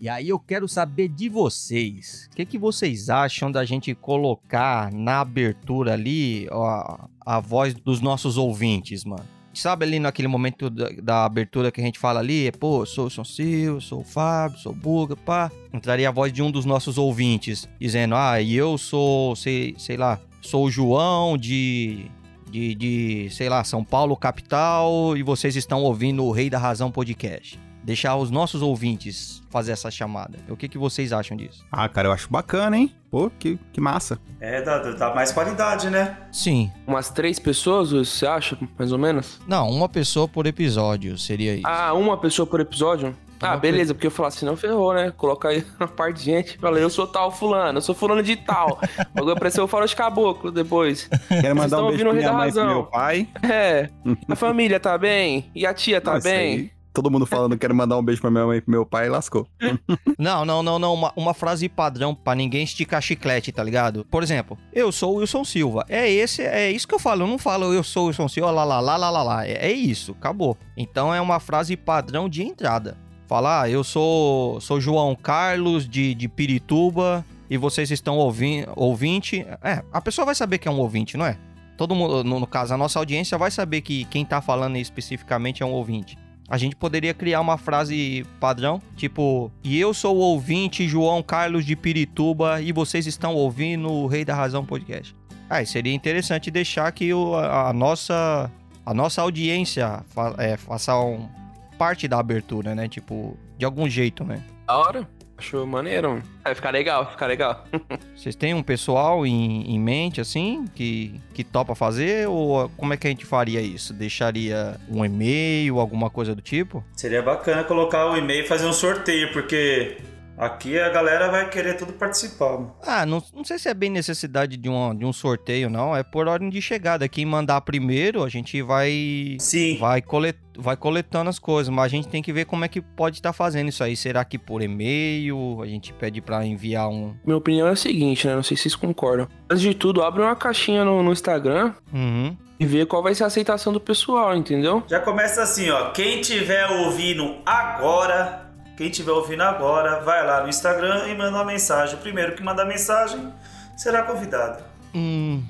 E 0.00 0.08
aí 0.08 0.28
eu 0.28 0.38
quero 0.38 0.68
saber 0.68 1.08
de 1.08 1.28
vocês. 1.28 2.28
O 2.32 2.36
que, 2.36 2.46
que 2.46 2.58
vocês 2.58 3.10
acham 3.10 3.50
da 3.50 3.64
gente 3.64 3.92
colocar 3.96 4.92
na 4.92 5.20
abertura 5.20 5.94
ali 5.94 6.46
ó, 6.52 6.98
a 7.26 7.40
voz 7.40 7.74
dos 7.74 8.00
nossos 8.00 8.36
ouvintes, 8.36 9.04
mano? 9.04 9.24
Sabe 9.52 9.84
ali 9.84 9.98
naquele 9.98 10.28
momento 10.28 10.70
da, 10.70 10.88
da 11.02 11.24
abertura 11.24 11.72
que 11.72 11.80
a 11.80 11.84
gente 11.84 11.98
fala 11.98 12.20
ali, 12.20 12.52
pô, 12.52 12.86
sou 12.86 13.06
o 13.06 13.10
São 13.10 13.24
Silvio, 13.24 13.80
sou 13.80 14.02
o 14.02 14.04
Fábio, 14.04 14.56
sou 14.58 14.70
o 14.70 14.74
Buga, 14.74 15.16
pá. 15.16 15.50
Entraria 15.72 16.08
a 16.08 16.12
voz 16.12 16.32
de 16.32 16.40
um 16.42 16.50
dos 16.50 16.64
nossos 16.64 16.96
ouvintes, 16.96 17.68
dizendo, 17.80 18.14
ah, 18.14 18.40
e 18.40 18.54
eu 18.54 18.78
sou, 18.78 19.34
sei, 19.34 19.74
sei 19.76 19.96
lá, 19.96 20.20
sou 20.40 20.66
o 20.66 20.70
João 20.70 21.36
de, 21.36 22.06
de, 22.48 22.74
de, 22.76 23.30
sei 23.30 23.48
lá, 23.48 23.64
São 23.64 23.82
Paulo, 23.82 24.16
capital, 24.16 25.16
e 25.16 25.24
vocês 25.24 25.56
estão 25.56 25.82
ouvindo 25.82 26.24
o 26.24 26.30
Rei 26.30 26.48
da 26.48 26.58
Razão 26.58 26.92
podcast 26.92 27.58
deixar 27.88 28.16
os 28.16 28.30
nossos 28.30 28.60
ouvintes 28.60 29.42
fazer 29.48 29.72
essa 29.72 29.90
chamada. 29.90 30.38
O 30.46 30.54
que, 30.58 30.68
que 30.68 30.76
vocês 30.76 31.10
acham 31.10 31.34
disso? 31.34 31.64
Ah, 31.72 31.88
cara, 31.88 32.08
eu 32.08 32.12
acho 32.12 32.30
bacana, 32.30 32.76
hein? 32.76 32.94
Pô, 33.10 33.30
que, 33.30 33.58
que 33.72 33.80
massa. 33.80 34.20
É, 34.38 34.60
dá, 34.60 34.78
dá 34.92 35.14
mais 35.14 35.32
qualidade, 35.32 35.88
né? 35.88 36.18
Sim. 36.30 36.70
Umas 36.86 37.08
três 37.08 37.38
pessoas, 37.38 37.90
você 37.90 38.26
acha, 38.26 38.58
mais 38.78 38.92
ou 38.92 38.98
menos? 38.98 39.40
Não, 39.48 39.70
uma 39.70 39.88
pessoa 39.88 40.28
por 40.28 40.46
episódio 40.46 41.16
seria 41.16 41.54
isso. 41.54 41.66
Ah, 41.66 41.94
uma 41.94 42.18
pessoa 42.18 42.46
por 42.46 42.60
episódio? 42.60 43.16
Ah, 43.40 43.56
beleza, 43.56 43.94
porque 43.94 44.08
eu 44.08 44.10
falar 44.10 44.28
assim, 44.28 44.44
não 44.44 44.56
ferrou, 44.56 44.92
né? 44.92 45.10
Coloca 45.16 45.48
aí 45.48 45.64
uma 45.80 45.88
parte 45.88 46.18
de 46.18 46.24
gente. 46.24 46.58
Falei, 46.58 46.84
eu 46.84 46.90
sou 46.90 47.06
tal 47.06 47.30
fulano, 47.30 47.78
eu 47.78 47.82
sou 47.82 47.94
fulano 47.94 48.22
de 48.22 48.36
tal. 48.36 48.78
Agora 49.16 49.32
apareceu 49.32 49.64
o 49.64 49.68
Faro 49.68 49.86
de 49.86 49.96
Caboclo 49.96 50.52
depois. 50.52 51.08
Quero 51.40 51.56
mandar 51.56 51.82
um 51.82 51.88
beijo 51.88 52.04
pra 52.04 52.12
minha 52.12 52.32
mãe 52.34 52.50
e 52.50 52.52
pro 52.52 52.66
meu 52.66 52.84
pai. 52.84 53.28
É. 53.42 53.88
A 54.28 54.36
família 54.36 54.78
tá 54.78 54.98
bem? 54.98 55.50
E 55.54 55.64
a 55.64 55.72
tia 55.72 56.02
tá 56.02 56.10
Não, 56.10 56.18
isso 56.18 56.28
bem? 56.28 56.70
Todo 56.98 57.12
mundo 57.12 57.24
falando 57.24 57.56
quero 57.56 57.72
mandar 57.72 57.96
um 57.96 58.02
beijo 58.02 58.20
pra 58.20 58.28
minha 58.28 58.44
mãe 58.44 58.58
e 58.58 58.60
pro 58.60 58.72
meu 58.72 58.84
pai, 58.84 59.08
lascou. 59.08 59.46
Não, 60.18 60.44
não, 60.44 60.64
não, 60.64 60.80
não. 60.80 60.94
Uma, 60.94 61.12
uma 61.14 61.32
frase 61.32 61.68
padrão 61.68 62.12
pra 62.12 62.34
ninguém 62.34 62.64
esticar 62.64 63.00
chiclete, 63.00 63.52
tá 63.52 63.62
ligado? 63.62 64.04
Por 64.10 64.22
exemplo, 64.22 64.58
eu 64.72 64.90
sou 64.90 65.14
o 65.14 65.16
Wilson 65.18 65.44
Silva. 65.44 65.84
É 65.88 66.10
esse, 66.10 66.42
é 66.42 66.72
isso 66.72 66.88
que 66.88 66.94
eu 66.94 66.98
falo. 66.98 67.22
Eu 67.22 67.28
não 67.28 67.38
falo 67.38 67.72
eu 67.72 67.84
sou 67.84 68.04
o 68.04 68.06
Wilson 68.08 68.26
Silva, 68.26 68.50
lá, 68.50 68.64
lá, 68.64 68.80
lá, 68.80 68.96
lá, 68.96 69.10
lá, 69.10 69.22
lá. 69.22 69.46
É, 69.46 69.68
é 69.68 69.72
isso, 69.72 70.12
acabou. 70.18 70.56
Então 70.76 71.14
é 71.14 71.20
uma 71.20 71.38
frase 71.38 71.76
padrão 71.76 72.28
de 72.28 72.42
entrada. 72.42 72.96
Falar, 73.28 73.62
ah, 73.62 73.70
eu 73.70 73.84
sou, 73.84 74.60
sou 74.60 74.80
João 74.80 75.14
Carlos 75.14 75.88
de, 75.88 76.14
de 76.14 76.26
Pirituba 76.26 77.24
e 77.48 77.56
vocês 77.56 77.90
estão 77.92 78.16
ouvindo, 78.16 78.72
ouvinte. 78.74 79.46
É, 79.62 79.84
a 79.92 80.00
pessoa 80.00 80.24
vai 80.24 80.34
saber 80.34 80.58
que 80.58 80.66
é 80.66 80.70
um 80.70 80.80
ouvinte, 80.80 81.16
não 81.16 81.26
é? 81.26 81.38
Todo 81.76 81.94
mundo, 81.94 82.24
no, 82.24 82.40
no 82.40 82.46
caso, 82.46 82.74
a 82.74 82.76
nossa 82.76 82.98
audiência 82.98 83.38
vai 83.38 83.52
saber 83.52 83.82
que 83.82 84.04
quem 84.06 84.24
tá 84.24 84.40
falando 84.40 84.76
especificamente 84.76 85.62
é 85.62 85.66
um 85.66 85.70
ouvinte. 85.70 86.18
A 86.48 86.56
gente 86.56 86.74
poderia 86.74 87.12
criar 87.12 87.40
uma 87.40 87.58
frase 87.58 88.26
padrão, 88.40 88.80
tipo, 88.96 89.52
e 89.62 89.78
eu 89.78 89.92
sou 89.92 90.16
o 90.16 90.20
ouvinte 90.20 90.88
João 90.88 91.22
Carlos 91.22 91.64
de 91.66 91.76
Pirituba 91.76 92.62
e 92.62 92.72
vocês 92.72 93.06
estão 93.06 93.34
ouvindo 93.34 93.90
o 93.90 94.06
Rei 94.06 94.24
da 94.24 94.34
Razão 94.34 94.64
podcast. 94.64 95.14
Ah, 95.50 95.62
e 95.62 95.66
seria 95.66 95.92
interessante 95.92 96.50
deixar 96.50 96.90
que 96.92 97.12
o, 97.12 97.34
a, 97.34 97.68
a 97.68 97.72
nossa 97.72 98.50
a 98.84 98.94
nossa 98.94 99.20
audiência 99.20 100.02
fa, 100.08 100.34
é, 100.38 100.56
faça 100.56 100.98
um, 100.98 101.28
parte 101.76 102.08
da 102.08 102.18
abertura, 102.18 102.74
né? 102.74 102.88
Tipo, 102.88 103.38
de 103.58 103.64
algum 103.64 103.88
jeito, 103.88 104.24
né? 104.24 104.42
Da 104.66 104.76
hora. 104.76 105.08
Acho 105.38 105.64
maneiro. 105.64 106.20
Vai 106.42 106.54
ficar 106.54 106.70
legal, 106.70 107.04
vai 107.04 107.12
ficar 107.12 107.26
legal. 107.28 107.64
Vocês 108.16 108.34
têm 108.34 108.54
um 108.54 108.62
pessoal 108.62 109.24
em, 109.24 109.72
em 109.72 109.78
mente, 109.78 110.20
assim, 110.20 110.64
que, 110.74 111.20
que 111.32 111.44
topa 111.44 111.76
fazer? 111.76 112.28
Ou 112.28 112.68
como 112.76 112.92
é 112.92 112.96
que 112.96 113.06
a 113.06 113.10
gente 113.10 113.24
faria 113.24 113.60
isso? 113.60 113.94
Deixaria 113.94 114.76
um 114.90 115.04
e-mail, 115.04 115.78
alguma 115.78 116.10
coisa 116.10 116.34
do 116.34 116.42
tipo? 116.42 116.84
Seria 116.96 117.22
bacana 117.22 117.62
colocar 117.62 118.10
o 118.10 118.16
e-mail 118.16 118.44
e 118.44 118.46
fazer 118.48 118.66
um 118.66 118.72
sorteio, 118.72 119.32
porque 119.32 119.98
aqui 120.38 120.78
a 120.78 120.88
galera 120.90 121.30
vai 121.30 121.48
querer 121.48 121.74
tudo 121.76 121.92
participar. 121.92 122.58
Ah, 122.86 123.04
não, 123.04 123.22
não 123.34 123.44
sei 123.44 123.58
se 123.58 123.68
é 123.68 123.74
bem 123.74 123.90
necessidade 123.90 124.56
de 124.56 124.68
um, 124.68 124.94
de 124.94 125.04
um 125.04 125.12
sorteio, 125.12 125.68
não. 125.68 125.94
É 125.96 126.02
por 126.02 126.28
ordem 126.28 126.48
de 126.48 126.62
chegada. 126.62 127.08
Quem 127.08 127.24
mandar 127.26 127.60
primeiro, 127.62 128.22
a 128.24 128.28
gente 128.28 128.60
vai. 128.62 129.36
Sim. 129.40 129.76
Vai, 129.78 130.00
colet, 130.02 130.38
vai 130.56 130.76
coletando 130.76 131.28
as 131.30 131.38
coisas. 131.38 131.72
Mas 131.72 131.86
a 131.86 131.88
gente 131.88 132.08
tem 132.08 132.22
que 132.22 132.32
ver 132.32 132.44
como 132.46 132.64
é 132.64 132.68
que 132.68 132.80
pode 132.80 133.16
estar 133.16 133.32
fazendo 133.32 133.68
isso 133.68 133.82
aí. 133.84 133.96
Será 133.96 134.24
que 134.24 134.38
por 134.38 134.62
e-mail? 134.62 135.60
A 135.62 135.66
gente 135.66 135.92
pede 135.92 136.20
pra 136.20 136.44
enviar 136.46 136.88
um. 136.88 137.14
Minha 137.24 137.36
opinião 137.36 137.66
é 137.66 137.72
a 137.72 137.76
seguinte, 137.76 138.26
né? 138.26 138.34
Não 138.34 138.42
sei 138.42 138.56
se 138.56 138.64
vocês 138.64 138.76
concordam. 138.76 139.28
Antes 139.50 139.62
de 139.62 139.74
tudo, 139.74 140.02
abre 140.02 140.22
uma 140.22 140.36
caixinha 140.36 140.84
no, 140.84 141.02
no 141.02 141.12
Instagram 141.12 141.72
Uhum. 141.92 142.36
e 142.60 142.66
vê 142.66 142.84
qual 142.86 143.02
vai 143.02 143.14
ser 143.14 143.24
a 143.24 143.26
aceitação 143.28 143.72
do 143.72 143.80
pessoal, 143.80 144.36
entendeu? 144.36 144.82
Já 144.88 145.00
começa 145.00 145.42
assim, 145.42 145.70
ó. 145.70 145.90
Quem 145.90 146.20
tiver 146.20 146.66
ouvindo 146.66 147.36
agora, 147.46 148.47
quem 148.78 148.88
tiver 148.90 149.10
ouvindo 149.10 149.42
agora, 149.42 150.00
vai 150.02 150.24
lá 150.24 150.40
no 150.42 150.48
Instagram 150.48 151.08
e 151.08 151.14
manda 151.16 151.36
uma 151.36 151.44
mensagem. 151.44 151.96
O 151.96 151.98
primeiro 151.98 152.34
que 152.36 152.42
mandar 152.44 152.64
mensagem 152.64 153.32
será 153.76 154.04
convidado. 154.04 154.62
Hum. 154.94 155.42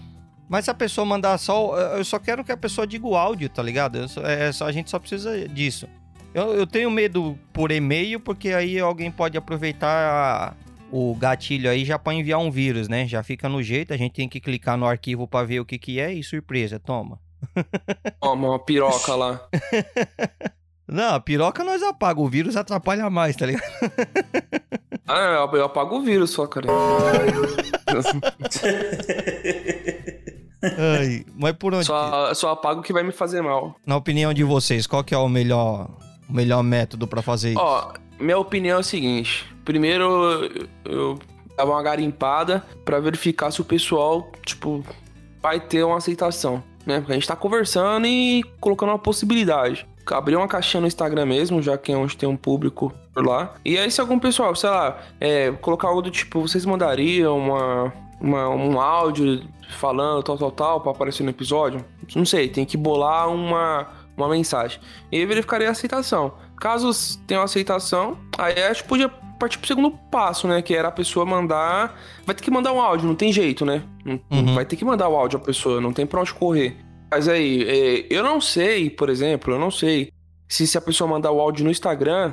Mas 0.49 0.65
se 0.65 0.71
a 0.71 0.75
pessoa 0.75 1.05
mandar 1.05 1.37
só. 1.37 1.77
Eu 1.79 2.05
só 2.05 2.19
quero 2.19 2.43
que 2.43 2.51
a 2.51 2.57
pessoa 2.57 2.87
diga 2.87 3.07
o 3.07 3.15
áudio, 3.15 3.51
tá 3.51 3.63
ligado? 3.63 3.99
Eu 3.99 4.09
só- 4.09 4.23
é 4.23 4.51
só, 4.51 4.67
a 4.67 4.73
gente 4.73 4.89
só 4.89 4.99
precisa 4.99 5.47
disso. 5.47 5.87
Eu, 6.33 6.55
eu 6.55 6.67
tenho 6.67 6.91
medo 6.91 7.39
por 7.53 7.71
e-mail, 7.71 8.19
porque 8.19 8.49
aí 8.55 8.79
alguém 8.81 9.11
pode 9.11 9.37
aproveitar 9.37 9.89
a- 9.89 10.55
o 10.91 11.15
gatilho 11.15 11.69
aí 11.69 11.85
já 11.85 11.99
pra 11.99 12.15
enviar 12.15 12.41
um 12.41 12.51
vírus, 12.51 12.89
né? 12.89 13.07
Já 13.07 13.23
fica 13.23 13.47
no 13.47 13.63
jeito, 13.63 13.93
a 13.93 13.97
gente 13.99 14.13
tem 14.13 14.27
que 14.27 14.41
clicar 14.41 14.79
no 14.79 14.87
arquivo 14.87 15.29
pra 15.29 15.43
ver 15.43 15.61
o 15.61 15.67
que 15.67 15.77
que 15.79 16.01
é 16.01 16.11
e 16.15 16.25
surpresa, 16.25 16.79
toma. 16.81 17.21
Ó, 18.23 18.33
uma 18.33 18.59
piroca 18.59 19.15
lá. 19.15 19.41
Não, 20.89 21.15
a 21.15 21.21
piroca 21.21 21.63
nós 21.63 21.83
apaga, 21.83 22.21
o 22.21 22.29
vírus 22.29 22.57
atrapalha 22.57 23.09
mais, 23.11 23.37
tá 23.37 23.47
ligado? 23.47 23.63
Ah, 25.11 25.49
eu, 25.51 25.57
eu 25.59 25.65
apago 25.65 25.97
o 25.97 26.03
vírus 26.03 26.29
só, 26.33 26.47
cara. 26.47 26.67
Ai, 30.63 31.25
mas 31.35 31.53
por 31.57 31.73
onde? 31.73 31.87
só, 31.87 32.35
só 32.35 32.51
apago 32.51 32.81
o 32.81 32.83
que 32.83 32.93
vai 32.93 33.03
me 33.03 33.13
fazer 33.13 33.41
mal. 33.41 33.77
Na 33.87 33.97
opinião 33.97 34.35
de 34.35 34.43
vocês, 34.45 34.87
qual 34.87 35.03
que 35.05 35.15
é 35.15 35.19
o 35.19 35.29
melhor, 35.29 35.89
o 36.29 36.33
melhor 36.33 36.63
método 36.63 37.07
pra 37.07 37.23
fazer 37.23 37.51
isso? 37.53 37.61
Ó, 37.61 37.93
minha 38.21 38.39
opinião 38.39 38.77
é 38.77 38.81
o 38.81 38.85
seguinte. 38.85 39.47
Primeiro, 39.65 40.07
eu- 40.85 41.19
dava 41.57 41.71
uma 41.73 41.83
garimpada 41.83 42.63
pra 42.85 43.01
verificar 43.01 43.51
se 43.51 43.61
o 43.61 43.65
pessoal, 43.65 44.31
tipo, 44.45 44.85
vai 45.43 45.59
ter 45.59 45.85
uma 45.85 45.97
aceitação, 45.97 46.63
né? 46.85 46.99
Porque 46.99 47.13
a 47.13 47.15
gente 47.15 47.27
tá 47.27 47.35
conversando 47.37 48.07
e 48.07 48.45
colocando 48.61 48.91
uma 48.91 48.99
possibilidade. 48.99 49.87
Abrir 50.11 50.37
uma 50.37 50.49
caixinha 50.49 50.81
no 50.81 50.87
Instagram 50.87 51.27
mesmo, 51.27 51.61
já 51.63 51.77
que 51.79 51.93
é 51.93 51.97
onde 51.97 52.17
tem 52.17 52.29
um 52.29 52.37
público 52.37 52.93
por 53.15 53.27
lá. 53.27 53.55
E 53.65 53.77
aí, 53.79 53.91
se 53.91 54.01
algum 54.01 54.19
pessoal, 54.19 54.55
sei 54.55 54.71
lá, 54.71 54.99
é, 55.21 55.51
colocar 55.53 55.89
algo 55.89 56.03
do 56.03 56.11
tipo, 56.11 56.41
vocês 56.41 56.65
mandariam 56.65 57.37
uma, 57.39 57.93
uma- 58.21 58.49
um 58.49 58.81
áudio 58.81 59.43
falando 59.79 60.23
tal, 60.23 60.39
tal, 60.39 60.51
tal, 60.51 60.81
pra 60.81 60.93
aparecer 60.93 61.23
no 61.23 61.31
episódio? 61.31 61.85
Não 62.17 62.25
sei, 62.25 62.49
tem 62.49 62.65
que 62.65 62.77
bolar 62.77 63.29
uma, 63.29 63.87
uma 64.17 64.29
mensagem. 64.29 64.81
E 65.13 65.17
aí 65.19 65.27
verificaria 65.27 65.69
a 65.69 65.73
aceitação. 65.73 66.33
Caso 66.59 66.91
tenha 67.27 67.41
uma 67.41 67.45
aceitação, 67.45 68.17
aí 68.37 68.61
a 68.63 68.73
gente 68.73 68.85
podia 68.85 69.09
partir 69.39 69.59
pro 69.59 69.69
segundo 69.69 69.93
passo, 70.11 70.49
né? 70.49 70.61
Que 70.61 70.75
era 70.75 70.89
a 70.89 70.91
pessoa 70.91 71.25
mandar. 71.25 71.97
Vai 72.27 72.35
ter 72.35 72.43
que 72.43 72.51
mandar 72.51 72.73
um 72.73 72.81
áudio, 72.81 73.07
não 73.07 73.15
tem 73.15 73.33
jeito, 73.33 73.65
né? 73.65 73.83
Uhum. 74.05 74.55
Vai 74.55 74.65
ter 74.65 74.75
que 74.75 74.85
mandar 74.85 75.09
o 75.09 75.15
áudio 75.15 75.39
a 75.39 75.41
pessoa, 75.41 75.81
não 75.81 75.93
tem 75.93 76.05
pra 76.07 76.21
onde 76.21 76.35
correr. 76.35 76.77
Mas 77.11 77.29
aí, 77.29 77.63
é, 77.63 78.07
eu 78.11 78.23
não 78.23 78.41
sei, 78.41 78.91
por 78.91 79.09
exemplo, 79.09 79.55
eu 79.55 79.59
não 79.59 79.71
sei 79.71 80.13
se, 80.47 80.67
se 80.67 80.77
a 80.77 80.81
pessoa 80.81 81.09
mandar 81.09 81.31
o 81.33 81.41
áudio 81.41 81.65
no 81.65 81.71
Instagram, 81.71 82.33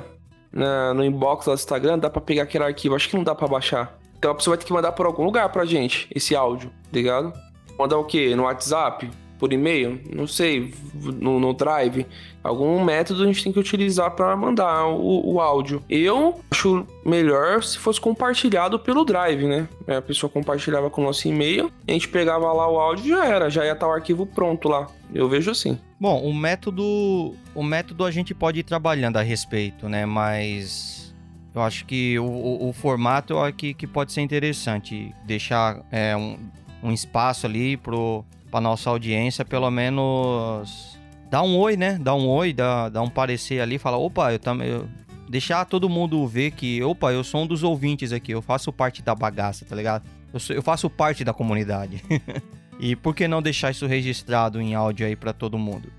na- 0.52 0.92
no 0.94 1.04
inbox 1.04 1.46
lá 1.46 1.54
do 1.54 1.58
Instagram, 1.58 1.98
dá 1.98 2.10
pra 2.10 2.20
pegar 2.20 2.42
aquele 2.44 2.64
arquivo. 2.64 2.94
Acho 2.94 3.08
que 3.08 3.16
não 3.16 3.24
dá 3.24 3.34
pra 3.34 3.48
baixar. 3.48 3.98
Então 4.18 4.30
a 4.30 4.34
pessoa 4.34 4.54
vai 4.56 4.62
ter 4.62 4.66
que 4.66 4.72
mandar 4.72 4.92
por 4.92 5.06
algum 5.06 5.24
lugar 5.24 5.48
pra 5.50 5.64
gente 5.64 6.08
esse 6.14 6.34
áudio, 6.34 6.70
tá 6.70 6.74
ligado? 6.92 7.32
Mandar 7.78 7.98
o 7.98 8.04
quê? 8.04 8.34
No 8.34 8.44
WhatsApp? 8.44 9.10
Por 9.38 9.52
e-mail? 9.52 10.00
Não 10.14 10.26
sei. 10.26 10.72
No, 10.94 11.38
no 11.38 11.52
Drive? 11.52 12.06
Algum 12.42 12.82
método 12.84 13.22
a 13.24 13.26
gente 13.26 13.42
tem 13.42 13.52
que 13.52 13.58
utilizar 13.58 14.10
pra 14.12 14.34
mandar 14.36 14.86
o, 14.86 15.34
o 15.34 15.40
áudio. 15.40 15.82
Eu 15.90 16.40
acho 16.50 16.86
melhor 17.04 17.62
se 17.62 17.76
fosse 17.78 18.00
compartilhado 18.00 18.78
pelo 18.78 19.04
Drive, 19.04 19.44
né? 19.46 19.68
A 19.88 20.00
pessoa 20.00 20.30
compartilhava 20.30 20.88
com 20.88 21.00
o 21.00 21.04
nosso 21.04 21.26
e-mail, 21.26 21.70
a 21.86 21.92
gente 21.92 22.08
pegava 22.08 22.52
lá 22.52 22.70
o 22.70 22.78
áudio 22.78 23.04
e 23.06 23.08
já 23.08 23.24
era, 23.26 23.50
já 23.50 23.64
ia 23.64 23.72
estar 23.72 23.88
o 23.88 23.92
arquivo 23.92 24.24
pronto 24.26 24.68
lá. 24.68 24.86
Eu 25.12 25.28
vejo 25.28 25.50
assim. 25.50 25.78
Bom, 26.00 26.22
o 26.22 26.32
método, 26.34 27.34
o 27.54 27.62
método 27.62 28.04
a 28.04 28.10
gente 28.10 28.34
pode 28.34 28.60
ir 28.60 28.62
trabalhando 28.64 29.16
a 29.16 29.22
respeito, 29.22 29.88
né? 29.88 30.06
Mas 30.06 31.14
eu 31.54 31.62
acho 31.62 31.84
que 31.84 32.18
o, 32.18 32.24
o- 32.24 32.68
o 32.68 32.72
formato 32.72 33.38
acho 33.38 33.54
que, 33.54 33.74
que 33.74 33.86
pode 33.86 34.12
ser 34.12 34.20
interessante. 34.20 35.12
Deixar 35.24 35.82
é, 35.90 36.16
um, 36.16 36.38
um 36.82 36.92
espaço 36.92 37.46
ali 37.46 37.76
pro, 37.76 38.24
pra 38.50 38.60
nossa 38.60 38.90
audiência, 38.90 39.44
pelo 39.44 39.70
menos 39.70 40.98
dar 41.30 41.42
um 41.42 41.56
oi, 41.58 41.76
né? 41.76 41.98
Dar 42.00 42.14
um 42.14 42.28
oi, 42.28 42.52
dar, 42.52 42.88
dar 42.88 43.02
um 43.02 43.10
parecer 43.10 43.60
ali, 43.60 43.78
falar, 43.78 43.98
opa, 43.98 44.32
eu 44.32 44.38
também. 44.38 44.68
eu- 44.68 44.88
Deixar 45.28 45.64
todo 45.64 45.88
mundo 45.88 46.24
ver 46.28 46.52
que, 46.52 46.80
opa, 46.84 47.12
eu 47.12 47.24
sou 47.24 47.42
um 47.42 47.46
dos 47.48 47.64
ouvintes 47.64 48.12
aqui, 48.12 48.30
eu 48.30 48.40
faço 48.40 48.72
parte 48.72 49.02
da 49.02 49.12
bagaça, 49.12 49.64
tá 49.64 49.74
ligado? 49.74 50.04
Eu, 50.32 50.38
sou- 50.38 50.54
eu 50.54 50.62
faço 50.62 50.88
parte 50.88 51.24
da 51.24 51.32
comunidade. 51.32 52.02
E 52.78 52.94
por 52.94 53.14
que 53.14 53.26
não 53.26 53.40
deixar 53.40 53.70
isso 53.70 53.86
registrado 53.86 54.60
em 54.60 54.74
áudio 54.74 55.06
aí 55.06 55.16
pra 55.16 55.32
todo 55.32 55.56
mundo? 55.56 55.90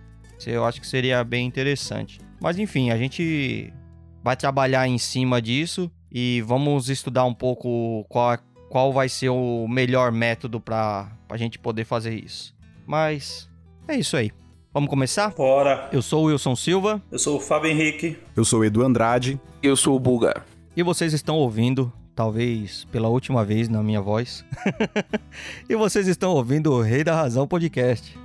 Eu 0.45 0.63
acho 0.63 0.79
que 0.79 0.85
seria 0.85 1.23
bem 1.23 1.47
interessante. 1.47 2.21
Mas 2.39 2.59
enfim, 2.59 2.91
a 2.91 2.97
gente 2.99 3.73
vai 4.23 4.35
trabalhar 4.38 4.88
em 4.88 4.99
cima 4.99 5.41
disso 5.41 5.91
e 6.11 6.39
vamos 6.45 6.88
estudar 6.88 7.25
um 7.25 7.33
pouco 7.33 8.05
qual, 8.07 8.38
qual 8.69 8.94
vai 8.94 9.09
ser 9.09 9.29
o 9.29 9.67
melhor 9.67 10.11
método 10.11 10.59
para 10.61 11.11
a 11.29 11.38
gente 11.38 11.59
poder 11.59 11.85
fazer 11.85 12.13
isso. 12.13 12.56
Mas 12.85 13.50
é 13.88 13.95
isso 13.95 14.15
aí. 14.15 14.31
Vamos 14.74 14.89
começar? 14.89 15.33
Bora. 15.33 15.89
Eu 15.91 16.01
sou 16.01 16.24
o 16.24 16.27
Wilson 16.27 16.56
Silva. 16.56 17.01
Eu 17.12 17.18
sou 17.18 17.38
o 17.38 17.39
Fábio 17.39 17.71
Henrique. 17.71 18.18
Eu 18.35 18.45
sou 18.45 18.59
o 18.59 18.65
Edu 18.65 18.83
Andrade. 18.83 19.39
Eu 19.63 19.75
sou 19.75 19.95
o 19.95 20.00
Buga. 20.00 20.44
E 20.75 20.83
vocês 20.83 21.13
estão 21.13 21.35
ouvindo, 21.35 21.91
talvez 22.13 22.85
pela 22.91 23.07
última 23.07 23.44
vez 23.44 23.68
na 23.68 23.81
minha 23.81 24.00
voz, 24.00 24.45
e 25.68 25.75
vocês 25.75 26.07
estão 26.07 26.31
ouvindo 26.31 26.71
o 26.71 26.81
Rei 26.81 27.03
da 27.03 27.15
Razão 27.15 27.47
Podcast. 27.47 28.15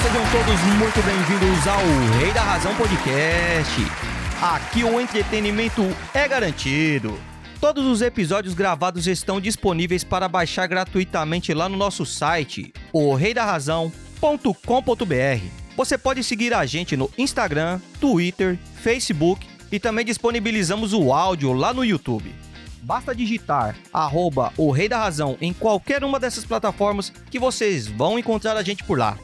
Sejam 0.00 0.22
todos 0.30 0.58
muito 0.78 1.02
bem-vindos 1.04 1.66
ao 1.66 1.82
Rei 2.18 2.32
da 2.32 2.40
Razão 2.40 2.74
Podcast. 2.76 3.78
Aqui 4.40 4.84
o 4.84 4.98
entretenimento 4.98 5.82
é 6.14 6.26
garantido. 6.26 7.20
Todos 7.60 7.84
os 7.84 8.00
episódios 8.00 8.54
gravados 8.54 9.06
estão 9.06 9.38
disponíveis 9.38 10.02
para 10.02 10.28
baixar 10.28 10.66
gratuitamente 10.66 11.52
lá 11.52 11.68
no 11.68 11.76
nosso 11.76 12.06
site, 12.06 12.72
oreidarrazão.com.br. 12.90 15.44
Você 15.76 15.98
pode 15.98 16.24
seguir 16.24 16.54
a 16.54 16.64
gente 16.64 16.96
no 16.96 17.10
Instagram, 17.18 17.78
Twitter, 18.00 18.58
Facebook 18.76 19.46
e 19.70 19.78
também 19.78 20.06
disponibilizamos 20.06 20.94
o 20.94 21.12
áudio 21.12 21.52
lá 21.52 21.74
no 21.74 21.84
YouTube. 21.84 22.34
Basta 22.82 23.14
digitar 23.14 23.76
arroba 23.92 24.54
o 24.56 24.70
Rei 24.70 24.88
da 24.88 24.96
Razão 24.98 25.36
em 25.38 25.52
qualquer 25.52 26.02
uma 26.02 26.18
dessas 26.18 26.46
plataformas 26.46 27.12
que 27.30 27.38
vocês 27.38 27.86
vão 27.86 28.18
encontrar 28.18 28.56
a 28.56 28.62
gente 28.62 28.82
por 28.84 28.98
lá. 28.98 29.18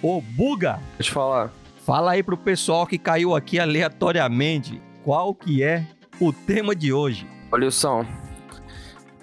Ô 0.00 0.20
Buga, 0.20 0.80
Deixa 0.96 1.10
eu 1.10 1.14
falar. 1.14 1.52
fala 1.84 2.12
aí 2.12 2.22
pro 2.22 2.36
pessoal 2.36 2.86
que 2.86 2.96
caiu 2.96 3.34
aqui 3.34 3.58
aleatoriamente 3.58 4.80
qual 5.04 5.34
que 5.34 5.62
é 5.62 5.84
o 6.20 6.32
tema 6.32 6.74
de 6.74 6.92
hoje. 6.92 7.26
Olha, 7.50 7.64
Wilson. 7.64 8.06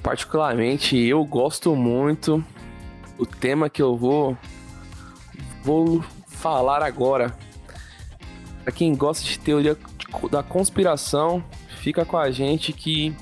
Particularmente, 0.03 0.97
eu 0.97 1.23
gosto 1.25 1.75
muito 1.75 2.43
do 3.17 3.25
tema 3.25 3.69
que 3.69 3.81
eu 3.81 3.95
vou 3.95 4.37
vou 5.63 6.03
falar 6.27 6.83
agora. 6.83 7.35
Pra 8.63 8.71
quem 8.71 8.93
gosta 8.95 9.23
de 9.23 9.39
teoria 9.39 9.77
da 10.29 10.43
conspiração, 10.43 11.43
fica 11.79 12.03
com 12.05 12.17
a 12.17 12.29
gente 12.31 12.73
que 12.73 13.15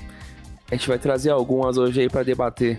a 0.70 0.74
gente 0.74 0.88
vai 0.88 0.98
trazer 0.98 1.30
algumas 1.30 1.76
hoje 1.78 2.00
aí 2.00 2.08
para 2.08 2.22
debater. 2.22 2.78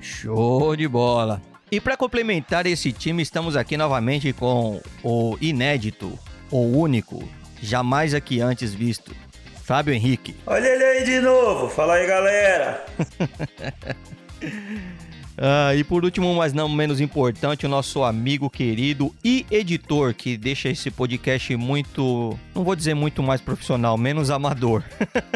Show 0.00 0.74
de 0.74 0.88
bola. 0.88 1.42
E 1.70 1.80
para 1.80 1.96
complementar 1.96 2.66
esse 2.66 2.92
time, 2.92 3.22
estamos 3.22 3.56
aqui 3.56 3.76
novamente 3.76 4.32
com 4.32 4.80
o 5.02 5.36
inédito, 5.40 6.18
o 6.50 6.60
único, 6.60 7.28
jamais 7.62 8.14
aqui 8.14 8.40
antes 8.40 8.72
visto, 8.72 9.14
Fábio 9.64 9.92
Henrique. 9.92 10.34
Olha 10.46 10.66
ele 10.66 10.84
aí 10.84 11.04
de 11.04 11.20
novo. 11.20 11.68
Fala 11.68 11.94
aí, 11.94 12.06
galera. 12.06 12.84
Ah, 15.40 15.72
e 15.72 15.84
por 15.84 16.04
último, 16.04 16.34
mas 16.34 16.52
não 16.52 16.68
menos 16.68 17.00
importante, 17.00 17.64
o 17.64 17.68
nosso 17.68 18.02
amigo 18.02 18.50
querido 18.50 19.14
e 19.24 19.46
editor 19.52 20.12
que 20.12 20.36
deixa 20.36 20.68
esse 20.68 20.90
podcast 20.90 21.54
muito, 21.54 22.36
não 22.52 22.64
vou 22.64 22.74
dizer 22.74 22.94
muito 22.94 23.22
mais 23.22 23.40
profissional, 23.40 23.96
menos 23.96 24.30
amador. 24.30 24.82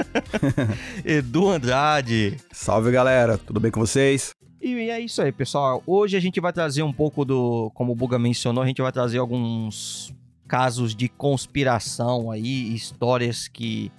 Edu 1.06 1.48
Andrade. 1.48 2.36
Salve 2.50 2.90
galera, 2.90 3.38
tudo 3.38 3.60
bem 3.60 3.70
com 3.70 3.78
vocês? 3.78 4.34
E 4.62 4.90
é 4.90 5.00
isso 5.00 5.20
aí, 5.20 5.32
pessoal. 5.32 5.82
Hoje 5.84 6.16
a 6.16 6.20
gente 6.20 6.40
vai 6.40 6.52
trazer 6.52 6.84
um 6.84 6.92
pouco 6.92 7.24
do, 7.24 7.72
como 7.74 7.90
o 7.90 7.94
Buga 7.96 8.16
mencionou, 8.16 8.62
a 8.62 8.66
gente 8.66 8.80
vai 8.80 8.92
trazer 8.92 9.18
alguns 9.18 10.14
casos 10.46 10.94
de 10.94 11.08
conspiração 11.08 12.30
aí, 12.30 12.72
histórias 12.72 13.48
que 13.48 13.90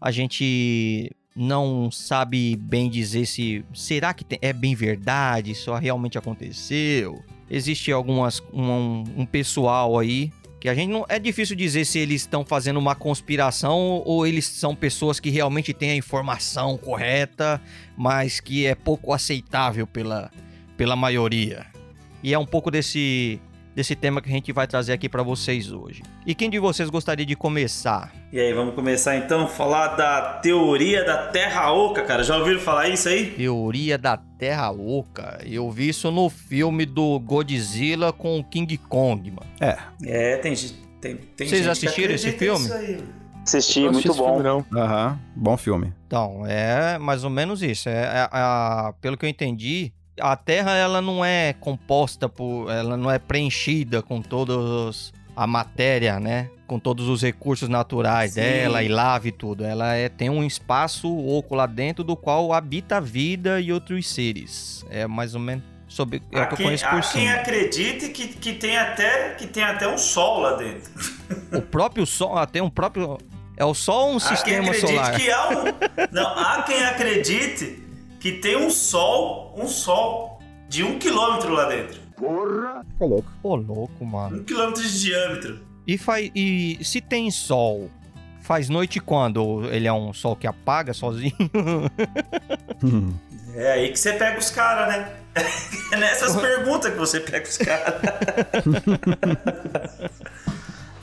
a 0.00 0.10
gente 0.10 1.12
não 1.34 1.90
sabe 1.90 2.56
bem 2.56 2.88
dizer 2.88 3.26
se 3.26 3.62
será 3.74 4.14
que 4.14 4.24
é 4.40 4.54
bem 4.54 4.74
verdade, 4.74 5.50
isso 5.50 5.74
realmente 5.74 6.16
aconteceu. 6.16 7.22
Existe 7.50 7.92
algumas 7.92 8.42
um, 8.54 9.04
um 9.18 9.26
pessoal 9.26 9.98
aí 9.98 10.32
que 10.66 10.70
a 10.70 10.74
gente 10.74 10.90
não 10.90 11.06
é 11.08 11.16
difícil 11.16 11.54
dizer 11.54 11.84
se 11.84 12.00
eles 12.00 12.22
estão 12.22 12.44
fazendo 12.44 12.78
uma 12.78 12.96
conspiração 12.96 14.02
ou 14.04 14.26
eles 14.26 14.46
são 14.46 14.74
pessoas 14.74 15.20
que 15.20 15.30
realmente 15.30 15.72
têm 15.72 15.92
a 15.92 15.94
informação 15.94 16.76
correta, 16.76 17.62
mas 17.96 18.40
que 18.40 18.66
é 18.66 18.74
pouco 18.74 19.12
aceitável 19.12 19.86
pela, 19.86 20.28
pela 20.76 20.96
maioria. 20.96 21.66
E 22.20 22.34
é 22.34 22.38
um 22.38 22.44
pouco 22.44 22.68
desse 22.68 23.40
desse 23.76 23.94
tema 23.94 24.22
que 24.22 24.28
a 24.30 24.32
gente 24.32 24.50
vai 24.52 24.66
trazer 24.66 24.94
aqui 24.94 25.06
para 25.08 25.22
vocês 25.22 25.70
hoje. 25.70 26.02
E 26.26 26.34
quem 26.34 26.48
de 26.48 26.58
vocês 26.58 26.88
gostaria 26.88 27.26
de 27.26 27.36
começar? 27.36 28.10
E 28.32 28.40
aí, 28.40 28.52
vamos 28.54 28.74
começar 28.74 29.16
então 29.16 29.42
a 29.44 29.46
falar 29.46 29.88
da 29.88 30.38
teoria 30.42 31.04
da 31.04 31.26
Terra 31.28 31.70
Oca, 31.72 32.02
cara. 32.02 32.24
Já 32.24 32.38
ouviram 32.38 32.58
falar 32.58 32.88
isso 32.88 33.08
aí? 33.08 33.26
Teoria 33.32 33.98
da 33.98 34.16
Terra 34.16 34.70
Oca. 34.72 35.40
Eu 35.44 35.70
vi 35.70 35.90
isso 35.90 36.10
no 36.10 36.30
filme 36.30 36.86
do 36.86 37.20
Godzilla 37.20 38.12
com 38.12 38.38
o 38.40 38.44
King 38.44 38.78
Kong, 38.78 39.30
mano. 39.30 39.46
É. 39.60 39.76
É, 40.04 40.36
tem 40.38 40.54
tem, 40.98 41.16
tem 41.16 41.46
Vocês 41.46 41.60
gente 41.60 41.68
assistiram 41.70 42.08
que 42.08 42.14
esse 42.14 42.32
filme? 42.32 42.72
aí. 42.72 43.04
Assisti, 43.44 43.80
não 43.84 43.92
muito 43.92 44.12
bom. 44.14 44.24
filme, 44.24 44.42
não. 44.42 44.66
Aham, 44.76 45.20
bom 45.36 45.56
filme. 45.56 45.92
Então, 46.06 46.44
é 46.46 46.98
mais 46.98 47.22
ou 47.22 47.30
menos 47.30 47.62
isso. 47.62 47.88
É, 47.88 47.92
é- 47.92 48.28
a- 48.32 48.92
pelo 49.00 49.16
que 49.16 49.24
eu 49.24 49.28
entendi, 49.28 49.92
a 50.20 50.36
Terra 50.36 50.74
ela 50.74 51.00
não 51.00 51.24
é 51.24 51.52
composta 51.54 52.28
por, 52.28 52.70
ela 52.70 52.96
não 52.96 53.10
é 53.10 53.18
preenchida 53.18 54.02
com 54.02 54.20
todos 54.20 55.12
a 55.34 55.46
matéria, 55.46 56.18
né? 56.18 56.50
Com 56.66 56.78
todos 56.78 57.08
os 57.08 57.22
recursos 57.22 57.68
naturais 57.68 58.32
Sim. 58.32 58.40
dela 58.40 58.82
e 58.82 58.88
lava 58.88 59.28
e 59.28 59.32
tudo. 59.32 59.64
Ela 59.64 59.94
é, 59.94 60.08
tem 60.08 60.30
um 60.30 60.42
espaço 60.42 61.08
oco 61.08 61.54
lá 61.54 61.66
dentro 61.66 62.02
do 62.02 62.16
qual 62.16 62.52
habita 62.52 62.96
a 62.96 63.00
vida 63.00 63.60
e 63.60 63.72
outros 63.72 64.08
seres. 64.08 64.84
É 64.90 65.06
mais 65.06 65.34
ou 65.34 65.40
menos 65.40 65.64
sobre 65.86 66.22
é 66.32 66.40
o 66.40 66.46
que 66.48 66.52
eu 66.54 66.56
quem, 66.56 66.66
conheço 66.66 66.84
por 66.88 67.00
quem 67.00 67.26
cima. 67.26 67.32
acredite 67.34 68.08
que, 68.08 68.28
que, 68.28 68.54
tem 68.54 68.76
até, 68.76 69.34
que 69.34 69.46
tem 69.46 69.62
até 69.62 69.86
um 69.86 69.98
sol 69.98 70.40
lá 70.40 70.54
dentro. 70.54 70.90
O 71.52 71.62
próprio 71.62 72.06
Sol, 72.06 72.36
ah, 72.36 72.46
tem 72.46 72.62
um 72.62 72.70
próprio 72.70 73.18
é 73.56 73.64
o 73.64 73.72
Sol 73.72 74.12
um 74.12 74.16
Há 74.16 74.20
quem 74.20 74.28
sistema 74.36 74.70
acredite 74.70 74.86
solar? 74.86 75.16
que 75.16 75.30
há 75.30 75.48
um. 75.48 75.64
Não, 76.12 76.26
há 76.26 76.62
quem 76.62 76.84
acredite 76.84 77.85
que 78.20 78.32
tem 78.32 78.56
um 78.56 78.70
sol, 78.70 79.54
um 79.56 79.66
sol 79.66 80.40
de 80.68 80.82
um 80.82 80.98
quilômetro 80.98 81.52
lá 81.52 81.66
dentro. 81.66 82.00
Ficou 82.14 83.08
louco. 83.08 83.32
Pô, 83.42 83.56
louco, 83.56 84.04
mano. 84.04 84.38
Um 84.38 84.44
quilômetro 84.44 84.82
de 84.82 85.00
diâmetro. 85.00 85.60
E, 85.86 85.96
faz, 85.98 86.30
e 86.34 86.78
se 86.82 87.00
tem 87.00 87.30
sol, 87.30 87.90
faz 88.40 88.68
noite 88.68 88.98
quando? 88.98 89.36
Ou 89.36 89.64
Ele 89.66 89.86
é 89.86 89.92
um 89.92 90.12
sol 90.12 90.34
que 90.34 90.46
apaga 90.46 90.92
sozinho? 90.92 91.32
É 93.58 93.72
aí 93.72 93.90
que 93.90 93.98
você 93.98 94.12
pega 94.12 94.38
os 94.38 94.50
caras, 94.50 94.88
né? 94.88 95.12
É 95.92 95.96
nessas 95.96 96.36
perguntas 96.36 96.92
que 96.92 96.98
você 96.98 97.20
pega 97.20 97.48
os 97.48 97.56
caras. 97.56 97.94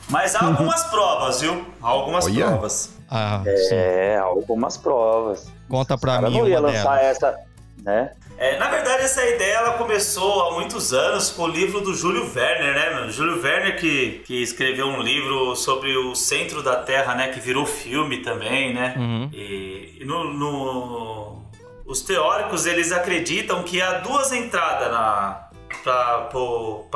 Mas 0.08 0.36
há 0.36 0.44
algumas 0.44 0.84
provas, 0.84 1.40
viu? 1.40 1.66
Há 1.82 1.88
algumas 1.88 2.26
Olha. 2.26 2.46
provas. 2.46 2.90
ah, 3.10 3.42
sim. 3.44 3.74
É, 3.74 4.18
algumas 4.18 4.76
provas. 4.76 5.50
Conta 5.68 5.96
pra 5.98 6.20
mim 6.22 6.38
não 6.38 6.48
ia 6.48 6.60
lançar 6.60 6.96
delas. 6.98 7.16
essa, 7.16 7.36
né? 7.82 8.12
É, 8.36 8.58
na 8.58 8.68
verdade, 8.68 9.02
essa 9.04 9.24
ideia 9.24 9.54
ela 9.58 9.74
começou 9.74 10.48
há 10.48 10.52
muitos 10.54 10.92
anos 10.92 11.30
com 11.30 11.42
o 11.44 11.46
livro 11.48 11.80
do 11.80 11.94
Júlio 11.94 12.22
Werner, 12.34 12.74
né, 12.74 12.90
mano? 12.94 13.10
Júlio 13.12 13.40
Werner 13.40 13.78
que, 13.78 14.22
que 14.26 14.42
escreveu 14.42 14.86
um 14.88 15.00
livro 15.00 15.54
sobre 15.54 15.96
o 15.96 16.14
centro 16.16 16.60
da 16.62 16.74
Terra, 16.76 17.14
né? 17.14 17.28
Que 17.28 17.38
virou 17.38 17.64
filme 17.64 18.18
também, 18.22 18.74
né? 18.74 18.94
Uhum. 18.96 19.30
E, 19.32 19.98
e 20.00 20.04
no, 20.04 20.24
no- 20.34 21.44
os 21.86 22.00
teóricos 22.02 22.66
eles 22.66 22.90
acreditam 22.90 23.62
que 23.62 23.80
há 23.80 23.98
duas 23.98 24.32
entradas 24.32 24.90
na 24.90 25.40
para 25.84 26.28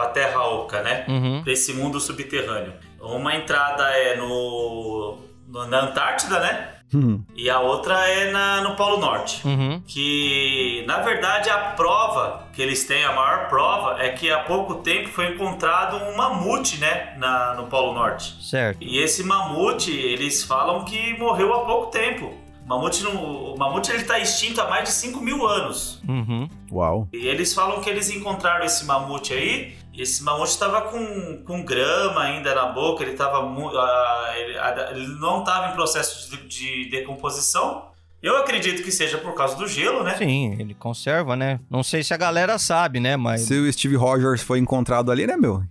a 0.05 0.07
Terra 0.09 0.45
Oca, 0.47 0.83
né? 0.83 1.05
Uhum. 1.09 1.43
Para 1.45 1.53
esse 1.53 1.73
mundo 1.75 2.01
subterrâneo. 2.01 2.73
Uma 3.01 3.37
entrada 3.37 3.85
é 3.91 4.17
no 4.17 5.19
no- 5.47 5.67
na 5.67 5.83
Antártida, 5.85 6.41
né? 6.41 6.75
Hum. 6.95 7.23
E 7.37 7.51
a 7.51 7.61
outra 7.61 7.95
é 8.09 8.31
na, 8.31 8.61
no 8.63 8.75
Polo 8.77 8.99
Norte. 8.99 9.47
Uhum. 9.47 9.83
Que, 9.87 10.85
na 10.87 10.99
verdade, 11.01 11.51
a 11.51 11.59
prova 11.73 12.47
que 12.53 12.63
eles 12.63 12.85
têm, 12.87 13.05
a 13.05 13.13
maior 13.13 13.49
prova, 13.49 14.01
é 14.03 14.11
que 14.11 14.31
há 14.31 14.39
pouco 14.41 14.77
tempo 14.77 15.09
foi 15.09 15.35
encontrado 15.35 15.97
um 15.97 16.17
mamute, 16.17 16.79
né? 16.79 17.15
Na, 17.19 17.55
no 17.55 17.67
Polo 17.67 17.93
Norte. 17.93 18.37
Certo. 18.43 18.79
E 18.81 18.99
esse 18.99 19.23
mamute, 19.23 19.91
eles 19.91 20.43
falam 20.45 20.85
que 20.85 21.17
morreu 21.19 21.53
há 21.55 21.65
pouco 21.67 21.91
tempo. 21.91 22.33
O 22.65 22.69
mamute, 22.69 23.03
não- 23.03 23.55
o 23.55 23.59
mamute 23.59 23.91
ele 23.91 24.05
tá 24.05 24.19
extinto 24.19 24.61
há 24.61 24.69
mais 24.69 24.85
de 24.85 24.91
5 24.91 25.21
mil 25.23 25.47
anos. 25.47 26.03
Uhum. 26.07 26.49
Uau. 26.71 27.09
E 27.13 27.27
eles 27.27 27.55
falam 27.55 27.81
que 27.81 27.89
eles 27.89 28.11
encontraram 28.11 28.65
esse 28.65 28.85
mamute 28.85 29.33
aí. 29.33 29.77
Esse 29.99 30.23
mamute 30.23 30.51
estava 30.53 30.83
com, 30.83 31.43
com 31.45 31.65
grama 31.65 32.23
ainda 32.23 32.55
na 32.55 32.67
boca, 32.67 33.03
ele, 33.03 33.15
tava, 33.15 33.43
mu- 33.43 33.77
ah, 33.77 34.33
ele, 34.37 34.57
ah, 34.59 34.89
ele 34.93 35.09
não 35.19 35.41
estava 35.41 35.73
em 35.73 35.75
processo 35.75 36.31
de, 36.31 36.47
de 36.47 36.89
decomposição. 36.91 37.89
Eu 38.23 38.37
acredito 38.37 38.83
que 38.83 38.91
seja 38.93 39.19
por 39.19 39.35
causa 39.35 39.57
do 39.57 39.67
gelo, 39.67 40.03
né? 40.05 40.17
Sim, 40.17 40.57
ele 40.61 40.75
conserva, 40.75 41.35
né? 41.37 41.61
Não 41.71 41.83
sei 41.83 42.03
se 42.05 42.13
a 42.15 42.17
galera 42.17 42.59
sabe, 42.59 42.99
né? 43.01 43.17
Mas. 43.17 43.43
Se 43.43 43.55
o 43.55 43.73
Steve 43.73 43.97
Rogers 43.97 44.41
foi 44.43 44.59
encontrado 44.59 45.11
ali, 45.11 45.27
né, 45.27 45.37
meu? 45.37 45.63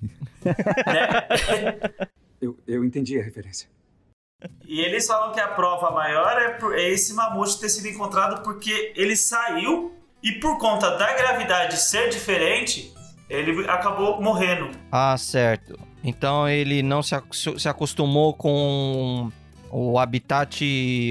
Eu, 2.40 2.56
eu 2.68 2.86
entendi 2.86 3.20
a 3.20 3.24
referência. 3.24 3.68
E 4.68 4.80
eles 4.82 5.08
falam 5.08 5.34
que 5.34 5.40
a 5.40 5.48
prova 5.48 5.90
maior 5.90 6.40
é, 6.40 6.50
por- 6.50 6.78
é 6.78 6.88
esse 6.90 7.14
mamute 7.16 7.60
ter 7.60 7.68
sido 7.70 7.88
encontrado 7.88 8.44
porque 8.44 8.94
ele 8.96 9.16
saiu 9.16 9.96
e 10.22 10.34
por 10.34 10.60
conta 10.60 10.92
da 10.98 11.16
gravidade 11.16 11.78
ser 11.78 12.10
diferente, 12.10 12.94
ele 13.30 13.70
acabou 13.70 14.22
morrendo. 14.22 14.70
Ah, 14.92 15.16
certo. 15.18 15.78
Então 16.04 16.48
ele 16.48 16.82
não 16.82 17.02
se, 17.04 17.16
se 17.58 17.68
acostumou 17.68 18.34
com 18.34 19.30
o 19.70 20.00
habitat 20.00 20.64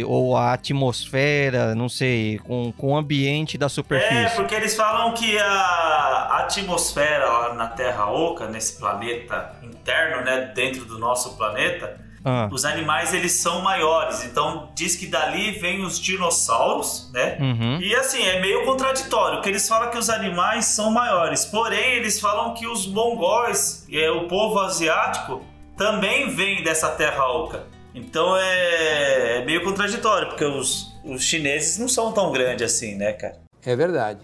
ou 0.06 0.34
a 0.36 0.54
atmosfera, 0.54 1.74
não 1.74 1.88
sei, 1.90 2.38
com, 2.38 2.72
com 2.72 2.92
o 2.92 2.96
ambiente 2.96 3.58
da 3.58 3.66
É, 3.66 3.68
superfície. 3.68 4.34
porque 4.34 4.54
eles 4.54 4.74
falam 4.74 5.12
que 5.12 5.36
a 5.38 6.38
atmosfera 6.40 7.26
lá 7.26 7.54
na 7.54 7.66
Terra 7.66 8.10
Oca, 8.10 8.46
nesse 8.48 8.78
planeta 8.78 9.52
interno, 9.62 10.24
né, 10.24 10.52
dentro 10.54 10.86
do 10.86 10.98
nosso 10.98 11.36
planeta, 11.36 12.00
Ah, 12.28 12.48
os 12.50 12.64
animais 12.64 13.14
eles 13.14 13.32
são 13.34 13.62
maiores. 13.62 14.24
Então 14.24 14.68
diz 14.74 14.96
que 14.96 15.06
dali 15.06 15.52
vem 15.52 15.84
os 15.84 16.00
dinossauros, 16.00 17.08
né? 17.12 17.38
uhum. 17.38 17.78
E 17.80 17.94
assim, 17.94 18.20
é 18.20 18.40
meio 18.40 18.64
contraditório, 18.64 19.40
que 19.40 19.48
eles 19.48 19.68
falam 19.68 19.90
que 19.90 19.96
os 19.96 20.10
animais 20.10 20.64
são 20.64 20.90
maiores, 20.90 21.44
porém 21.44 21.94
eles 21.94 22.18
falam 22.18 22.52
que 22.52 22.66
os 22.66 22.84
mongóis, 22.84 23.86
é, 23.92 24.10
o 24.10 24.26
povo 24.26 24.58
asiático, 24.58 25.40
também 25.76 26.28
vem 26.30 26.64
dessa 26.64 26.88
terra 26.90 27.24
oca. 27.28 27.64
Então 27.94 28.36
é, 28.36 29.38
é 29.38 29.44
meio 29.44 29.62
contraditório, 29.62 30.28
porque 30.28 30.44
os, 30.44 30.92
os 31.04 31.22
chineses 31.22 31.78
não 31.78 31.86
são 31.86 32.10
tão 32.10 32.32
grandes 32.32 32.74
assim, 32.74 32.96
né, 32.96 33.12
cara? 33.12 33.38
É 33.64 33.76
verdade. 33.76 34.20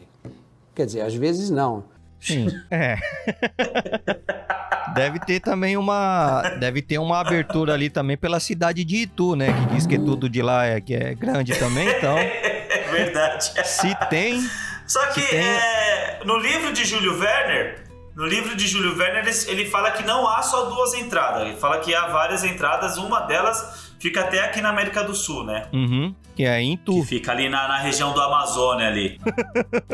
Quer 0.74 0.86
dizer, 0.86 1.02
às 1.02 1.14
vezes 1.14 1.50
não. 1.50 1.84
Sim. 2.22 2.48
É. 2.70 2.96
Deve 4.94 5.18
ter 5.20 5.40
também 5.40 5.76
uma. 5.76 6.42
Deve 6.60 6.82
ter 6.82 6.98
uma 6.98 7.20
abertura 7.20 7.72
ali 7.74 7.88
também 7.88 8.16
pela 8.16 8.38
cidade 8.40 8.84
de 8.84 8.96
Itu, 8.96 9.34
né? 9.36 9.46
Que 9.52 9.74
diz 9.74 9.86
que 9.86 9.98
tudo 9.98 10.28
de 10.28 10.42
lá 10.42 10.66
é, 10.66 10.80
que 10.80 10.94
é 10.94 11.14
grande 11.14 11.54
também, 11.58 11.88
então. 11.88 12.16
É 12.18 12.86
verdade. 12.92 13.52
Se 13.64 13.94
tem. 14.08 14.40
Só 14.86 15.04
que 15.06 15.22
tem- 15.22 15.38
é, 15.40 16.20
no 16.24 16.36
livro 16.38 16.72
de 16.72 16.84
Júlio 16.84 17.18
Werner, 17.18 17.84
no 18.14 18.26
livro 18.26 18.54
de 18.54 18.66
Júlio 18.66 18.96
Werner, 18.98 19.24
ele, 19.48 19.64
fala 19.66 19.90
que 19.92 20.04
não 20.04 20.28
há 20.28 20.42
só 20.42 20.66
duas 20.66 20.92
entradas. 20.94 21.46
Ele 21.48 21.56
fala 21.56 21.78
que 21.80 21.94
há 21.94 22.08
várias 22.08 22.44
entradas, 22.44 22.98
uma 22.98 23.20
delas 23.20 23.94
fica 23.98 24.20
até 24.20 24.40
aqui 24.44 24.60
na 24.60 24.68
América 24.68 25.02
do 25.02 25.14
Sul, 25.14 25.44
né? 25.44 25.66
Uhum. 25.72 26.14
Que 26.36 26.44
é 26.44 26.60
em 26.60 26.76
Que 26.76 26.84
Tu. 26.84 27.02
fica 27.04 27.32
ali 27.32 27.48
na, 27.48 27.66
na 27.68 27.78
região 27.78 28.12
do 28.12 28.20
Amazônia 28.20 28.88
ali. 28.88 29.18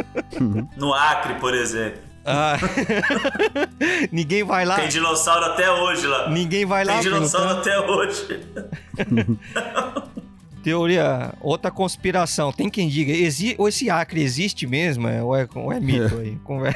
no 0.76 0.92
Acre, 0.92 1.34
por 1.34 1.54
exemplo. 1.54 2.07
Ah. 2.30 2.56
Ninguém 4.12 4.44
vai 4.44 4.64
lá. 4.64 4.76
Tem 4.76 4.88
dinossauro 4.88 5.44
até 5.46 5.70
hoje 5.70 6.06
lá. 6.06 6.28
Ninguém 6.28 6.66
vai 6.66 6.84
lá. 6.84 6.94
Tem 6.94 7.02
dinossauro 7.02 7.62
perguntar. 7.62 7.80
até 7.80 7.90
hoje. 7.90 8.40
Teoria, 10.62 11.32
outra 11.40 11.70
conspiração. 11.70 12.52
Tem 12.52 12.68
quem 12.68 12.88
diga, 12.88 13.12
exi 13.12 13.54
ou 13.56 13.68
esse 13.68 13.88
Acre 13.88 14.20
existe 14.22 14.66
mesmo? 14.66 15.08
é- 15.08 15.22
Ou 15.22 15.34
é, 15.34 15.48
ou 15.54 15.72
é 15.72 15.80
mito 15.80 16.18
aí? 16.18 16.36
Conver- 16.44 16.74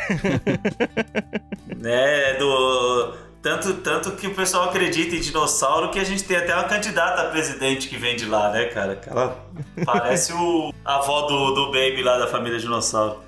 né, 1.77 2.35
do... 2.39 3.15
Tanto, 3.43 3.75
tanto 3.75 4.13
que 4.13 4.29
o 4.29 4.35
pessoal 4.35 4.69
acredita 4.69 5.17
em 5.17 5.21
dinossauro 5.21 5.91
que 5.91 5.99
a 5.99 6.05
gente 6.05 6.23
tem 6.23 6.37
até 6.37 6.55
uma 6.55 6.63
candidata 6.63 7.23
a 7.23 7.25
presidente 7.25 7.89
que 7.89 7.97
vem 7.97 8.15
de 8.15 8.25
lá, 8.25 8.53
né, 8.53 8.67
cara? 8.67 9.01
Ela 9.05 9.37
parece 9.85 10.33
o 10.33 10.73
a 10.85 10.97
avó 10.97 11.23
do, 11.23 11.51
do 11.53 11.67
Baby 11.67 12.05
lá 12.05 12.19
da 12.19 12.29
família 12.29 12.61
dinossauro. 12.61 13.19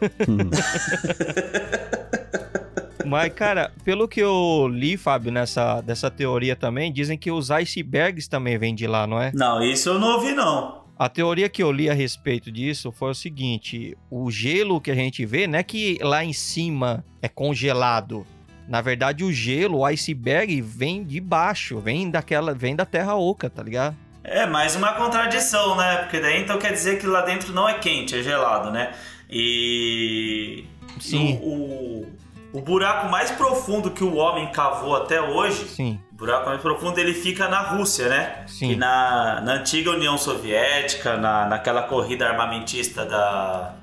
Mas, 3.05 3.33
cara, 3.35 3.73
pelo 3.85 4.07
que 4.09 4.21
eu 4.21 4.69
li, 4.71 4.97
Fábio, 4.97 5.33
nessa 5.33 5.81
dessa 5.81 6.11
teoria 6.11 6.55
também, 6.57 6.93
dizem 6.93 7.19
que 7.19 7.31
os 7.31 7.51
icebergs 7.51 8.29
também 8.29 8.57
vêm 8.57 8.75
de 8.75 8.87
lá, 8.87 9.07
não 9.07 9.21
é? 9.21 9.33
Não, 9.35 9.63
isso 9.63 9.89
eu 9.89 9.99
não 9.99 10.15
ouvi, 10.15 10.33
não. 10.33 10.85
A 10.97 11.09
teoria 11.09 11.49
que 11.49 11.63
eu 11.63 11.73
li 11.73 11.91
a 11.91 11.93
respeito 11.93 12.53
disso 12.53 12.93
foi 12.93 13.11
o 13.11 13.15
seguinte: 13.15 13.99
o 14.09 14.31
gelo 14.31 14.81
que 14.81 14.91
a 14.91 14.95
gente 14.95 15.27
vê, 15.27 15.47
não 15.47 15.59
é 15.59 15.63
que 15.63 15.99
lá 16.01 16.25
em 16.25 16.33
cima 16.33 17.05
é 17.21 17.29
congelado. 17.29 18.25
Na 18.69 18.81
verdade, 18.81 19.25
o 19.25 19.33
gelo, 19.33 19.79
o 19.79 19.85
iceberg, 19.85 20.61
vem 20.61 21.05
de 21.05 21.21
baixo, 21.21 21.79
vem 21.79 22.11
daquela, 22.11 22.55
vem 22.55 22.75
da 22.75 22.85
terra 22.85 23.15
oca, 23.15 23.51
tá 23.51 23.63
ligado? 23.63 23.97
É 24.23 24.47
mais 24.47 24.75
uma 24.75 24.95
contradição, 24.95 25.77
né? 25.77 25.99
Porque 25.99 26.19
daí 26.19 26.41
então 26.41 26.59
quer 26.59 26.73
dizer 26.73 26.99
que 26.99 27.07
lá 27.07 27.21
dentro 27.21 27.53
não 27.53 27.69
é 27.69 27.75
quente, 27.75 28.19
é 28.19 28.23
gelado, 28.23 28.71
né? 28.71 28.93
E. 29.31 30.65
Sim. 30.99 31.39
O, 31.43 32.07
o, 32.55 32.59
o 32.59 32.61
buraco 32.63 33.11
mais 33.11 33.31
profundo 33.33 33.91
que 33.91 34.03
o 34.03 34.15
homem 34.15 34.47
cavou 34.51 34.97
até 34.97 35.21
hoje, 35.21 35.69
Sim, 35.69 36.01
o 36.13 36.15
buraco 36.15 36.49
mais 36.49 36.61
profundo, 36.61 36.99
ele 36.99 37.13
fica 37.13 37.49
na 37.49 37.61
Rússia, 37.61 38.09
né? 38.09 38.45
Sim. 38.47 38.71
E 38.71 38.77
na, 38.77 39.43
na 39.43 39.55
antiga 39.55 39.91
União 39.91 40.17
Soviética, 40.17 41.17
na, 41.17 41.47
naquela 41.47 41.83
corrida 41.83 42.27
armamentista 42.27 43.05
da, 43.05 43.75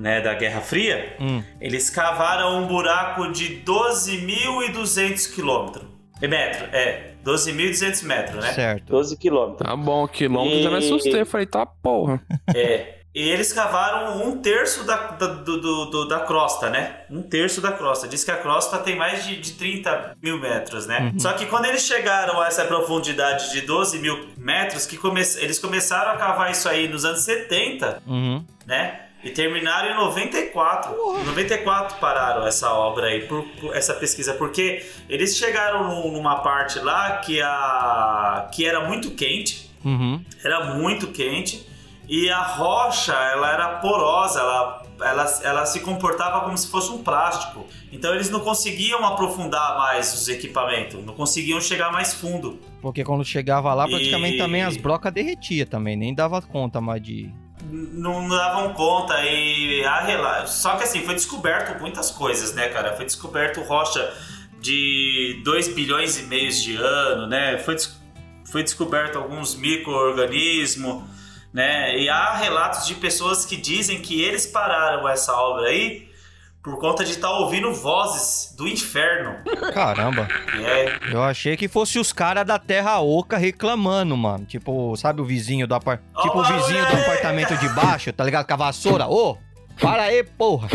né, 0.00 0.20
da 0.22 0.32
Guerra 0.34 0.60
Fria, 0.62 1.14
Hum. 1.20 1.42
eles 1.60 1.90
cavaram 1.90 2.62
um 2.62 2.66
buraco 2.66 3.30
de 3.30 3.62
12.200 3.64 5.26
quilômetros. 5.34 5.84
É 6.22 6.26
metro, 6.28 6.64
é. 6.72 7.12
12.200 7.24 8.02
metros, 8.04 8.42
né? 8.44 8.52
certo. 8.52 8.86
12 8.86 9.16
quilômetros. 9.18 9.68
Tá 9.68 9.76
bom, 9.76 10.06
quilômetro 10.08 10.62
já 10.62 10.70
me 10.70 10.76
assustei. 10.78 11.24
Falei, 11.24 11.46
tá 11.46 11.64
porra. 11.66 12.20
É. 12.54 12.96
E 13.14 13.28
eles 13.28 13.52
cavaram 13.52 14.22
um 14.24 14.38
terço 14.40 14.84
da, 14.84 14.96
da, 15.08 15.26
do, 15.26 15.60
do- 15.60 15.84
do- 15.86 16.08
da 16.08 16.20
crosta, 16.20 16.70
né? 16.70 17.00
Um 17.10 17.20
terço 17.22 17.60
da 17.60 17.72
crosta. 17.72 18.06
Diz 18.06 18.22
que 18.22 18.30
a 18.30 18.36
crosta 18.36 18.78
tem 18.78 18.94
mais 18.96 19.24
de, 19.26 19.36
de 19.40 19.52
30 19.54 20.14
mil 20.22 20.38
metros, 20.38 20.86
né? 20.86 21.12
Só 21.18 21.32
que 21.32 21.46
quando 21.46 21.64
eles 21.64 21.82
chegaram 21.82 22.40
a 22.40 22.46
essa 22.46 22.64
profundidade 22.64 23.50
de 23.50 23.62
12 23.62 23.98
mil 23.98 24.28
metros, 24.38 24.86
que 24.86 24.96
come... 24.96 25.20
eles 25.38 25.58
começaram 25.58 26.12
a 26.12 26.16
cavar 26.16 26.52
isso 26.52 26.68
aí 26.68 26.86
nos 26.88 27.04
anos 27.04 27.22
70, 27.22 28.00
Uhum. 28.06 28.44
né? 28.64 29.00
E 29.22 29.30
terminaram 29.30 29.90
em 29.90 29.94
94. 29.96 30.92
Em 31.20 31.24
94 31.24 31.98
pararam 31.98 32.46
essa 32.46 32.72
obra 32.72 33.08
aí, 33.08 33.26
por, 33.26 33.44
por- 33.60 33.76
essa 33.76 33.92
pesquisa, 33.94 34.32
porque 34.34 34.84
eles 35.08 35.36
chegaram 35.36 35.88
num- 35.88 36.12
numa 36.12 36.36
parte 36.36 36.78
lá 36.78 37.18
que, 37.18 37.40
a, 37.42 38.48
que 38.54 38.64
era 38.66 38.86
muito 38.88 39.10
quente, 39.12 39.70
Uhum. 39.84 40.22
era 40.44 40.74
muito 40.74 41.06
quente 41.08 41.66
e 42.08 42.28
a 42.30 42.42
rocha 42.42 43.12
ela 43.12 43.52
era 43.52 43.68
porosa, 43.78 44.40
ela, 44.40 44.82
ela, 45.02 45.40
ela 45.44 45.66
se 45.66 45.80
comportava 45.80 46.40
como 46.40 46.56
se 46.58 46.68
fosse 46.70 46.90
um 46.90 47.02
plástico. 47.02 47.66
Então 47.92 48.14
eles 48.14 48.30
não 48.30 48.40
conseguiam 48.40 49.04
aprofundar 49.04 49.76
mais 49.78 50.12
os 50.14 50.28
equipamentos, 50.28 51.04
não 51.04 51.14
conseguiam 51.14 51.60
chegar 51.60 51.92
mais 51.92 52.12
fundo. 52.14 52.58
Porque 52.82 53.04
quando 53.04 53.24
chegava 53.24 53.72
lá, 53.74 53.86
praticamente 53.86 54.36
E- 54.36 54.38
também 54.38 54.62
as 54.62 54.76
brocas 54.76 55.12
derretia 55.12 55.64
também, 55.66 55.96
nem 55.96 56.14
dava 56.14 56.40
conta 56.42 56.80
mais 56.80 57.02
de. 57.02 57.32
Não 57.70 58.28
davam 58.28 58.72
conta 58.74 59.14
e 59.24 59.84
a 59.84 60.00
rela... 60.00 60.46
só 60.46 60.76
que 60.76 60.84
assim 60.84 61.04
foi 61.04 61.14
descoberto 61.14 61.80
muitas 61.80 62.10
coisas, 62.10 62.54
né, 62.54 62.68
cara? 62.68 62.96
Foi 62.96 63.04
descoberto 63.04 63.60
rocha 63.62 64.12
de 64.60 65.40
2 65.44 65.68
bilhões 65.68 66.18
e 66.18 66.24
meio 66.24 66.50
de 66.50 66.76
ano, 66.76 67.26
né? 67.26 67.58
Foi, 67.58 67.76
foi 68.50 68.62
descoberto 68.62 69.16
alguns 69.16 69.54
micro-organismos, 69.54 71.04
né? 71.52 71.96
E 71.98 72.08
há 72.08 72.34
relatos 72.34 72.86
de 72.86 72.94
pessoas 72.94 73.46
que 73.46 73.56
dizem 73.56 74.02
que 74.02 74.20
eles 74.20 74.46
pararam 74.46 75.08
essa 75.08 75.32
obra 75.34 75.68
aí 75.68 76.09
por 76.62 76.78
conta 76.78 77.04
de 77.04 77.12
estar 77.12 77.30
ouvindo 77.30 77.72
vozes 77.72 78.54
do 78.56 78.68
inferno. 78.68 79.36
Caramba. 79.72 80.28
É, 80.58 81.12
Eu 81.12 81.22
achei 81.22 81.56
que 81.56 81.68
fosse 81.68 81.98
os 81.98 82.12
caras 82.12 82.44
da 82.46 82.58
Terra 82.58 83.00
Oca 83.00 83.38
reclamando, 83.38 84.16
mano. 84.16 84.44
Tipo, 84.44 84.94
sabe 84.96 85.22
o 85.22 85.24
vizinho 85.24 85.66
do 85.66 85.74
apar... 85.74 86.02
Ó 86.14 86.22
Tipo 86.22 86.38
o 86.40 86.44
vizinho 86.44 86.86
do 86.86 86.96
apartamento 86.96 87.56
de 87.56 87.68
baixo, 87.70 88.12
tá 88.12 88.24
ligado? 88.24 88.46
Com 88.46 88.52
a 88.52 88.56
vassoura. 88.56 89.06
Ô! 89.08 89.38
Para 89.80 90.02
aí, 90.02 90.22
porra. 90.22 90.68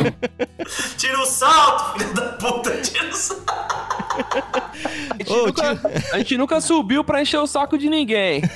Tira 0.96 1.20
o 1.20 1.26
salto, 1.26 1.98
filho 1.98 2.14
da 2.14 2.22
puta, 2.32 2.70
tira 2.80 3.10
o 3.10 3.12
salto. 3.12 3.44
A 3.50 5.16
gente, 5.18 5.30
Ô, 5.32 5.46
nunca, 5.46 5.80
a 6.12 6.18
gente 6.18 6.38
nunca 6.38 6.60
subiu 6.62 7.04
pra 7.04 7.20
encher 7.20 7.38
o 7.38 7.46
saco 7.46 7.76
de 7.76 7.90
ninguém. 7.90 8.40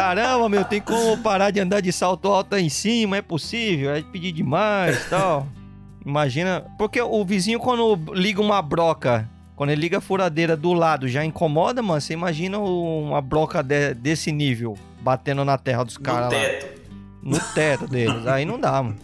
Caramba, 0.00 0.48
meu, 0.48 0.64
tem 0.64 0.80
como 0.80 1.16
parar 1.18 1.50
de 1.50 1.60
andar 1.60 1.80
de 1.80 1.92
salto 1.92 2.28
alto 2.28 2.54
aí 2.54 2.64
em 2.64 2.68
cima? 2.68 3.16
É 3.16 3.22
possível? 3.22 3.90
É 3.94 4.02
pedir 4.02 4.32
demais 4.32 4.96
e 5.06 5.08
tal. 5.08 5.46
Imagina. 6.04 6.64
Porque 6.78 7.00
o 7.00 7.24
vizinho, 7.24 7.58
quando 7.58 7.98
liga 8.12 8.40
uma 8.40 8.60
broca, 8.62 9.28
quando 9.54 9.70
ele 9.70 9.80
liga 9.80 9.98
a 9.98 10.00
furadeira 10.00 10.56
do 10.56 10.72
lado, 10.72 11.08
já 11.08 11.24
incomoda, 11.24 11.82
mano. 11.82 12.00
Você 12.00 12.12
imagina 12.12 12.58
uma 12.58 13.20
broca 13.20 13.62
de- 13.62 13.94
desse 13.94 14.30
nível 14.30 14.76
batendo 15.00 15.44
na 15.44 15.56
terra 15.58 15.82
dos 15.84 15.96
caras 15.96 16.32
lá. 16.32 16.38
teto. 16.38 16.80
No 17.22 17.40
teto 17.54 17.88
deles. 17.88 18.26
Aí 18.26 18.44
não 18.44 18.60
dá, 18.60 18.82
mano. 18.82 18.96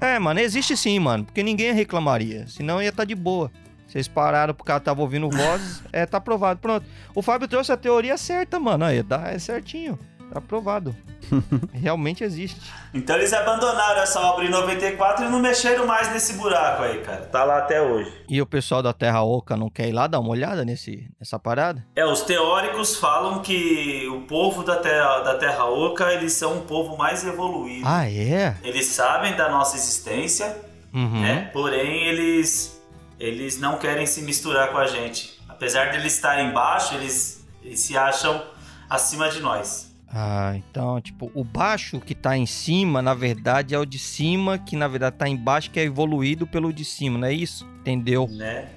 É, 0.00 0.18
mano, 0.18 0.40
existe 0.40 0.76
sim, 0.76 0.98
mano. 0.98 1.24
Porque 1.24 1.42
ninguém 1.42 1.72
reclamaria. 1.72 2.46
Senão 2.48 2.80
ia 2.82 2.88
estar 2.90 3.04
de 3.04 3.14
boa. 3.14 3.50
Vocês 3.86 4.08
pararam 4.08 4.52
porque 4.54 4.70
ela 4.70 4.80
tava 4.80 5.00
ouvindo 5.00 5.30
vozes. 5.30 5.82
é, 5.92 6.04
tá 6.06 6.18
aprovado. 6.18 6.60
Pronto. 6.60 6.84
O 7.14 7.22
Fábio 7.22 7.46
trouxe 7.48 7.72
a 7.72 7.76
teoria 7.76 8.16
certa, 8.18 8.58
mano. 8.58 8.84
Aí, 8.84 9.02
tá, 9.02 9.28
é 9.30 9.38
certinho. 9.38 9.98
Tá 10.32 10.38
aprovado. 10.40 10.94
Realmente 11.72 12.22
existe. 12.24 12.60
Então 12.92 13.16
eles 13.16 13.32
abandonaram 13.32 14.00
essa 14.02 14.20
obra 14.20 14.44
em 14.44 14.48
94 14.50 15.24
e 15.24 15.28
não 15.28 15.38
mexeram 15.40 15.86
mais 15.86 16.12
nesse 16.12 16.34
buraco 16.34 16.82
aí, 16.82 16.98
cara. 17.02 17.22
Tá 17.26 17.44
lá 17.44 17.58
até 17.58 17.80
hoje. 17.80 18.12
E 18.28 18.40
o 18.42 18.46
pessoal 18.46 18.82
da 18.82 18.92
Terra 18.92 19.22
Oca 19.22 19.56
não 19.56 19.68
quer 19.70 19.88
ir 19.88 19.92
lá 19.92 20.06
dar 20.06 20.18
uma 20.20 20.30
olhada 20.30 20.64
nesse, 20.64 21.08
nessa 21.18 21.38
parada? 21.38 21.84
É, 21.94 22.04
os 22.04 22.22
teóricos 22.22 22.96
falam 22.96 23.40
que 23.40 24.06
o 24.08 24.22
povo 24.22 24.62
da 24.64 24.76
Terra, 24.76 25.20
da 25.20 25.34
terra 25.36 25.64
Oca, 25.66 26.12
eles 26.12 26.32
são 26.32 26.58
um 26.58 26.60
povo 26.62 26.96
mais 26.96 27.24
evoluído. 27.24 27.86
Ah, 27.86 28.08
é? 28.10 28.56
Eles 28.62 28.86
sabem 28.86 29.34
da 29.36 29.48
nossa 29.48 29.76
existência, 29.76 30.56
Uhum. 30.94 31.20
né? 31.22 31.50
Porém, 31.52 32.04
eles, 32.06 32.75
eles 33.18 33.58
não 33.58 33.78
querem 33.78 34.06
se 34.06 34.22
misturar 34.22 34.70
com 34.70 34.78
a 34.78 34.86
gente. 34.86 35.38
Apesar 35.48 35.86
de 35.90 35.98
eles 35.98 36.14
estarem 36.14 36.48
embaixo, 36.50 36.94
eles, 36.94 37.46
eles 37.62 37.80
se 37.80 37.96
acham 37.96 38.42
acima 38.90 39.28
de 39.30 39.40
nós. 39.40 39.94
Ah, 40.08 40.54
então, 40.56 41.00
tipo, 41.00 41.30
o 41.34 41.42
baixo 41.42 42.00
que 42.00 42.14
tá 42.14 42.36
em 42.36 42.46
cima, 42.46 43.02
na 43.02 43.12
verdade, 43.14 43.74
é 43.74 43.78
o 43.78 43.84
de 43.84 43.98
cima, 43.98 44.56
que 44.58 44.76
na 44.76 44.86
verdade 44.88 45.16
tá 45.16 45.28
embaixo, 45.28 45.70
que 45.70 45.80
é 45.80 45.82
evoluído 45.84 46.46
pelo 46.46 46.72
de 46.72 46.84
cima, 46.84 47.18
não 47.18 47.26
é 47.26 47.32
isso? 47.32 47.66
Entendeu? 47.80 48.28
Né? 48.30 48.68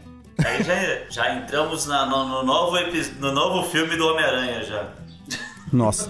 Aí 0.43 0.63
já, 0.63 0.75
já 1.09 1.35
entramos 1.35 1.85
na- 1.85 2.05
no, 2.05 2.27
no 2.27 2.43
novo, 2.43 2.77
no 3.19 3.31
novo 3.31 3.69
filme 3.69 3.95
do 3.95 4.07
Homem-Aranha 4.07 4.63
já. 4.63 4.89
Nossa. 5.71 6.09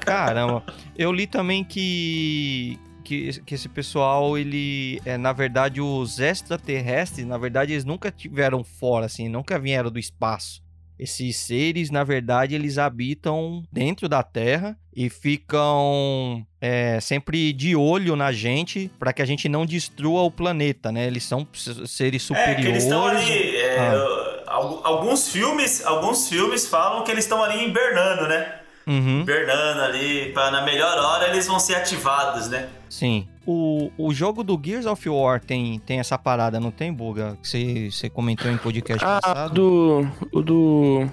Caramba. 0.00 0.62
Eu 0.96 1.12
li 1.12 1.26
também 1.26 1.64
que, 1.64 2.78
que, 3.04 3.40
que 3.42 3.54
esse 3.54 3.68
pessoal, 3.68 4.36
ele. 4.36 5.00
É, 5.04 5.16
na 5.16 5.32
verdade, 5.32 5.80
os 5.80 6.18
extraterrestres, 6.18 7.24
na 7.26 7.38
verdade, 7.38 7.72
eles 7.72 7.84
nunca 7.84 8.10
tiveram 8.10 8.64
fora, 8.64 9.06
assim, 9.06 9.28
nunca 9.28 9.58
vieram 9.58 9.90
do 9.90 9.98
espaço. 9.98 10.62
Esses 10.98 11.36
seres, 11.36 11.90
na 11.90 12.04
verdade, 12.04 12.54
eles 12.54 12.78
habitam 12.78 13.64
dentro 13.72 14.08
da 14.08 14.22
Terra 14.22 14.76
e 14.94 15.10
ficam 15.10 16.46
é, 16.60 17.00
sempre 17.00 17.52
de 17.52 17.74
olho 17.74 18.14
na 18.16 18.30
gente 18.32 18.90
para 18.98 19.12
que 19.12 19.20
a 19.20 19.24
gente 19.24 19.48
não 19.48 19.66
destrua 19.66 20.22
o 20.22 20.30
planeta, 20.30 20.92
né? 20.92 21.06
Eles 21.06 21.24
são 21.24 21.46
seres 21.86 22.22
É, 22.22 22.26
superiores. 22.26 22.64
eles 22.66 22.82
estão 22.84 23.04
ali. 23.06 23.56
é, 23.56 23.78
Ah. 23.78 24.42
al- 24.46 24.80
Alguns 24.86 25.28
filmes, 25.28 25.84
alguns 25.84 26.28
filmes 26.28 26.66
falam 26.68 27.02
que 27.02 27.10
eles 27.10 27.24
estão 27.24 27.42
ali 27.42 27.64
hibernando, 27.66 28.28
né? 28.28 28.60
Uhum. 28.86 29.20
Hibernando 29.22 29.80
ali, 29.82 30.30
pra 30.32 30.50
na 30.50 30.62
melhor 30.62 30.98
hora 30.98 31.28
eles 31.28 31.46
vão 31.46 31.58
ser 31.58 31.74
ativados, 31.76 32.48
né? 32.48 32.68
Sim. 32.88 33.26
O, 33.46 33.90
o 33.98 34.12
jogo 34.14 34.42
do 34.42 34.60
Gears 34.62 34.86
of 34.86 35.08
War 35.08 35.40
tem, 35.40 35.78
tem 35.80 35.98
essa 36.00 36.16
parada, 36.18 36.58
não 36.60 36.70
tem, 36.70 36.92
Buga? 36.92 37.36
Que 37.42 37.48
você, 37.48 37.90
você 37.90 38.08
comentou 38.10 38.50
em 38.50 38.56
podcast 38.56 39.04
Ah, 39.04 39.20
passado. 39.20 39.54
do. 39.54 40.08
O 40.32 40.42
do. 40.42 41.06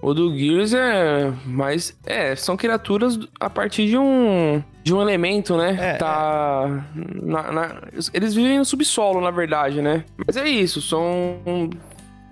O 0.00 0.14
do 0.14 0.36
Gears 0.36 0.74
é. 0.74 1.32
Mas. 1.44 1.96
É, 2.04 2.34
são 2.36 2.56
criaturas 2.56 3.18
a 3.40 3.48
partir 3.50 3.86
de 3.88 3.96
um. 3.96 4.62
De 4.84 4.92
um 4.92 5.00
elemento, 5.00 5.56
né? 5.56 5.76
É, 5.80 5.94
tá. 5.94 6.84
na- 7.22 7.52
na- 7.52 7.82
eles 8.12 8.34
vivem 8.34 8.58
no 8.58 8.64
subsolo, 8.64 9.20
na 9.20 9.30
verdade, 9.30 9.80
né? 9.80 10.04
Mas 10.26 10.36
é 10.36 10.48
isso, 10.48 10.82
são. 10.82 11.38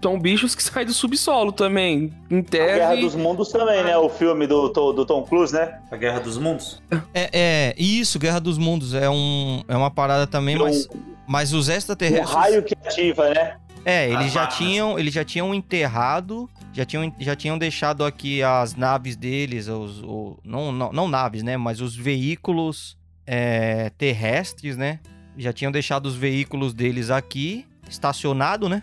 São 0.02 0.18
bichos 0.18 0.54
que 0.54 0.62
saem 0.64 0.86
do 0.86 0.92
subsolo 0.92 1.52
também. 1.52 2.12
Em 2.30 2.38
A 2.38 2.42
Guerra 2.42 2.88
tese. 2.90 3.02
dos 3.02 3.14
Mundos 3.14 3.48
também, 3.50 3.82
né? 3.84 3.96
O 3.96 4.08
filme 4.08 4.46
do, 4.46 4.68
Tom- 4.70 4.94
do 4.94 5.04
Tom 5.04 5.22
Cruise, 5.24 5.52
né? 5.52 5.78
A 5.90 5.96
Guerra 5.96 6.20
dos 6.20 6.38
Mundos. 6.38 6.82
É, 7.14 7.30
é, 7.32 7.74
isso, 7.76 8.18
Guerra 8.18 8.40
dos 8.40 8.56
Mundos. 8.58 8.94
É, 8.94 9.08
um, 9.10 9.62
é 9.68 9.76
uma 9.76 9.90
parada 9.90 10.26
também, 10.26 10.56
mas, 10.56 10.88
mas 11.28 11.52
os 11.52 11.68
Um 11.68 11.72
extraterrestres. 11.72 12.30
raio 12.30 12.62
que 12.62 12.74
ativa, 12.84 13.28
né? 13.30 13.56
É, 13.84 14.10
eles 14.10 14.30
já 14.32 14.46
tinham, 14.46 14.98
eles 14.98 15.12
já 15.14 15.24
tinham 15.24 15.54
enterrado, 15.54 16.50
já 16.70 16.84
tinham, 16.84 17.10
já 17.18 17.34
tinham 17.34 17.56
deixado 17.56 18.04
aqui 18.04 18.42
as 18.42 18.74
naves 18.76 19.16
deles, 19.16 19.68
os, 19.68 20.02
o- 20.02 20.38
não, 20.44 20.70
não, 20.70 20.92
não 20.92 21.08
naves, 21.08 21.42
né? 21.42 21.56
Mas 21.56 21.80
os 21.80 21.96
veículos 21.96 22.96
é, 23.26 23.90
terrestres, 23.96 24.76
né? 24.76 25.00
Já 25.38 25.52
tinham 25.52 25.72
deixado 25.72 26.04
os 26.06 26.14
veículos 26.14 26.74
deles 26.74 27.08
aqui, 27.10 27.64
estacionado, 27.88 28.68
né? 28.68 28.82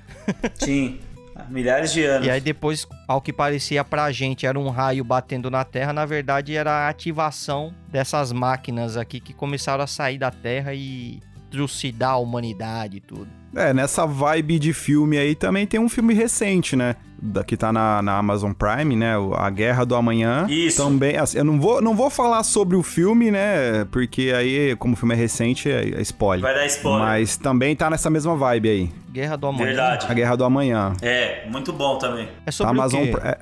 Sim. 0.55 0.99
Milhares 1.49 1.91
de 1.91 2.03
anos. 2.03 2.27
E 2.27 2.29
aí 2.29 2.41
depois, 2.41 2.87
ao 3.07 3.21
que 3.21 3.31
parecia 3.31 3.83
pra 3.83 4.11
gente, 4.11 4.45
era 4.45 4.59
um 4.59 4.69
raio 4.69 5.03
batendo 5.03 5.49
na 5.49 5.63
Terra, 5.63 5.93
na 5.93 6.05
verdade 6.05 6.55
era 6.55 6.71
a 6.71 6.89
ativação 6.89 7.73
dessas 7.89 8.31
máquinas 8.31 8.97
aqui 8.97 9.19
que 9.19 9.33
começaram 9.33 9.83
a 9.83 9.87
sair 9.87 10.17
da 10.17 10.31
Terra 10.31 10.73
e 10.73 11.19
trucidar 11.49 12.11
a 12.11 12.17
humanidade 12.17 12.97
e 12.97 12.99
tudo. 12.99 13.27
É, 13.55 13.73
nessa 13.73 14.05
vibe 14.05 14.59
de 14.59 14.73
filme 14.73 15.17
aí 15.17 15.33
também 15.33 15.65
tem 15.65 15.79
um 15.79 15.89
filme 15.89 16.13
recente, 16.13 16.75
né? 16.75 16.95
Da, 17.19 17.43
que 17.43 17.57
tá 17.57 17.73
na, 17.73 17.99
na 18.03 18.17
Amazon 18.17 18.51
Prime, 18.51 18.95
né? 18.95 19.13
A 19.35 19.49
Guerra 19.49 19.83
do 19.85 19.95
Amanhã. 19.95 20.45
Isso. 20.47 20.83
Também, 20.83 21.17
assim, 21.17 21.39
eu 21.39 21.43
não 21.43 21.59
vou, 21.59 21.81
não 21.81 21.95
vou 21.95 22.09
falar 22.11 22.43
sobre 22.43 22.75
o 22.75 22.83
filme, 22.83 23.31
né? 23.31 23.85
Porque 23.91 24.31
aí, 24.35 24.75
como 24.75 24.93
o 24.93 24.95
filme 24.97 25.15
é 25.15 25.17
recente, 25.17 25.67
é, 25.69 25.89
é 25.97 26.01
spoiler. 26.01 26.43
Vai 26.43 26.53
dar 26.53 26.65
spoiler. 26.67 26.99
Mas 27.07 27.35
também 27.37 27.75
tá 27.75 27.89
nessa 27.89 28.09
mesma 28.09 28.35
vibe 28.35 28.69
aí. 28.69 28.89
Guerra 29.11 29.35
do 29.35 29.47
Amanhã. 29.47 29.65
Verdade. 29.65 30.05
A 30.07 30.13
Guerra 30.13 30.35
do 30.35 30.43
Amanhã. 30.43 30.93
É, 31.01 31.47
muito 31.49 31.73
bom 31.73 31.97
também. 31.97 32.27
É 32.45 32.51
sobre 32.51 32.67
Tá 32.75 32.79
Amazon 32.83 33.01
o 33.01 33.05
quê? 33.05 33.17
É- 33.23 33.37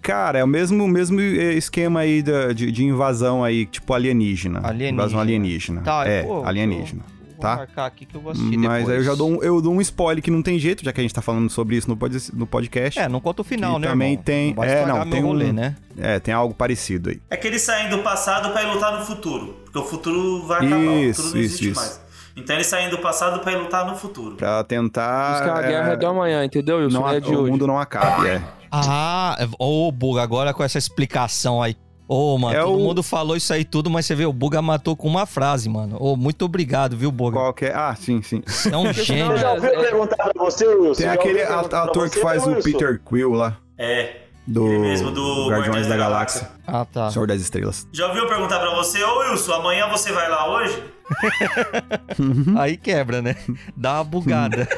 Cara, 0.00 0.40
é 0.40 0.42
o 0.42 0.48
mesmo, 0.48 0.88
mesmo 0.88 1.20
eh, 1.20 1.54
esquema 1.54 2.00
aí 2.00 2.22
da- 2.24 2.52
de, 2.52 2.72
de 2.72 2.84
invasão 2.84 3.44
aí, 3.44 3.64
tipo 3.66 3.94
alienígena. 3.94 4.58
Alienígena. 4.64 4.90
Invasão 4.94 5.20
alienígena. 5.20 5.80
Tá, 5.82 6.04
é, 6.08 6.24
pô, 6.24 6.42
alienígena. 6.44 7.02
Eu 7.44 7.48
Vou 7.48 7.56
tá? 7.58 7.66
marcar 7.66 7.86
aqui 7.86 8.06
que 8.06 8.14
eu 8.14 8.20
vou 8.20 8.32
assistir 8.32 8.56
Mas 8.56 8.78
depois. 8.78 8.88
aí 8.90 8.96
eu 8.96 9.02
já 9.04 9.14
dou 9.14 9.30
um, 9.30 9.42
eu 9.42 9.60
dou 9.62 9.72
um 9.74 9.80
spoiler 9.80 10.22
que 10.22 10.30
não 10.30 10.42
tem 10.42 10.58
jeito, 10.58 10.84
já 10.84 10.92
que 10.92 11.00
a 11.00 11.02
gente 11.02 11.14
tá 11.14 11.22
falando 11.22 11.48
sobre 11.50 11.76
isso 11.76 11.88
no, 11.88 11.96
pod- 11.96 12.30
no 12.32 12.46
podcast. 12.46 12.98
É, 12.98 13.08
não 13.08 13.20
conta 13.20 13.42
o 13.42 13.44
final, 13.44 13.74
Que 13.74 13.80
né, 13.80 13.88
também 13.88 14.10
irmão? 14.12 14.24
tem- 14.24 14.54
Não 14.54 14.64
é, 14.64 14.86
não, 14.86 15.10
tem 15.10 15.22
um- 15.22 15.26
rolê, 15.26 15.52
né? 15.52 15.76
É, 15.98 16.18
tem 16.20 16.32
algo 16.32 16.54
parecido 16.54 17.10
aí. 17.10 17.20
É 17.30 17.36
que 17.36 17.46
eles 17.46 17.62
saem 17.62 17.88
do 17.88 17.98
passado 17.98 18.50
pra 18.52 18.62
ir 18.62 18.66
lutar 18.72 18.98
no 18.98 19.04
futuro. 19.04 19.56
Porque 19.64 19.78
o 19.78 19.84
futuro 19.84 20.46
vai 20.46 20.58
acabar. 20.66 20.76
o 20.76 20.98
Isso, 20.98 21.22
futuro 21.22 21.36
não 21.36 21.42
isso, 21.44 21.54
existe 21.54 21.68
isso. 21.70 21.80
mais. 21.80 22.00
Então 22.34 22.56
eles 22.56 22.66
saem 22.66 22.88
do 22.88 22.96
passado 22.98 23.40
pra 23.40 23.52
ir 23.52 23.56
lutar 23.56 23.84
no 23.86 23.94
futuro. 23.94 24.36
Pra 24.36 24.64
tentar. 24.64 25.32
Buscar 25.32 25.58
a 25.58 25.62
guerra 25.62 25.92
é, 25.92 25.96
do 25.96 26.06
amanhã, 26.06 26.44
entendeu, 26.44 26.78
Wilson? 26.78 26.98
não, 27.00 27.08
é 27.10 27.16
a- 27.16 27.20
de 27.20 27.30
o 27.34 27.40
hoje. 27.40 27.50
mundo 27.50 27.66
não 27.66 27.78
acabe, 27.78 28.26
é. 28.28 28.42
Ah, 28.70 29.36
ô, 29.58 29.92
Buga, 29.92 30.22
agora 30.22 30.54
com 30.54 30.64
essa 30.64 30.78
explicação 30.78 31.60
aí. 31.62 31.76
Ô, 32.14 32.36
mano, 32.36 32.54
É 32.54 32.60
todo 32.62 32.76
o- 32.76 32.80
mundo 32.80 33.02
falou 33.02 33.34
isso 33.36 33.52
aí 33.54 33.64
tudo, 33.64 33.88
mas 33.88 34.04
você 34.04 34.14
vê, 34.14 34.26
o 34.26 34.32
Buga 34.34 34.60
matou 34.60 34.94
com 34.94 35.08
uma 35.08 35.24
frase, 35.24 35.66
mano. 35.68 35.96
Ô, 35.98 36.14
muito 36.14 36.44
obrigado, 36.44 36.94
viu, 36.96 37.10
Buga? 37.10 37.38
Qual 37.38 37.54
que 37.54 37.64
é? 37.64 37.74
Ah, 37.74 37.94
sim, 37.98 38.20
sim. 38.20 38.42
Você 38.46 38.68
é 38.72 38.76
um 38.76 38.92
gênio. 38.92 39.32
Eu 39.32 39.38
já 39.38 39.52
ouvi 39.54 39.66
é- 39.68 39.80
perguntar 39.80 40.16
pra 40.16 40.44
você, 40.44 40.66
Wilson. 40.66 41.00
Tem 41.02 41.08
aquele 41.10 41.42
ator 41.42 42.10
que 42.10 42.20
faz 42.20 42.44
o 42.46 42.50
Wilson? 42.50 42.62
Peter 42.70 43.00
Quill 43.08 43.32
lá, 43.32 43.56
É. 43.78 44.16
do 44.46 44.66
Ele 44.68 44.78
mesmo, 44.80 45.10
do 45.10 45.48
Guardiões 45.48 45.86
da 45.86 45.90
da 45.90 45.96
Galáxia. 45.96 46.50
Ah, 46.66 46.84
tá. 46.84 47.10
Senhor 47.10 47.26
das 47.26 47.40
Estrelas. 47.40 47.86
Já 47.92 48.08
ouviu 48.08 48.24
eu 48.24 48.28
perguntar 48.28 48.58
pra 48.60 48.74
você, 48.74 49.02
ô 49.02 49.18
Wilson, 49.20 49.52
amanhã 49.54 49.88
você 49.88 50.12
vai 50.12 50.28
lá 50.28 50.50
hoje? 50.54 50.82
Aí 52.58 52.76
quebra, 52.76 53.22
né? 53.22 53.36
Dá 53.76 53.94
uma 53.94 54.04
bugada. 54.04 54.68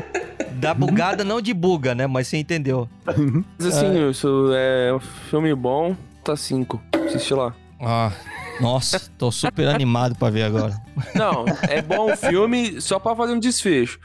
Dá 0.54 0.72
bugada 0.74 1.24
não 1.24 1.40
de 1.40 1.52
buga, 1.54 1.94
né? 1.94 2.06
Mas 2.06 2.28
você 2.28 2.36
entendeu. 2.36 2.88
Mas 3.58 3.66
assim, 3.66 4.04
Wilson, 4.04 4.50
é 4.54 4.92
um 4.94 5.00
filme 5.00 5.54
bom, 5.54 5.96
tá 6.22 6.36
5. 6.36 6.80
Assiste 7.06 7.34
lá. 7.34 7.54
Ah, 7.80 8.12
nossa, 8.60 9.00
tô 9.18 9.30
super 9.32 9.68
animado 9.74 10.14
pra 10.14 10.30
ver 10.30 10.42
agora. 10.44 10.80
Não, 11.14 11.44
é 11.68 11.82
bom 11.82 12.12
o 12.12 12.16
filme 12.16 12.80
só 12.80 12.98
pra 12.98 13.14
fazer 13.16 13.32
um 13.32 13.40
desfecho. 13.40 13.98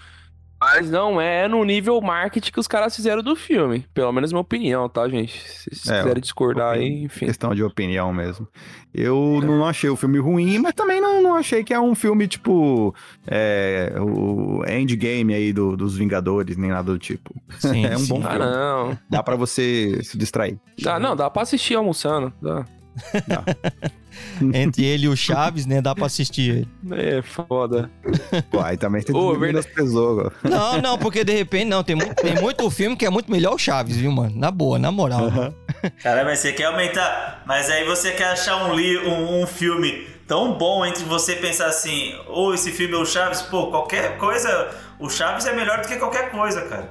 Mas 0.69 0.89
não 0.91 1.19
é 1.21 1.47
no 1.47 1.63
nível 1.63 1.99
marketing 2.01 2.51
que 2.51 2.59
os 2.59 2.67
caras 2.67 2.95
fizeram 2.95 3.23
do 3.23 3.35
filme. 3.35 3.85
Pelo 3.93 4.11
menos 4.11 4.31
minha 4.33 4.41
opinião, 4.41 4.89
tá, 4.89 5.07
gente? 5.07 5.39
Se 5.49 5.69
vocês 5.71 5.87
É, 5.89 6.01
quiserem 6.01 6.21
discordar 6.21 6.73
aí, 6.75 7.03
enfim. 7.03 7.25
Questão 7.25 7.55
de 7.55 7.63
opinião 7.63 8.11
mesmo. 8.13 8.47
Eu 8.93 9.39
não 9.45 9.65
achei 9.65 9.89
o 9.89 9.95
filme 9.95 10.19
ruim, 10.19 10.59
mas 10.59 10.73
também 10.73 10.99
não, 10.99 11.21
não 11.21 11.35
achei 11.35 11.63
que 11.63 11.73
é 11.73 11.79
um 11.79 11.95
filme 11.95 12.27
tipo 12.27 12.93
é, 13.25 13.93
o 13.99 14.63
endgame 14.67 15.33
aí 15.33 15.53
do- 15.53 15.77
dos 15.77 15.95
Vingadores, 15.97 16.57
nem 16.57 16.69
nada 16.71 16.91
do 16.91 16.99
tipo. 16.99 17.33
Sim, 17.59 17.85
é 17.87 17.95
um 17.95 17.99
sim. 17.99 18.07
bom 18.09 18.21
Ah, 18.25 18.31
filme. 18.31 18.45
não. 18.45 18.97
Dá 19.09 19.23
pra 19.23 19.35
você 19.35 19.99
se 20.03 20.17
distrair. 20.17 20.59
Dá, 20.81 20.99
não, 20.99 21.15
dá 21.15 21.29
pra 21.29 21.43
assistir 21.43 21.75
almoçando. 21.75 22.33
Dá. 22.41 22.65
Entre 24.53 24.85
ele 24.85 25.05
e 25.05 25.09
o 25.09 25.15
Chaves, 25.15 25.65
né? 25.65 25.81
Dá 25.81 25.95
pra 25.95 26.05
assistir 26.05 26.49
ele. 26.49 26.67
É 26.91 27.21
foda. 27.21 27.89
Pô, 28.51 28.59
aí 28.61 28.77
também 28.77 29.01
tem 29.01 29.15
Ô, 29.15 29.37
verdade. 29.37 29.67
Não, 30.43 30.81
não, 30.81 30.97
porque 30.97 31.23
de 31.23 31.33
repente, 31.33 31.65
não. 31.65 31.83
Tem, 31.83 31.95
mu- 31.95 32.13
tem 32.15 32.35
muito 32.35 32.69
filme 32.69 32.95
que 32.95 33.05
é 33.05 33.09
muito 33.09 33.31
melhor 33.31 33.53
o 33.55 33.57
Chaves, 33.57 33.97
viu, 33.97 34.11
mano? 34.11 34.33
Na 34.35 34.51
boa, 34.51 34.77
na 34.77 34.91
moral. 34.91 35.29
Cara, 36.01 36.23
mas 36.23 36.39
você 36.39 36.51
quer 36.53 36.65
aumentar. 36.65 37.43
Mas 37.45 37.69
aí 37.69 37.83
você 37.85 38.11
quer 38.11 38.27
achar 38.27 38.65
um, 38.65 38.75
li... 38.75 38.97
um, 38.97 39.41
um 39.41 39.47
filme 39.47 40.07
tão 40.27 40.57
bom 40.57 40.85
entre 40.85 41.03
você 41.05 41.35
pensar 41.37 41.67
assim, 41.67 42.13
ou 42.27 42.53
esse 42.53 42.71
filme 42.71 42.93
é 42.93 42.97
o 42.97 43.05
Chaves, 43.05 43.41
pô, 43.43 43.67
qualquer 43.67 44.17
coisa. 44.17 44.69
O 44.99 45.09
Chaves 45.09 45.45
é 45.45 45.53
melhor 45.53 45.81
do 45.81 45.87
que 45.87 45.95
qualquer 45.95 46.31
coisa, 46.31 46.61
cara. 46.63 46.89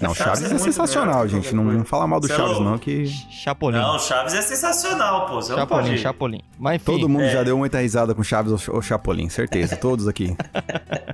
Não, 0.00 0.14
Chaves 0.14 0.40
Chaves 0.40 0.52
é 0.52 0.54
é 0.54 0.58
sensacional, 0.58 1.26
gente. 1.26 1.52
Não, 1.54 1.64
não 1.64 1.84
fala 1.84 2.06
mal 2.06 2.20
do 2.20 2.28
Você 2.28 2.32
é 2.32 2.36
Chaves, 2.36 2.60
não, 2.60 2.78
que 2.78 3.06
Chapolin. 3.06 3.78
Não, 3.78 3.96
o 3.96 3.98
Chaves 3.98 4.34
é 4.34 4.42
sensacional, 4.42 5.26
pô. 5.26 5.34
Você 5.34 5.54
Chapolin. 5.54 5.96
Chapolin. 5.96 6.40
Mas 6.58 6.76
enfim, 6.76 6.84
todo 6.84 7.08
mundo 7.08 7.24
é. 7.24 7.30
já 7.30 7.42
deu 7.42 7.58
muita 7.58 7.80
risada 7.80 8.14
com 8.14 8.22
Chaves 8.22 8.68
ou, 8.68 8.80
Chapolin, 8.80 9.28
certeza. 9.28 9.76
Todos 9.76 10.06
aqui. 10.06 10.36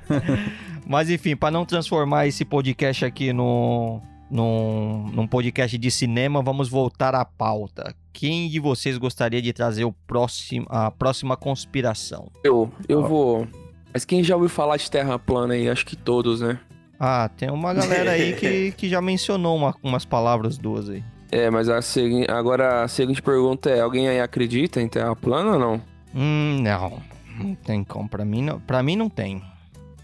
mas 0.85 1.09
enfim, 1.09 1.35
pra 1.35 1.49
não 1.49 1.65
transformar 1.65 2.27
esse 2.27 2.45
podcast 2.45 3.05
aqui 3.05 3.33
no, 3.33 3.99
num, 4.29 5.09
num 5.11 5.27
podcast 5.27 5.75
de 5.77 5.89
cinema, 5.89 6.43
vamos 6.43 6.69
voltar 6.69 7.15
à 7.15 7.25
pauta. 7.25 7.95
Quem 8.13 8.49
de 8.49 8.59
vocês 8.59 8.97
gostaria 8.97 9.41
de 9.41 9.51
trazer 9.51 9.85
o 9.85 9.91
próximo, 9.91 10.67
a 10.69 10.91
próxima 10.91 11.35
conspiração? 11.35 12.29
Eu, 12.43 12.71
eu 12.87 13.01
vou. 13.01 13.47
Mas 13.93 14.05
quem 14.05 14.23
já 14.23 14.35
ouviu 14.35 14.49
falar 14.49 14.77
de 14.77 14.89
Terra 14.89 15.17
plana 15.17 15.53
aí? 15.53 15.69
Acho 15.69 15.85
que 15.85 15.95
todos, 15.95 16.41
né? 16.41 16.59
Ah, 16.99 17.29
tem 17.35 17.49
uma 17.49 17.73
galera 17.73 18.11
aí 18.11 18.33
que, 18.33 18.71
que 18.77 18.89
já 18.89 19.01
mencionou 19.01 19.55
uma- 19.55 19.73
umas 19.81 20.05
palavras 20.05 20.57
duas 20.57 20.89
aí. 20.89 21.03
É, 21.31 21.49
mas 21.49 21.69
a 21.69 21.81
segui... 21.81 22.25
agora 22.29 22.83
a 22.83 22.87
seguinte 22.87 23.21
pergunta 23.21 23.69
é: 23.69 23.79
alguém 23.81 24.07
aí 24.09 24.19
acredita 24.19 24.81
em 24.81 24.87
Terra 24.87 25.15
plana 25.15 25.51
ou 25.53 25.59
não? 25.59 25.81
Hum, 26.15 26.59
não. 26.61 27.01
Não 27.39 27.55
tem 27.55 27.83
como. 27.83 28.09
Pra 28.09 28.25
mim 28.25 28.41
não, 28.43 28.59
pra 28.59 28.83
mim 28.83 28.95
não 28.95 29.09
tem. 29.09 29.41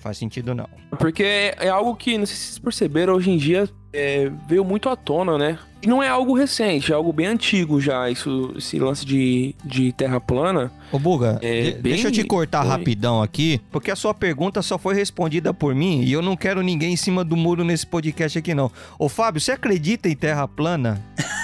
Faz 0.06 0.20
sentido 0.20 0.54
não. 0.54 0.70
Porque 1.00 1.52
é 1.58 1.68
algo 1.68 1.96
que, 1.96 2.16
não 2.16 2.28
sei 2.28 2.36
se 2.36 2.44
vocês 2.44 2.60
perceberam, 2.60 3.16
hoje 3.16 3.32
em 3.32 3.38
dia 3.38 3.68
é, 3.92 4.30
veio 4.48 4.64
muito 4.64 4.88
à 4.88 4.96
tona, 4.96 5.36
né? 5.36 5.58
E 5.82 5.88
não 5.88 6.04
é 6.04 6.08
algo 6.08 6.38
recente, 6.38 6.92
é 6.92 6.96
algo 6.96 7.12
bem 7.12 7.26
antigo 7.26 7.82
já, 7.82 8.08
isso, 8.08 8.54
esse 8.56 8.78
lance 8.78 9.04
de, 9.04 9.56
de 9.66 9.92
terra 9.94 10.20
plana. 10.22 10.72
Ô, 10.92 11.00
Buga, 11.00 11.40
É, 11.42 11.62
de- 11.62 11.72
bem- 11.72 11.94
deixa 11.94 12.10
eu 12.10 12.12
te 12.12 12.24
cortar 12.24 12.62
Oi. 12.62 12.68
rapidão 12.70 13.20
aqui, 13.24 13.60
porque 13.72 13.90
a 13.90 13.96
sua 13.96 14.14
pergunta 14.14 14.62
só 14.62 14.78
foi 14.78 14.94
respondida 14.94 15.52
por 15.56 15.74
mim 15.74 16.04
e 16.04 16.14
eu 16.14 16.22
não 16.22 16.36
quero 16.38 16.62
ninguém 16.62 16.94
em 16.94 16.98
cima 16.98 17.24
do 17.24 17.36
muro 17.36 17.64
nesse 17.64 17.88
podcast 17.88 18.38
aqui, 18.38 18.54
não. 18.54 18.72
Ô, 19.00 19.10
Fábio, 19.10 19.42
você 19.42 19.54
acredita 19.54 20.08
em 20.08 20.16
terra 20.16 20.48
plana? 20.48 21.02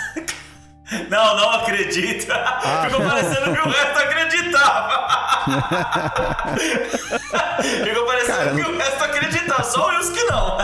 Não, 1.09 1.37
não 1.37 1.49
acredito. 1.51 2.23
Ficou 2.25 3.01
parecendo 3.05 3.53
que 3.53 3.61
o 3.61 3.69
resto 3.71 3.97
acreditava. 3.97 5.20
Ficou 7.83 8.05
parecendo 8.05 8.55
que 8.55 8.61
o 8.69 8.77
resto 8.77 9.03
acreditava. 9.03 9.63
Só 9.63 9.85
o 9.85 9.89
Wilson 9.89 10.13
que 10.13 10.23
não. 10.23 10.57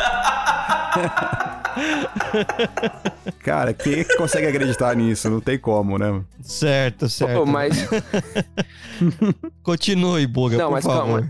Cara, 3.40 3.74
quem 3.74 4.00
é 4.00 4.04
que 4.04 4.18
consegue 4.18 4.48
acreditar 4.48 4.96
nisso? 4.96 5.30
Não 5.30 5.40
tem 5.40 5.58
como, 5.58 5.98
né? 5.98 6.22
Certo, 6.42 7.10
certo. 7.10 7.40
Pô, 7.40 7.46
mas 7.46 7.88
Continue, 9.64 10.28
Buga, 10.28 10.58
Não, 10.58 10.68
por 10.68 10.74
mas 10.74 10.86
favor. 10.86 11.06
calma. 11.06 11.30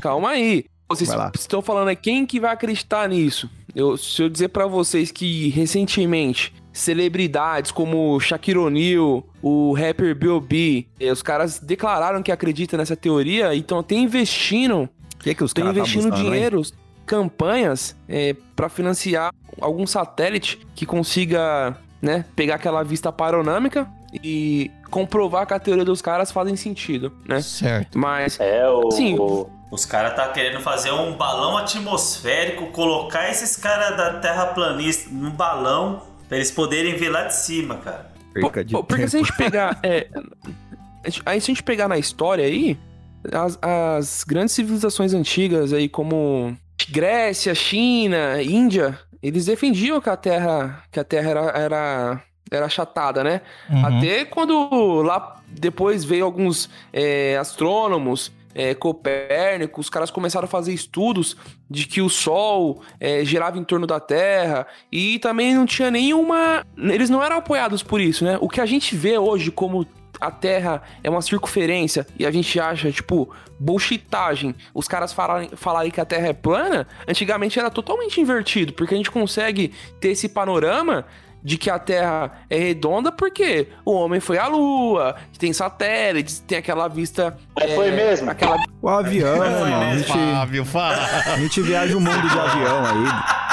calma 0.00 0.28
aí. 0.30 0.64
Vocês 0.88 1.10
estão 1.34 1.62
falando 1.62 1.90
é 1.90 1.96
quem 1.96 2.26
que 2.26 2.40
vai 2.40 2.52
acreditar 2.52 3.08
nisso? 3.08 3.48
Eu, 3.74 3.96
se 3.96 4.22
eu 4.22 4.28
dizer 4.28 4.48
pra 4.48 4.66
vocês 4.66 5.10
que 5.10 5.48
recentemente 5.50 6.52
celebridades 6.74 7.70
como 7.70 8.18
Shaquille 8.20 8.58
O'Neal, 8.58 9.24
o 9.40 9.72
rapper 9.72 10.14
B.O.B., 10.14 10.86
eh, 10.98 11.10
os 11.12 11.22
caras 11.22 11.60
declararam 11.60 12.20
que 12.22 12.32
acreditam 12.32 12.76
nessa 12.76 12.96
teoria 12.96 13.54
e 13.54 13.60
estão 13.60 13.78
até 13.78 13.94
investindo 13.94 14.88
que, 15.20 15.34
que 15.34 15.44
os 15.44 15.52
tá 15.54 15.62
investindo 15.62 16.08
hein? 16.08 16.22
dinheiro, 16.22 16.60
campanhas, 17.06 17.96
é, 18.08 18.34
para 18.56 18.68
financiar 18.68 19.32
algum 19.60 19.86
satélite 19.86 20.58
que 20.74 20.84
consiga, 20.84 21.76
né, 22.02 22.24
pegar 22.34 22.56
aquela 22.56 22.82
vista 22.82 23.12
panorâmica 23.12 23.88
e 24.22 24.70
comprovar 24.90 25.46
que 25.46 25.54
a 25.54 25.58
teoria 25.58 25.84
dos 25.84 26.02
caras 26.02 26.32
fazem 26.32 26.56
sentido, 26.56 27.12
né? 27.26 27.40
Certo. 27.40 27.98
Mas, 27.98 28.38
É, 28.40 28.68
o. 28.68 28.90
Sim. 28.90 29.16
o- 29.18 29.48
Os 29.70 29.84
caras 29.84 30.14
tá 30.14 30.28
querendo 30.28 30.60
fazer 30.60 30.92
um 30.92 31.16
balão 31.16 31.56
atmosférico, 31.56 32.66
colocar 32.68 33.28
esses 33.28 33.56
caras 33.56 33.96
da 33.96 34.20
terraplanista 34.20 35.08
num 35.10 35.30
balão 35.30 36.00
pra 36.28 36.36
eles 36.36 36.50
poderem 36.50 36.96
ver 36.96 37.10
lá 37.10 37.24
de 37.24 37.34
cima, 37.34 37.76
cara. 37.78 38.12
Perca 38.32 38.64
de 38.64 38.72
porque 38.72 39.08
se 39.08 39.16
a 39.16 39.20
tempo. 39.20 39.26
gente 39.26 39.36
pegar, 39.38 39.78
é, 39.82 40.08
aí 41.24 41.40
se 41.40 41.50
a 41.50 41.54
gente 41.54 41.62
pegar 41.62 41.88
na 41.88 41.98
história 41.98 42.44
aí, 42.44 42.78
as, 43.32 43.58
as 43.62 44.24
grandes 44.24 44.54
civilizações 44.54 45.14
antigas 45.14 45.72
aí 45.72 45.88
como 45.88 46.56
Grécia, 46.90 47.54
China, 47.54 48.42
Índia, 48.42 48.98
eles 49.22 49.46
defendiam 49.46 50.00
que 50.00 50.10
a 50.10 50.16
Terra, 50.16 50.82
que 50.90 51.00
a 51.00 51.04
Terra 51.04 51.30
era, 51.30 51.40
era, 51.50 52.22
era 52.50 52.66
achatada, 52.66 53.24
né? 53.24 53.40
Uhum. 53.70 53.86
Até 53.86 54.24
quando 54.24 55.02
lá 55.02 55.40
depois 55.48 56.04
veio 56.04 56.24
alguns 56.24 56.68
é, 56.92 57.36
astrônomos, 57.38 58.32
é, 58.54 58.74
Copérnico, 58.74 59.80
os 59.80 59.90
caras 59.90 60.10
começaram 60.10 60.44
a 60.44 60.48
fazer 60.48 60.72
estudos 60.72 61.36
de 61.68 61.86
que 61.86 62.00
o 62.00 62.08
Sol 62.08 62.82
é, 63.00 63.24
girava 63.24 63.58
em 63.58 63.64
torno 63.64 63.86
da 63.86 63.98
Terra 63.98 64.66
e 64.90 65.18
também 65.18 65.54
não 65.54 65.66
tinha 65.66 65.90
nenhuma. 65.90 66.64
Eles 66.76 67.10
não 67.10 67.22
eram 67.22 67.36
apoiados 67.36 67.82
por 67.82 68.00
isso, 68.00 68.24
né? 68.24 68.38
O 68.40 68.48
que 68.48 68.60
a 68.60 68.66
gente 68.66 68.94
vê 68.94 69.18
hoje 69.18 69.50
como 69.50 69.86
a 70.20 70.30
Terra 70.30 70.82
é 71.02 71.10
uma 71.10 71.22
circunferência 71.22 72.06
e 72.18 72.24
a 72.24 72.30
gente 72.30 72.58
acha, 72.58 72.90
tipo, 72.90 73.28
bullshitagem, 73.58 74.54
os 74.72 74.86
caras 74.86 75.12
falarem, 75.12 75.50
falarem 75.54 75.90
que 75.90 76.00
a 76.00 76.04
Terra 76.04 76.28
é 76.28 76.32
plana, 76.32 76.86
antigamente 77.06 77.58
era 77.58 77.70
totalmente 77.70 78.20
invertido, 78.20 78.72
porque 78.72 78.94
a 78.94 78.96
gente 78.96 79.10
consegue 79.10 79.72
ter 80.00 80.10
esse 80.10 80.28
panorama 80.28 81.04
de 81.44 81.58
que 81.58 81.68
a 81.68 81.78
Terra 81.78 82.32
é 82.48 82.56
redonda 82.56 83.12
porque 83.12 83.68
o 83.84 83.92
homem 83.92 84.18
foi 84.18 84.38
à 84.38 84.48
Lua, 84.48 85.14
tem 85.38 85.52
satélites, 85.52 86.40
tem 86.40 86.56
aquela 86.56 86.88
vista. 86.88 87.36
Mas 87.54 87.70
é, 87.70 87.74
foi 87.74 87.90
mesmo? 87.90 88.30
Aquela... 88.30 88.56
O 88.80 88.88
avião, 88.88 89.38
né, 89.38 89.46
irmão? 89.46 89.64
A 89.64 89.86
mesmo. 89.86 89.98
gente, 89.98 90.32
Fábio, 90.32 90.64
fala. 90.64 90.96
a 91.26 91.38
gente 91.38 91.60
viaja 91.60 91.96
o 91.96 92.00
mundo 92.00 92.28
de 92.28 92.38
avião 92.38 92.86
aí. 92.86 93.44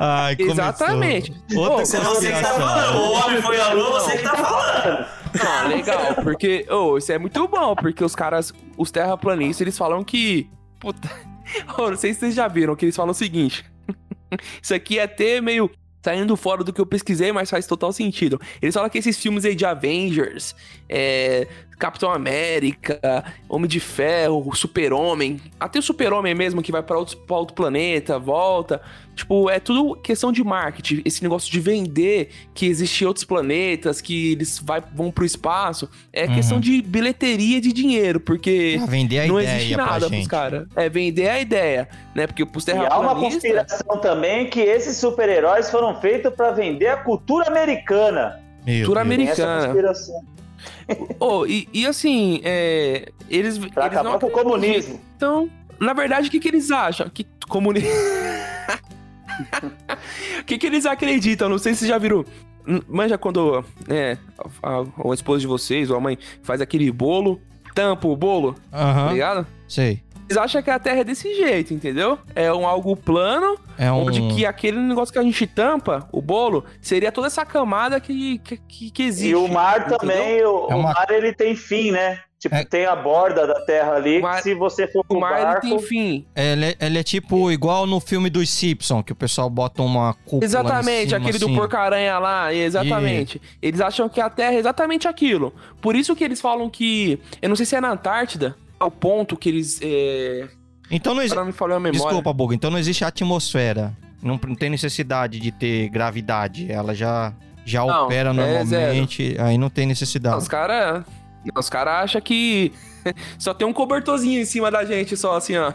Ai, 0.00 0.36
começou. 0.36 0.54
Exatamente. 0.54 1.32
Outra 1.54 1.76
Pô, 1.76 1.84
Você 1.84 2.32
que 2.32 2.42
tá 2.42 2.54
falando. 2.54 2.98
O 2.98 3.12
homem 3.12 3.42
foi 3.42 3.60
à 3.60 3.72
lua, 3.72 4.00
você 4.00 4.16
que 4.16 4.22
tá 4.22 4.36
falando. 4.36 5.06
Ah, 5.40 5.68
legal, 5.68 6.14
porque, 6.22 6.66
ô, 6.70 6.98
isso 6.98 7.12
é 7.12 7.18
muito 7.18 7.46
bom, 7.46 7.74
porque 7.74 8.04
os 8.04 8.14
caras, 8.14 8.52
os 8.76 8.90
terraplanistas, 8.90 9.60
eles 9.60 9.78
falam 9.78 10.02
que. 10.02 10.50
Puta. 10.80 11.08
Ô, 11.78 11.90
não 11.90 11.96
sei 11.96 12.14
se 12.14 12.20
vocês 12.20 12.34
já 12.34 12.48
viram, 12.48 12.74
que 12.74 12.84
eles 12.84 12.96
falam 12.96 13.12
o 13.12 13.14
seguinte. 13.14 13.64
isso 14.62 14.74
aqui 14.74 14.98
é 14.98 15.02
até 15.04 15.40
meio 15.40 15.70
saindo 16.02 16.36
fora 16.36 16.64
do 16.64 16.72
que 16.72 16.80
eu 16.80 16.86
pesquisei, 16.86 17.32
mas 17.32 17.48
faz 17.48 17.66
total 17.66 17.92
sentido. 17.92 18.40
Eles 18.60 18.74
falam 18.74 18.90
que 18.90 18.98
esses 18.98 19.18
filmes 19.18 19.44
aí 19.44 19.54
de 19.54 19.64
Avengers, 19.64 20.54
é, 20.88 21.46
Capitão 21.78 22.10
América, 22.10 23.24
Homem 23.48 23.68
de 23.68 23.80
Ferro, 23.80 24.54
Super-Homem, 24.54 25.40
até 25.58 25.78
o 25.78 25.82
Super-Homem 25.82 26.34
mesmo 26.34 26.62
que 26.62 26.70
vai 26.72 26.82
pra 26.82 26.96
outro, 26.98 27.16
pra 27.18 27.36
outro 27.36 27.54
planeta, 27.54 28.18
volta. 28.18 28.80
Tipo, 29.14 29.50
é 29.50 29.60
tudo 29.60 29.94
questão 29.96 30.32
de 30.32 30.42
marketing. 30.42 31.02
Esse 31.04 31.22
negócio 31.22 31.50
de 31.52 31.60
vender 31.60 32.30
que 32.54 32.64
existem 32.66 33.06
outros 33.06 33.24
planetas, 33.24 34.00
que 34.00 34.32
eles 34.32 34.58
vai, 34.58 34.82
vão 34.94 35.10
pro 35.10 35.24
espaço. 35.24 35.88
É 36.12 36.24
Uhum. 36.26 36.34
questão 36.34 36.58
de 36.60 36.80
bilheteria 36.80 37.60
de 37.60 37.72
dinheiro, 37.72 38.18
porque 38.20 38.74
Pra 38.78 38.86
vender 38.86 39.18
a 39.20 39.26
não 39.26 39.38
ideia 39.40 39.56
existe 39.56 39.76
nada 39.76 40.08
pros 40.08 40.26
caras. 40.26 40.66
É 40.74 40.88
vender 40.88 41.28
a 41.28 41.38
ideia, 41.40 41.88
né? 42.14 42.26
Porque 42.26 42.46
pros 42.46 42.66
E 42.66 42.70
há 42.72 42.98
uma 42.98 43.14
conspiração 43.14 43.98
também 44.00 44.48
que 44.48 44.60
esses 44.60 44.96
super-heróis 44.96 45.70
foram 45.70 46.00
feitos 46.00 46.32
pra 46.34 46.50
vender 46.52 46.86
a 46.86 46.96
cultura 46.96 47.48
americana. 47.48 48.40
Meu 48.64 48.86
Cultura 48.86 49.04
Deus. 49.04 49.16
Tem 49.16 49.28
essa 49.28 49.42
Americana. 49.42 49.66
conspiração. 49.66 50.24
Oh, 51.20 51.46
e, 51.46 51.68
e 51.72 51.86
assim, 51.86 52.40
é, 52.44 53.08
eles, 53.28 53.58
Pra 53.58 53.86
eles 53.86 54.02
não 54.02 54.12
acabar 54.12 54.18
com 54.18 54.26
o 54.26 54.30
comunismo. 54.30 55.00
Então, 55.16 55.50
na 55.80 55.92
verdade, 55.92 56.28
o 56.28 56.30
que, 56.30 56.38
que 56.40 56.48
eles 56.48 56.70
acham? 56.70 57.08
Que 57.08 57.26
comunismo. 57.48 57.88
O 60.40 60.44
que, 60.44 60.58
que 60.58 60.66
eles 60.66 60.84
acreditam? 60.86 61.48
Não 61.48 61.58
sei 61.58 61.72
se 61.72 61.80
vocês 61.80 61.88
já 61.88 61.98
viram. 61.98 62.24
Hum, 62.68 62.80
Manja 62.88 63.16
quando 63.18 63.64
é, 63.88 64.16
a, 64.62 64.80
a, 64.80 65.10
a 65.10 65.14
esposa 65.14 65.40
de 65.40 65.46
vocês 65.46 65.90
ou 65.90 65.96
a 65.96 66.00
mãe 66.00 66.18
faz 66.42 66.60
aquele 66.60 66.90
bolo, 66.92 67.40
tampa 67.74 68.06
o 68.06 68.16
bolo, 68.16 68.54
tá 68.70 68.78
Aham, 68.78 69.12
ligado? 69.12 69.46
sei. 69.66 70.02
Eles 70.32 70.36
acham 70.42 70.62
que 70.62 70.70
a 70.70 70.78
Terra 70.78 71.00
é 71.00 71.04
desse 71.04 71.34
jeito, 71.34 71.74
entendeu? 71.74 72.18
É 72.34 72.52
um 72.52 72.66
algo 72.66 72.96
plano, 72.96 73.58
É 73.78 73.90
um... 73.92 74.06
onde 74.06 74.20
que 74.34 74.46
aquele 74.46 74.78
negócio 74.78 75.12
que 75.12 75.18
a 75.18 75.22
gente 75.22 75.46
tampa, 75.46 76.08
o 76.10 76.22
bolo, 76.22 76.64
seria 76.80 77.12
toda 77.12 77.26
essa 77.26 77.44
camada 77.44 78.00
que, 78.00 78.38
que, 78.38 78.90
que, 78.90 79.02
existe. 79.02 79.30
E 79.30 79.34
o 79.34 79.46
mar 79.48 79.80
entendeu? 79.80 79.98
também, 79.98 80.42
o, 80.44 80.66
É 80.70 80.74
o 80.74 80.78
uma- 80.78 80.92
mar 80.94 81.06
ele 81.10 81.32
tem 81.34 81.54
fim, 81.54 81.90
né? 81.90 82.18
Tipo, 82.40 82.56
É. 82.56 82.64
tem 82.64 82.86
a 82.86 82.96
borda 82.96 83.46
da 83.46 83.60
Terra 83.64 83.94
ali, 83.94 84.18
O 84.18 84.22
mar- 84.22 84.38
que 84.38 84.42
se 84.42 84.54
você 84.54 84.88
for 84.88 85.00
O 85.02 85.04
pro 85.04 85.20
mar 85.20 85.34
ele 85.36 85.44
barco... 85.44 85.60
tem 85.60 85.78
fim. 85.78 86.26
Ele, 86.34 86.64
é- 86.64 86.76
ele 86.80 86.98
é 86.98 87.02
tipo 87.04 87.52
igual 87.52 87.86
no 87.86 88.00
filme 88.00 88.28
dos 88.28 88.50
Simpsons, 88.50 89.04
que 89.04 89.12
o 89.12 89.14
pessoal 89.14 89.48
bota 89.48 89.80
uma 89.80 90.12
cúpula 90.24 90.44
Exatamente, 90.44 91.10
cima, 91.10 91.18
aquele 91.18 91.38
do 91.38 91.46
assim. 91.46 91.54
porco-aranha 91.54 92.18
lá, 92.18 92.52
exatamente. 92.52 93.40
Eles 93.62 93.80
acham 93.80 94.08
que 94.08 94.20
a 94.20 94.28
Terra 94.28 94.54
é 94.54 94.58
exatamente 94.58 95.06
aquilo. 95.06 95.54
Por 95.80 95.94
isso 95.94 96.16
que 96.16 96.24
eles 96.24 96.40
falam 96.40 96.68
que. 96.68 97.20
Eu 97.40 97.48
não 97.48 97.54
sei 97.54 97.64
se 97.64 97.76
é 97.76 97.80
na 97.80 97.92
Antártida, 97.92 98.56
é 98.82 98.86
o 98.86 98.90
ponto 98.90 99.36
que 99.36 99.48
eles. 99.48 99.78
É... 99.82 100.48
Então 100.90 101.14
não 101.14 101.22
existe... 101.22 101.38
Desculpa, 101.92 102.32
Buga. 102.32 102.54
Então 102.54 102.70
não 102.70 102.78
existe 102.78 103.04
atmosfera. 103.04 103.96
Não, 104.22 104.38
não 104.46 104.54
tem 104.54 104.70
necessidade 104.70 105.40
de 105.40 105.50
ter 105.50 105.88
gravidade. 105.88 106.70
Ela 106.70 106.94
já, 106.94 107.32
já 107.64 107.84
Não, 107.84 108.04
opera 108.04 108.30
é 108.30 108.32
normalmente. 108.32 109.36
aí 109.38 109.58
não 109.58 109.70
tem 109.70 109.86
necessidade. 109.86 110.36
Os 110.36 110.48
caras. 110.48 111.04
Os 111.56 111.68
caras 111.68 112.04
acham 112.04 112.20
que 112.20 112.72
só 113.38 113.52
tem 113.52 113.66
um 113.66 113.72
cobertorzinho 113.72 114.40
em 114.40 114.44
cima 114.44 114.70
da 114.70 114.84
gente, 114.84 115.16
só 115.16 115.36
assim, 115.36 115.56
ó. 115.56 115.72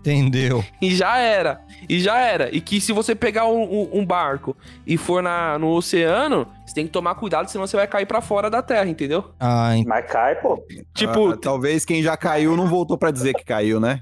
Entendeu? 0.00 0.64
E 0.80 0.94
já 0.94 1.18
era. 1.18 1.60
E 1.88 2.00
já 2.00 2.18
era. 2.18 2.54
E 2.54 2.60
que 2.60 2.80
se 2.80 2.90
você 2.92 3.14
pegar 3.14 3.46
um, 3.46 3.88
um- 3.92 4.06
barco 4.06 4.56
e 4.86 4.96
for 4.96 5.22
na, 5.22 5.58
no 5.58 5.68
oceano, 5.68 6.46
você 6.66 6.74
tem 6.74 6.86
que 6.86 6.90
tomar 6.92 7.14
cuidado, 7.16 7.48
senão 7.50 7.66
você 7.66 7.76
vai 7.76 7.86
cair 7.86 8.06
pra 8.06 8.20
fora 8.22 8.48
da 8.50 8.62
terra, 8.62 8.86
entendeu? 8.86 9.30
Ah, 9.38 9.76
en- 9.76 9.84
Mas 9.86 10.06
cai, 10.10 10.34
pô. 10.36 10.58
Tipo, 10.94 11.32
Ah, 11.32 11.36
talvez 11.36 11.84
quem 11.84 12.02
já 12.02 12.16
caiu 12.16 12.56
não 12.56 12.66
voltou 12.66 12.96
pra 12.96 13.10
dizer 13.10 13.34
que 13.34 13.44
caiu, 13.44 13.78
né? 13.78 14.00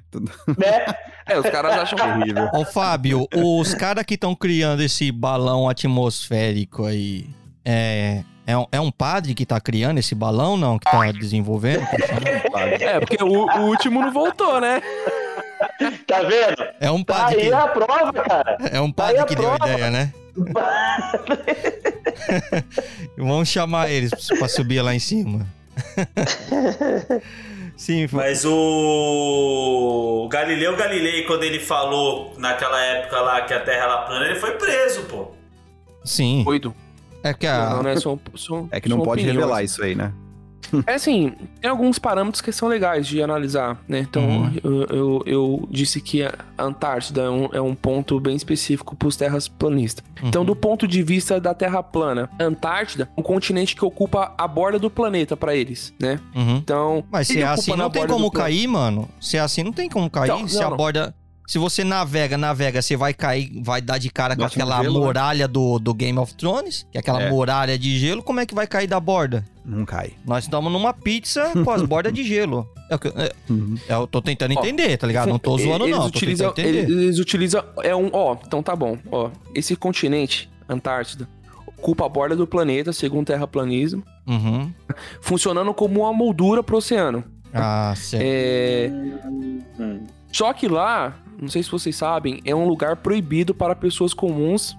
Né? 0.57 0.87
é, 1.27 1.39
os 1.39 1.51
caras 1.51 1.73
acham. 1.77 1.99
Terrível. 1.99 2.49
Ô, 2.55 2.65
Fábio, 2.65 3.27
os 3.35 3.75
caras 3.75 4.05
que 4.05 4.15
estão 4.15 4.35
criando 4.37 4.81
esse 4.83 5.11
balão 5.11 5.69
atmosférico 5.69 6.85
aí, 6.87 7.27
é, 7.65 8.23
é, 8.47 8.57
um, 8.57 8.67
é 8.73 8.81
um 8.81 8.91
padre 8.91 9.35
que 9.35 9.45
tá 9.45 9.61
criando 9.61 9.99
esse 9.99 10.15
balão, 10.15 10.57
não? 10.57 10.79
Que 10.79 10.91
tá 10.91 11.11
desenvolvendo? 11.13 11.83
É, 12.81 13.01
porque 13.01 13.23
o, 13.23 13.47
o 13.47 13.61
último 13.67 14.01
não 14.01 14.13
voltou, 14.13 14.61
né? 14.61 14.81
Tá 16.07 16.23
vendo? 16.23 16.65
É 16.81 16.91
um 16.91 17.03
Tá 17.05 17.15
padre 17.15 17.41
aí 17.43 17.47
que, 17.49 17.53
a 17.53 17.69
prova, 17.69 18.13
cara. 18.13 18.59
é 18.71 18.81
um 18.81 18.91
tá 18.93 19.05
padre 19.05 19.21
a 19.21 19.25
que 19.25 19.35
deu 19.35 19.51
a 19.53 19.57
ideia, 19.57 19.91
né? 19.91 20.13
Vamos 23.17 23.49
chamar 23.49 23.91
eles 23.91 24.11
pra 24.39 24.49
subir 24.49 24.81
lá 24.83 24.95
em 24.95 24.99
cima. 24.99 25.47
Sim, 27.77 28.09
foi. 28.09 28.25
Mas 28.25 28.45
o 28.45 30.29
Galileu 30.31 30.77
Galilei, 30.77 31.23
quando 31.25 31.45
ele 31.45 31.61
falou 31.61 32.35
naquela 32.37 32.81
época 32.81 33.21
lá 33.21 33.41
que 33.43 33.55
a 33.55 33.61
Terra 33.61 33.85
era 33.85 33.99
plana, 34.03 34.27
ele 34.27 34.39
foi 34.41 34.53
preso, 34.53 35.03
pô. 35.05 35.29
Sim. 36.05 36.43
Doido. 36.45 36.75
É 37.23 37.33
que 37.35 37.47
Não, 37.47 37.81
a, 37.81 37.83
né? 37.83 37.97
São, 37.97 38.19
são, 38.37 38.69
É 38.71 38.81
que 38.81 38.89
não 38.89 38.99
pode 38.99 39.23
opiniões. 39.23 39.37
revelar 39.37 39.63
isso 39.63 39.83
aí, 39.83 39.95
né? 39.95 40.13
É 40.87 40.95
assim, 40.95 41.33
tem 41.61 41.71
alguns 41.71 41.99
parâmetros 41.99 42.41
que 42.41 42.53
são 42.53 42.69
legais 42.69 43.07
de 43.07 43.23
analisar, 43.23 43.81
né? 43.89 44.01
Então, 44.01 44.23
Uhum. 44.23 44.53
eu, 44.63 44.83
eu, 44.85 45.23
eu 45.27 45.69
disse 45.71 46.01
que 46.01 46.23
a 46.23 46.35
Antártida 46.59 47.23
é 47.23 47.31
um, 47.31 47.49
é 47.53 47.61
um 47.61 47.75
ponto 47.75 48.21
bem 48.21 48.37
específico 48.37 48.95
para 48.95 49.09
os 49.09 49.17
terras 49.17 49.49
planistas. 49.49 50.05
Então, 50.23 50.45
do 50.45 50.55
ponto 50.55 50.87
de 50.87 51.03
vista 51.03 51.41
da 51.41 51.55
Terra 51.55 51.83
plana, 51.83 52.29
a 52.39 52.45
Antártida 52.45 53.09
é 53.17 53.21
um 53.21 53.23
continente 53.23 53.75
que 53.75 53.85
ocupa 53.85 54.35
a 54.37 54.47
borda 54.47 54.79
do 54.79 54.91
planeta 54.91 55.37
para 55.37 55.55
eles, 55.55 55.95
né? 55.99 56.21
Uhum. 56.35 56.57
Então, 56.57 57.05
Mas 57.11 57.29
se 57.29 57.41
é 57.41 57.47
assim, 57.47 57.75
não 57.75 57.89
tem 57.89 58.03
borda 58.03 58.15
como 58.15 58.31
cair, 58.31 58.67
mano. 58.67 59.09
Se 59.21 59.37
é 59.37 59.41
assim, 59.41 59.63
não 59.63 59.73
tem 59.73 59.89
como 59.89 60.11
cair. 60.11 60.31
Então, 60.31 60.49
se 60.49 60.57
não, 60.61 60.67
a 60.67 60.71
não. 60.71 61.15
Se 61.49 61.57
você 61.59 61.83
navega, 61.83 62.37
navega, 62.37 62.83
você 62.83 62.95
vai 62.95 63.15
cair, 63.15 63.51
vai 63.65 63.81
dar 63.81 63.97
de 63.97 64.11
cara 64.11 64.37
com 64.37 64.45
aquela 64.45 64.83
gelo, 64.83 65.01
né? 65.01 65.07
muralha 65.07 65.49
do, 65.49 65.79
do 65.79 65.95
Game 65.95 66.19
of 66.19 66.35
Thrones, 66.35 66.87
que 66.93 66.99
é 66.99 67.01
aquela 67.01 67.23
É. 67.23 67.31
muralha 67.31 67.79
de 67.79 67.99
gelo, 67.99 68.23
como 68.23 68.39
é 68.39 68.45
que 68.45 68.55
vai 68.55 68.67
cair 68.67 68.87
da 68.87 69.01
borda? 69.01 69.43
Não 69.65 69.87
cai. 69.87 70.13
Nós 70.27 70.45
estamos 70.45 70.71
numa 70.71 70.93
pizza 70.93 71.51
com 71.65 71.71
as 71.71 71.81
bordas 71.89 72.13
de 72.13 72.23
gelo. 72.23 72.69
É 72.91 72.97
o 72.97 72.99
que- 72.99 73.09
é- 73.09 73.33
Uhum. 73.49 73.77
é, 73.89 73.95
eu 73.95 74.07
tô 74.07 74.21
tentando 74.21 74.55
Ó, 74.55 74.61
entender, 74.61 74.99
tá 74.99 75.07
ligado? 75.07 75.31
Não 75.31 75.39
tô 75.39 75.57
zoando, 75.57 75.87
eles 75.87 75.97
não. 75.97 76.03
Tô 76.03 76.09
Utilizam, 76.19 76.53
tentando 76.53 76.75
entender. 76.77 76.93
eles, 76.93 77.03
eles 77.05 77.19
utilizam. 77.19 77.65
É 77.83 77.97
um. 77.97 78.11
Ó, 78.13 78.37
então 78.47 78.63
tá 78.63 78.77
bom. 78.77 78.99
Ó, 79.11 79.31
esse 79.55 79.75
continente, 79.75 80.51
Antártida, 80.69 81.27
ocupa 81.67 82.05
a 82.05 82.09
borda 82.11 82.37
do 82.37 82.47
planeta, 82.47 82.93
segundo 82.93 83.23
o 83.23 83.27
terraplanismo, 83.27 84.03
Uhum. 84.27 84.71
funcionando 85.23 85.73
como 85.73 86.01
uma 86.03 86.13
moldura 86.13 86.63
pro 86.63 86.77
oceano. 86.77 87.25
Ah, 87.55 87.95
certo. 87.97 88.23
É. 88.27 88.91
Hum. 89.81 90.07
Só 90.31 90.53
que 90.53 90.69
lá, 90.69 91.17
não 91.41 91.49
sei 91.49 91.63
se 91.63 91.71
vocês 91.71 91.95
sabem, 91.97 92.41
é 92.45 92.55
um 92.55 92.67
lugar 92.67 92.97
proibido 92.97 93.55
para 93.55 93.75
pessoas 93.75 94.13
comuns 94.15 94.77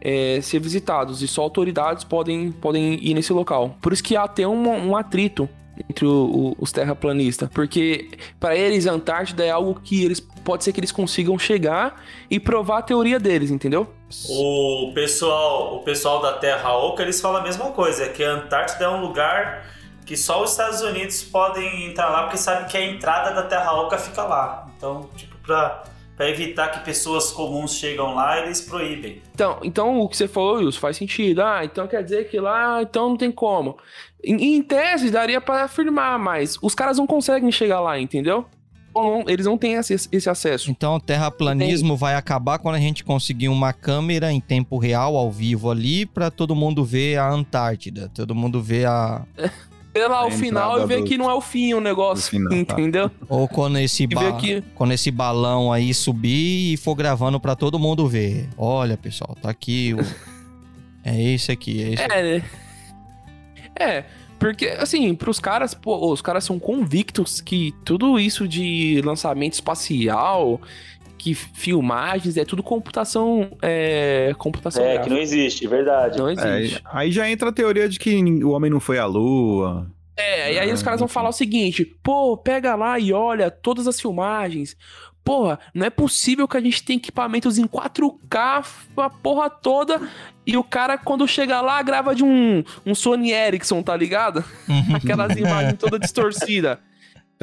é, 0.00 0.40
ser 0.42 0.58
visitados 0.60 1.22
e 1.22 1.28
só 1.28 1.42
autoridades 1.42 2.04
podem, 2.04 2.50
podem 2.52 2.94
ir 3.02 3.14
nesse 3.14 3.32
local. 3.32 3.76
Por 3.80 3.92
isso 3.92 4.02
que 4.02 4.16
há 4.16 4.24
até 4.24 4.46
um, 4.46 4.88
um 4.88 4.96
atrito 4.96 5.48
entre 5.88 6.04
o- 6.04 6.10
o- 6.10 6.56
os 6.58 6.72
terraplanistas, 6.72 7.48
porque 7.48 8.10
para 8.38 8.54
eles 8.56 8.86
a 8.86 8.92
Antártida 8.92 9.44
é 9.44 9.50
algo 9.50 9.80
que 9.82 10.04
eles 10.04 10.20
pode 10.20 10.64
ser 10.64 10.72
que 10.72 10.80
eles 10.80 10.92
consigam 10.92 11.38
chegar 11.38 12.02
e 12.30 12.38
provar 12.40 12.78
a 12.78 12.82
teoria 12.82 13.18
deles, 13.18 13.50
entendeu? 13.50 13.86
O 14.28 14.92
pessoal, 14.94 15.76
o 15.76 15.80
pessoal 15.80 16.20
da 16.20 16.32
Terra 16.34 16.74
Oca, 16.76 17.02
eles 17.02 17.20
falam 17.20 17.40
a 17.40 17.44
mesma 17.44 17.70
coisa, 17.72 18.08
que 18.08 18.22
a 18.24 18.32
Antártida 18.32 18.84
é 18.84 18.88
um 18.88 19.00
lugar 19.00 19.66
que 20.04 20.16
só 20.16 20.42
os 20.42 20.50
Estados 20.50 20.80
Unidos 20.82 21.22
podem 21.22 21.86
entrar 21.86 22.08
lá, 22.10 22.22
porque 22.24 22.36
sabe 22.36 22.68
que 22.70 22.76
a 22.76 22.84
entrada 22.84 23.32
da 23.34 23.44
Terra 23.44 23.72
Oca 23.80 23.96
fica 23.96 24.24
lá. 24.24 24.66
Então, 24.76 25.08
tipo, 25.16 25.36
pra, 25.38 25.84
pra 26.20 26.28
evitar 26.28 26.68
que 26.68 26.80
pessoas 26.84 27.32
comuns 27.32 27.72
chegam 27.72 28.14
lá, 28.14 28.40
eles 28.44 28.60
proíbem. 28.60 29.22
Então, 29.32 29.58
então 29.62 30.00
o 30.00 30.06
que 30.06 30.14
você 30.18 30.28
falou, 30.28 30.56
Wilson, 30.58 30.78
faz 30.78 30.98
sentido. 30.98 31.40
Ah, 31.40 31.64
então 31.64 31.88
quer 31.88 32.04
dizer 32.04 32.28
que 32.28 32.38
lá, 32.38 32.82
então 32.82 33.08
não 33.08 33.16
tem 33.16 33.32
como. 33.32 33.78
Em, 34.22 34.56
em 34.56 34.62
tese, 34.62 35.10
daria 35.10 35.40
pra 35.40 35.64
afirmar, 35.64 36.18
mas 36.18 36.58
os 36.60 36.74
caras 36.74 36.98
não 36.98 37.06
conseguem 37.06 37.50
chegar 37.50 37.80
lá, 37.80 37.98
entendeu? 37.98 38.44
Não- 38.94 39.24
eles 39.28 39.46
não 39.46 39.56
têm 39.56 39.72
esse, 39.76 39.94
esse 40.12 40.28
acesso. 40.28 40.70
Então, 40.70 40.96
o 40.96 41.00
terraplanismo 41.00 41.96
vai 41.96 42.14
acabar 42.14 42.58
quando 42.58 42.74
a 42.74 42.80
gente 42.80 43.02
conseguir 43.02 43.48
uma 43.48 43.72
câmera 43.72 44.30
em 44.30 44.40
tempo 44.40 44.76
real, 44.76 45.16
ao 45.16 45.30
vivo 45.32 45.70
ali, 45.70 46.04
pra 46.04 46.30
todo 46.30 46.54
mundo 46.54 46.84
ver 46.84 47.16
a 47.16 47.30
Antártida. 47.30 48.10
Todo 48.14 48.34
mundo 48.34 48.60
ver 48.60 48.86
a. 48.86 49.24
Vê 49.92 50.06
lá 50.06 50.24
o 50.24 50.30
final 50.30 50.80
e 50.80 50.86
ver 50.86 50.98
do- 51.00 51.04
que 51.04 51.18
não 51.18 51.28
é 51.28 51.34
o 51.34 51.40
fim 51.40 51.74
o 51.74 51.80
negócio, 51.80 52.30
final, 52.30 52.48
tá. 52.64 52.74
entendeu? 52.74 53.10
Ou 53.28 53.48
quando 53.48 53.76
esse, 53.78 54.06
ba... 54.06 54.32
que- 54.34 54.62
quando 54.74 54.92
esse 54.92 55.10
balão 55.10 55.72
aí 55.72 55.92
subir 55.92 56.74
e 56.74 56.76
for 56.76 56.94
gravando 56.94 57.40
pra 57.40 57.56
todo 57.56 57.78
mundo 57.78 58.06
ver. 58.06 58.48
Olha, 58.56 58.96
pessoal, 58.96 59.36
tá 59.42 59.50
aqui. 59.50 59.92
O... 59.94 59.98
é 61.04 61.20
esse 61.20 61.50
aqui, 61.50 61.82
é 61.82 61.88
esse 61.94 62.02
aqui. 62.04 62.14
É, 62.14 62.22
né? 62.38 62.44
É, 63.78 64.04
porque, 64.38 64.66
assim, 64.66 65.14
pros 65.14 65.38
caras, 65.40 65.74
pô, 65.74 66.12
os 66.12 66.22
caras 66.22 66.44
são 66.44 66.58
convictos 66.58 67.40
que 67.40 67.74
tudo 67.84 68.18
isso 68.18 68.46
de 68.46 69.00
lançamento 69.04 69.54
espacial, 69.54 70.60
que 71.22 71.34
filmagens, 71.34 72.38
é 72.38 72.44
tudo 72.46 72.62
computação, 72.62 73.50
é, 73.60 74.32
computação 74.38 74.82
É, 74.82 74.86
que 74.88 74.94
gráfica. 74.94 75.14
não 75.14 75.20
existe, 75.20 75.66
verdade. 75.66 76.18
Não 76.18 76.28
É, 76.28 76.32
existe. 76.62 76.82
aí 76.90 77.12
já 77.12 77.28
entra 77.30 77.50
a 77.50 77.52
teoria 77.52 77.86
de 77.88 77.98
que 77.98 78.16
o 78.42 78.50
homem 78.50 78.70
não 78.70 78.80
foi 78.80 78.98
à 78.98 79.04
lua. 79.04 79.86
É, 80.16 80.54
e 80.54 80.58
aí 80.58 80.70
Ah, 80.70 80.74
os 80.74 80.82
caras 80.82 80.98
vão 81.00 81.08
falar 81.08 81.28
o 81.28 81.32
seguinte: 81.32 81.84
pô, 82.02 82.36
pega 82.38 82.74
lá 82.74 82.98
e 82.98 83.12
olha 83.12 83.50
todas 83.50 83.86
as 83.86 84.00
filmagens. 84.00 84.74
Porra, 85.22 85.58
não 85.74 85.84
é 85.84 85.90
possível 85.90 86.48
que 86.48 86.56
a 86.56 86.60
gente 86.60 86.82
tenha 86.82 86.96
equipamentos 86.96 87.58
em 87.58 87.66
4K, 87.66 88.64
a 88.96 89.10
porra 89.10 89.50
toda, 89.50 90.00
e 90.46 90.56
o 90.56 90.64
cara, 90.64 90.96
quando 90.96 91.28
chega 91.28 91.60
lá, 91.60 91.82
grava 91.82 92.14
de 92.14 92.24
um, 92.24 92.64
um 92.86 92.94
Sony 92.94 93.30
Ericsson, 93.30 93.82
tá 93.82 93.94
ligado? 93.94 94.42
Aquelas 94.94 95.36
imagens 95.36 95.76
todas 95.78 96.00
distorcidas, 96.00 96.78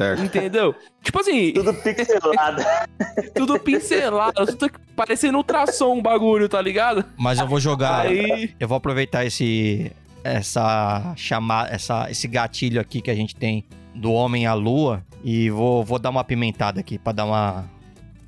Certo. 0.00 0.22
entendeu? 0.22 0.76
Tipo 1.02 1.20
assim, 1.20 1.52
Tudo 1.52 1.74
pixelado. 1.74 2.62
tudo 3.34 3.58
pincelado, 3.58 4.46
tudo 4.46 4.70
parecendo 4.94 5.38
ultrassom 5.38 5.98
o 5.98 6.02
bagulho, 6.02 6.48
tá 6.48 6.62
ligado? 6.62 7.04
Mas 7.16 7.40
eu 7.40 7.48
vou 7.48 7.58
jogar. 7.58 8.06
Aí, 8.06 8.54
Eu 8.60 8.68
vou 8.68 8.76
aproveitar 8.76 9.24
esse 9.24 9.90
essa 10.22 11.14
chamar 11.16 11.72
essa 11.72 12.08
esse 12.10 12.28
gatilho 12.28 12.80
aqui 12.80 13.00
que 13.00 13.10
a 13.10 13.14
gente 13.14 13.34
tem 13.34 13.64
do 13.94 14.12
homem 14.12 14.46
à 14.46 14.54
lua 14.54 15.04
e 15.24 15.50
vou, 15.50 15.84
vou 15.84 15.98
dar 15.98 16.10
uma 16.10 16.22
pimentada 16.22 16.78
aqui 16.78 16.96
pra 16.98 17.12
dar 17.12 17.24
uma 17.24 17.64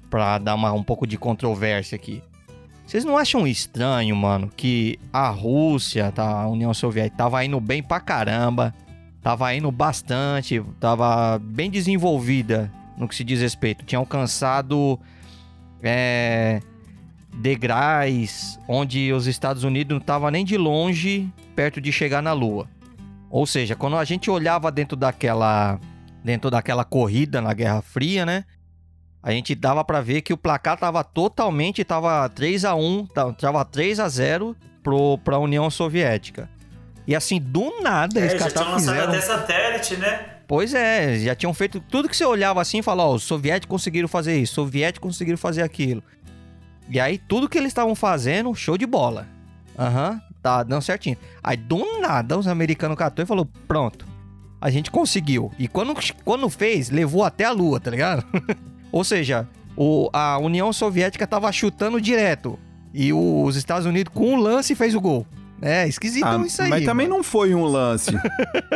para 0.09 0.39
dar 0.39 0.57
uma, 0.57 0.73
um 0.73 0.83
pouco 0.83 1.07
de 1.07 1.17
controvérsia 1.17 1.95
aqui. 1.95 2.21
Vocês 2.85 3.05
não 3.05 3.17
acham 3.17 3.47
estranho, 3.47 4.17
mano, 4.17 4.51
que 4.57 4.99
a 5.13 5.29
Rússia, 5.29 6.11
tá, 6.11 6.43
a 6.43 6.49
União 6.49 6.75
Soviética 6.75 7.17
tava 7.17 7.45
indo 7.45 7.61
bem 7.61 7.81
pra 7.81 8.01
caramba, 8.01 8.75
tava 9.23 9.55
indo 9.55 9.71
bastante, 9.71 10.63
tava 10.79 11.39
bem 11.39 11.71
desenvolvida 11.71 12.71
no 12.97 13.09
que 13.09 13.15
se 13.15 13.25
diz 13.25 13.41
respeito, 13.41 13.85
tinha 13.85 13.99
alcançado 13.99 14.99
é, 15.83 16.61
degraus 17.35 18.59
onde 18.69 19.13
os 19.13 19.27
Estados 19.27 19.65
Unidos 19.65 19.91
não 19.95 20.01
estavam 20.01 20.31
nem 20.31 20.45
de 20.45 20.57
longe 20.57 21.33
perto 21.57 21.81
de 21.81 21.91
chegar 21.93 22.23
na 22.23 22.33
Lua. 22.33 22.69
Ou 23.31 23.47
seja, 23.47 23.77
quando 23.77 23.97
a 23.97 24.05
gente 24.05 24.31
olhava 24.31 24.71
dentro 24.71 24.97
daquela 24.97 25.79
dentro 26.23 26.51
daquela 26.51 26.85
corrida 26.85 27.41
na 27.41 27.55
Guerra 27.55 27.81
Fria, 27.81 28.27
né? 28.27 28.45
A 29.23 29.31
gente 29.33 29.55
dava 29.55 29.83
pra 29.85 30.01
ver 30.01 30.21
que 30.23 30.33
o 30.33 30.37
placar 30.37 30.79
tava 30.79 31.03
totalmente 31.05 31.83
tava 31.85 32.29
3 32.29 32.65
a 32.65 32.75
1, 32.75 33.07
ta- 33.07 33.33
tava 33.33 33.65
3 33.65 34.01
a 34.01 34.09
0 34.09 34.55
pro 34.83 35.17
para 35.19 35.39
União 35.39 35.71
Soviética. 35.71 36.49
E 37.11 37.17
assim, 37.17 37.41
do 37.41 37.83
nada 37.83 38.21
É, 38.21 38.23
eles 38.23 38.33
já 38.35 38.39
tinham 38.39 38.53
catar 38.53 38.71
lançado 38.71 38.95
fizeram 38.95 39.09
até 39.09 39.21
satélite, 39.21 39.97
né? 39.97 40.27
Pois 40.47 40.73
é, 40.73 41.19
já 41.19 41.35
tinham 41.35 41.53
feito 41.53 41.81
tudo 41.81 42.09
que 42.09 42.17
você 42.17 42.25
olhava 42.25 42.61
assim 42.61 42.79
e 42.79 42.83
falava, 42.85 43.11
ó, 43.11 43.15
os 43.17 43.25
soviéticos 43.25 43.69
conseguiram 43.69 44.07
fazer 44.07 44.39
isso, 44.39 44.53
os 44.53 44.55
soviéticos 44.55 45.09
conseguiram 45.09 45.37
fazer 45.37 45.63
aquilo. 45.63 46.05
E 46.89 47.01
aí, 47.01 47.19
tudo 47.19 47.49
que 47.49 47.59
eles 47.59 47.71
estavam 47.71 47.97
fazendo, 47.97 48.55
show 48.55 48.79
de 48.79 48.87
bola. 48.87 49.27
Aham, 49.77 50.23
tá 50.41 50.63
dando 50.63 50.83
certinho. 50.83 51.17
Aí, 51.43 51.57
do 51.57 52.01
nada, 52.01 52.39
os 52.39 52.47
americanos 52.47 52.97
catou 52.97 53.25
e 53.25 53.27
falou, 53.27 53.49
pronto, 53.67 54.07
a 54.61 54.71
gente 54.71 54.89
conseguiu. 54.89 55.51
E 55.59 55.67
quando, 55.67 55.97
quando 56.25 56.49
fez, 56.49 56.91
levou 56.91 57.25
até 57.25 57.43
a 57.43 57.51
lua, 57.51 57.81
tá 57.81 57.91
ligado? 57.91 58.25
Ou 58.93 59.03
seja, 59.03 59.49
o, 59.77 60.09
a 60.13 60.39
União 60.39 60.73
Soviética 60.73 61.27
tava 61.27 61.51
chutando 61.51 62.01
direto. 62.01 62.57
E 62.95 63.13
os 63.13 63.57
Estados 63.57 63.85
Unidos, 63.85 64.13
com 64.15 64.35
um 64.35 64.37
lance, 64.37 64.77
fez 64.77 64.95
o 64.95 65.01
gol. 65.01 65.27
É, 65.63 65.87
esquisito 65.87 66.25
Ah, 66.27 66.43
isso 66.47 66.63
aí. 66.63 66.71
mas 66.71 66.85
também 66.85 67.07
mano. 67.07 67.19
não 67.19 67.25
foi 67.25 67.55
um 67.55 67.65
lance. 67.65 68.13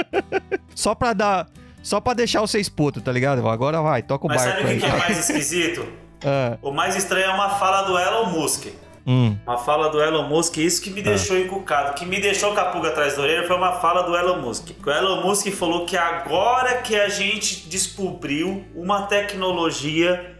Só 0.74 0.94
pra 0.94 1.12
dar... 1.12 1.46
Só 1.82 2.00
pra 2.00 2.14
deixar 2.14 2.40
vocês 2.40 2.66
putos, 2.68 3.02
tá 3.02 3.12
ligado? 3.12 3.46
Agora 3.46 3.82
vai, 3.82 4.02
toca 4.02 4.24
o 4.26 4.28
Mas 4.28 4.42
barco 4.42 4.58
sabe 4.62 4.70
o 4.74 4.74
que 4.80 4.86
que 4.86 4.90
é 4.90 4.98
mais 4.98 5.18
esquisito? 5.30 5.86
Ah, 6.26 6.56
O 6.62 6.70
mais 6.72 6.96
estranho 6.96 7.26
é 7.26 7.34
uma 7.34 7.50
fala 7.50 7.82
do 7.82 7.98
Elon 7.98 8.30
Musk. 8.30 8.68
hum, 9.06 9.36
Uma 9.46 9.58
fala 9.58 9.90
do 9.90 10.00
Elon 10.02 10.26
Musk, 10.26 10.56
isso 10.56 10.80
que 10.80 10.88
me 10.88 11.02
deixou 11.02 11.36
encucado. 11.38 11.90
O 11.90 11.94
que 11.94 12.06
me 12.06 12.18
deixou 12.18 12.54
com 12.54 12.60
a 12.60 12.64
pulga 12.64 12.88
atrás 12.88 13.14
da 13.14 13.20
orelha 13.22 13.46
foi 13.46 13.54
uma 13.54 13.72
fala 13.72 14.04
do 14.04 14.16
Elon 14.16 14.40
Musk. 14.40 14.70
O 14.86 14.90
Elon 14.90 15.20
Musk 15.22 15.48
falou 15.50 15.84
que 15.84 15.98
agora 15.98 16.76
que 16.78 16.96
a 16.98 17.10
gente 17.10 17.68
descobriu 17.68 18.64
uma 18.74 19.02
tecnologia 19.02 20.34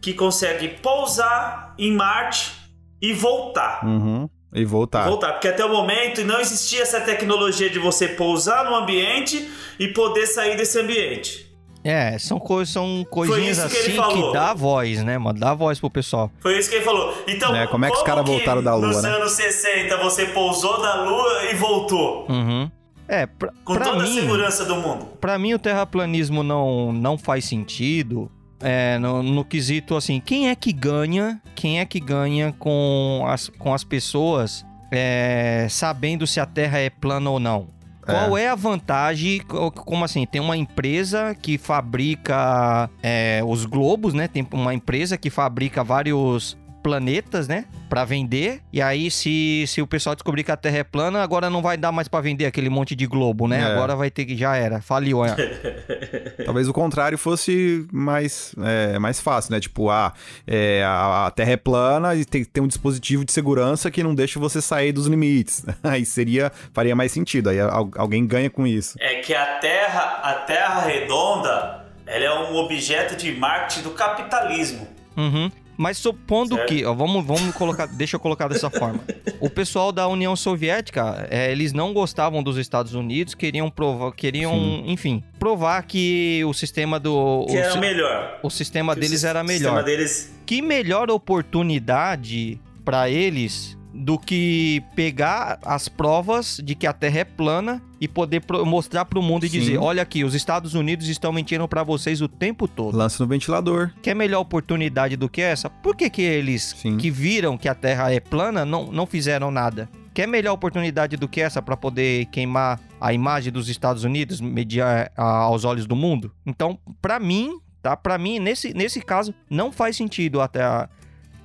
que 0.00 0.14
consegue 0.14 0.68
pousar 0.68 1.74
em 1.78 1.92
Marte 1.92 2.54
e 3.02 3.12
voltar. 3.12 3.84
Uhum. 3.84 4.30
E 4.56 4.64
voltar. 4.64 5.06
Voltar, 5.06 5.32
porque 5.34 5.48
até 5.48 5.64
o 5.64 5.68
momento 5.68 6.24
não 6.24 6.40
existia 6.40 6.80
essa 6.82 7.00
tecnologia 7.00 7.68
de 7.70 7.78
você 7.78 8.08
pousar 8.08 8.64
no 8.64 8.74
ambiente 8.74 9.48
e 9.78 9.88
poder 9.88 10.26
sair 10.26 10.56
desse 10.56 10.78
ambiente. 10.80 11.44
É, 11.84 12.18
são, 12.18 12.40
coisas, 12.40 12.72
são 12.72 13.06
coisinhas 13.08 13.58
que 13.70 13.78
assim 13.78 13.92
que 13.92 14.32
dá 14.32 14.52
voz, 14.54 15.04
né, 15.04 15.18
mano? 15.18 15.38
Dá 15.38 15.54
voz 15.54 15.78
pro 15.78 15.88
pessoal. 15.88 16.32
Foi 16.40 16.58
isso 16.58 16.68
que 16.68 16.76
ele 16.76 16.84
falou. 16.84 17.16
Então, 17.28 17.54
É, 17.54 17.66
como 17.68 17.84
é 17.84 17.90
que 17.90 17.96
os 17.98 18.02
caras 18.02 18.24
voltaram 18.26 18.60
da 18.60 18.74
Lua, 18.74 18.88
nos 18.88 19.02
né? 19.04 19.10
anos 19.10 19.32
60 19.32 19.96
você 19.98 20.26
pousou 20.26 20.80
na 20.80 21.02
Lua 21.04 21.44
e 21.52 21.54
voltou? 21.54 22.26
Uhum. 22.28 22.68
É, 23.06 23.24
pra, 23.26 23.52
Com 23.64 23.74
pra 23.74 23.84
toda 23.84 24.00
a 24.00 24.02
mim, 24.02 24.14
segurança 24.20 24.64
do 24.64 24.74
mundo. 24.76 25.06
pra 25.20 25.38
mim 25.38 25.54
o 25.54 25.60
terraplanismo 25.60 26.42
não, 26.42 26.92
não 26.92 27.16
faz 27.16 27.44
sentido. 27.44 28.28
É, 28.60 28.98
no, 28.98 29.22
no 29.22 29.44
quesito 29.44 29.94
assim, 29.96 30.18
quem 30.20 30.48
é 30.48 30.54
que 30.54 30.72
ganha? 30.72 31.40
Quem 31.54 31.78
é 31.80 31.84
que 31.84 32.00
ganha 32.00 32.52
com 32.58 33.22
as, 33.26 33.48
com 33.48 33.74
as 33.74 33.84
pessoas 33.84 34.64
é, 34.90 35.66
sabendo 35.68 36.26
se 36.26 36.40
a 36.40 36.46
Terra 36.46 36.78
é 36.78 36.88
plana 36.90 37.28
ou 37.30 37.38
não? 37.40 37.68
Qual 38.02 38.38
é 38.38 38.48
a 38.48 38.54
vantagem? 38.54 39.40
co- 39.40 39.70
Como 39.70 40.04
assim? 40.04 40.24
Tem 40.24 40.40
uma 40.40 40.56
empresa 40.56 41.34
que 41.34 41.58
fabrica 41.58 42.88
é, 43.02 43.40
os 43.44 43.64
globos, 43.64 44.14
né? 44.14 44.28
Tem 44.28 44.46
uma 44.52 44.72
empresa 44.72 45.18
que 45.18 45.28
fabrica 45.28 45.82
vários 45.82 46.56
planetas, 46.86 47.48
né? 47.48 47.64
Pra 47.88 48.04
vender. 48.04 48.60
E 48.72 48.80
aí, 48.80 49.10
se, 49.10 49.64
se 49.66 49.82
o 49.82 49.86
pessoal 49.88 50.14
descobrir 50.14 50.44
que 50.44 50.52
a 50.52 50.56
Terra 50.56 50.78
é 50.78 50.84
plana, 50.84 51.20
agora 51.20 51.50
não 51.50 51.60
vai 51.60 51.76
dar 51.76 51.90
mais 51.90 52.06
pra 52.06 52.20
vender 52.20 52.46
aquele 52.46 52.70
monte 52.70 52.94
de 52.94 53.06
globo, 53.06 53.48
né? 53.48 53.58
É. 53.60 53.64
Agora 53.64 53.96
vai 53.96 54.08
ter 54.08 54.24
que. 54.24 54.36
Já 54.36 54.54
era. 54.54 54.80
Faliu, 54.80 55.24
é. 55.24 55.34
Talvez 56.46 56.68
o 56.68 56.72
contrário 56.72 57.18
fosse 57.18 57.84
mais, 57.92 58.54
é, 58.62 58.98
mais 59.00 59.20
fácil, 59.20 59.50
né? 59.52 59.58
Tipo, 59.58 59.90
ah, 59.90 60.12
é, 60.46 60.84
a, 60.84 61.26
a 61.26 61.30
Terra 61.32 61.50
é 61.52 61.56
plana 61.56 62.14
e 62.14 62.24
tem 62.24 62.44
ter 62.44 62.60
um 62.60 62.68
dispositivo 62.68 63.24
de 63.24 63.32
segurança 63.32 63.90
que 63.90 64.02
não 64.02 64.14
deixa 64.14 64.38
você 64.38 64.62
sair 64.62 64.92
dos 64.92 65.06
limites. 65.08 65.64
Aí 65.82 66.06
seria, 66.06 66.52
faria 66.72 66.94
mais 66.94 67.10
sentido. 67.10 67.50
Aí 67.50 67.58
al- 67.58 67.90
alguém 67.96 68.24
ganha 68.24 68.48
com 68.48 68.64
isso. 68.64 68.96
É 69.00 69.16
que 69.16 69.34
a 69.34 69.58
Terra, 69.58 70.20
a 70.22 70.34
Terra 70.46 70.82
redonda, 70.82 71.84
ela 72.06 72.24
é 72.24 72.32
um 72.50 72.54
objeto 72.56 73.16
de 73.16 73.32
marketing 73.32 73.82
do 73.82 73.90
capitalismo. 73.90 74.86
Uhum. 75.16 75.50
Mas 75.76 75.98
supondo 75.98 76.54
Certo. 76.56 76.68
que, 76.68 76.84
ó, 76.84 76.94
vamos, 76.94 77.24
vamos 77.24 77.54
colocar, 77.54 77.86
deixa 77.86 78.16
eu 78.16 78.20
colocar 78.20 78.48
dessa 78.48 78.70
forma. 78.70 79.00
O 79.40 79.50
pessoal 79.50 79.92
da 79.92 80.08
União 80.08 80.34
Soviética, 80.34 81.26
é, 81.30 81.52
eles 81.52 81.72
não 81.72 81.92
gostavam 81.92 82.42
dos 82.42 82.56
Estados 82.56 82.94
Unidos, 82.94 83.34
queriam 83.34 83.68
provar, 83.70 84.12
queriam, 84.12 84.82
enfim, 84.86 85.22
provar 85.38 85.82
que 85.82 86.42
o 86.46 86.54
sistema 86.54 86.98
do 86.98 87.44
Que 87.46 87.52
o, 87.56 87.58
era 87.58 87.74
o 87.74 87.78
melhor. 87.78 88.40
o 88.42 88.48
sistema 88.50 88.94
Que 88.94 88.98
o 88.98 89.02
deles 89.02 89.20
sis- 89.20 89.24
era 89.24 89.42
O 89.42 89.46
sistema 89.48 89.72
melhor. 89.74 89.84
deles 89.84 90.34
Que 90.46 90.62
melhor 90.62 91.10
oportunidade 91.10 92.60
pra 92.84 93.10
eles 93.10 93.75
do 93.98 94.18
que 94.18 94.82
pegar 94.94 95.58
as 95.64 95.88
provas 95.88 96.60
de 96.62 96.74
que 96.74 96.86
a 96.86 96.92
Terra 96.92 97.20
é 97.20 97.24
plana 97.24 97.82
e 98.00 98.06
poder 98.06 98.42
mostrar 98.64 99.04
pro 99.06 99.22
mundo 99.22 99.46
e 99.46 99.48
Sim. 99.48 99.58
dizer, 99.58 99.78
olha 99.78 100.02
aqui, 100.02 100.22
os 100.22 100.34
Estados 100.34 100.74
Unidos 100.74 101.08
estão 101.08 101.32
mentindo 101.32 101.66
pra 101.66 101.82
vocês 101.82 102.20
o 102.20 102.28
tempo 102.28 102.68
todo. 102.68 102.96
Lance 102.96 103.18
no 103.18 103.26
ventilador. 103.26 103.90
Quer 104.02 104.14
melhor 104.14 104.40
oportunidade 104.40 105.16
do 105.16 105.28
que 105.28 105.40
essa? 105.40 105.70
Por 105.70 105.96
que, 105.96 106.10
que 106.10 106.20
eles 106.22 106.74
Sim. 106.76 106.96
que 106.98 107.10
viram 107.10 107.56
que 107.56 107.68
a 107.68 107.74
Terra 107.74 108.12
é 108.12 108.20
plana 108.20 108.64
não, 108.64 108.92
não 108.92 109.06
fizeram 109.06 109.50
nada? 109.50 109.88
Quer 110.12 110.26
melhor 110.26 110.52
oportunidade 110.52 111.16
do 111.16 111.28
que 111.28 111.40
essa 111.40 111.60
pra 111.62 111.76
poder 111.76 112.26
queimar 112.26 112.80
a 113.00 113.12
imagem 113.12 113.52
dos 113.52 113.68
Estados 113.68 114.04
Unidos 114.04 114.40
mediar 114.40 115.10
a- 115.16 115.22
aos 115.40 115.64
olhos 115.64 115.86
do 115.86 115.94
mundo? 115.96 116.32
Então, 116.46 116.78
pra 117.02 117.18
mim, 117.20 117.58
tá? 117.82 117.96
Para 117.96 118.16
mim, 118.18 118.38
nesse, 118.38 118.72
nesse 118.74 119.00
caso, 119.00 119.34
não 119.50 119.70
faz 119.70 119.94
sentido 119.96 120.40
até 120.40 120.62
a, 120.62 120.88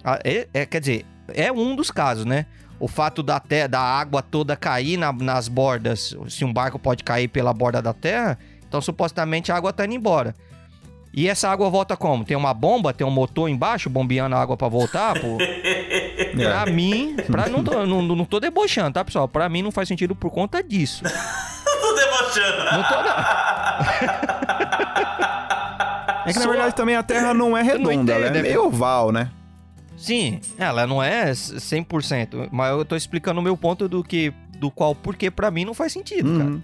a- 0.03 0.19
é, 0.23 0.47
é- 0.53 0.65
quer 0.65 0.79
dizer, 0.79 1.05
é 1.35 1.51
um 1.51 1.75
dos 1.75 1.89
casos, 1.91 2.25
né? 2.25 2.45
O 2.79 2.87
fato 2.87 3.21
da, 3.21 3.39
terra, 3.39 3.67
da 3.67 3.79
água 3.81 4.21
toda 4.21 4.55
cair 4.55 4.97
na- 4.97 5.13
nas 5.13 5.47
bordas, 5.47 6.15
se 6.29 6.43
um 6.43 6.51
barco 6.51 6.79
pode 6.79 7.03
cair 7.03 7.27
pela 7.27 7.53
borda 7.53 7.81
da 7.81 7.93
terra, 7.93 8.37
então 8.67 8.81
supostamente 8.81 9.51
a 9.51 9.55
água 9.55 9.71
tá 9.71 9.85
indo 9.85 9.93
embora. 9.93 10.33
E 11.13 11.27
essa 11.27 11.49
água 11.49 11.69
volta 11.69 11.97
como? 11.97 12.23
Tem 12.23 12.37
uma 12.37 12.53
bomba, 12.53 12.93
tem 12.93 13.05
um 13.05 13.11
motor 13.11 13.49
embaixo 13.49 13.89
bombeando 13.89 14.33
a 14.35 14.41
água 14.41 14.55
pra 14.55 14.67
voltar? 14.69 15.13
Pô? 15.19 15.37
Pra 16.33 16.65
mim, 16.65 17.17
pra, 17.29 17.49
não, 17.49 17.61
tô, 17.61 17.83
não, 17.85 18.01
não 18.01 18.23
tô 18.23 18.39
debochando, 18.39 18.93
tá, 18.93 19.03
pessoal? 19.03 19.27
Pra 19.27 19.49
mim 19.49 19.61
não 19.61 19.69
faz 19.71 19.87
sentido 19.89 20.15
por 20.15 20.31
conta 20.31 20.63
disso. 20.63 21.03
Tô 21.03 21.93
debochando. 21.93 22.63
Não 22.71 22.83
tô, 22.83 22.95
não. 23.03 23.15
É 26.25 26.31
que 26.31 26.39
na 26.39 26.45
Só- 26.45 26.49
verdade 26.49 26.75
também 26.75 26.95
a 26.95 27.03
Terra 27.03 27.33
não 27.33 27.57
é 27.57 27.63
não 27.63 27.69
redonda, 27.71 28.13
ela 28.13 28.27
é 28.27 28.41
meio 28.41 28.65
oval, 28.67 29.11
né? 29.11 29.29
Sim, 30.01 30.39
ela 30.57 30.87
não 30.87 31.01
é 31.01 31.31
100%, 31.31 32.49
mas 32.51 32.71
eu 32.71 32.83
tô 32.83 32.95
explicando 32.95 33.39
o 33.39 33.43
meu 33.43 33.55
ponto 33.55 33.87
do 33.87 34.03
que 34.03 34.33
do 34.61 34.69
qual 34.69 34.93
porque 34.93 35.31
pra 35.31 35.49
mim 35.49 35.65
não 35.65 35.73
faz 35.73 35.91
sentido, 35.91 36.37
cara. 36.37 36.49
Uhum. 36.51 36.61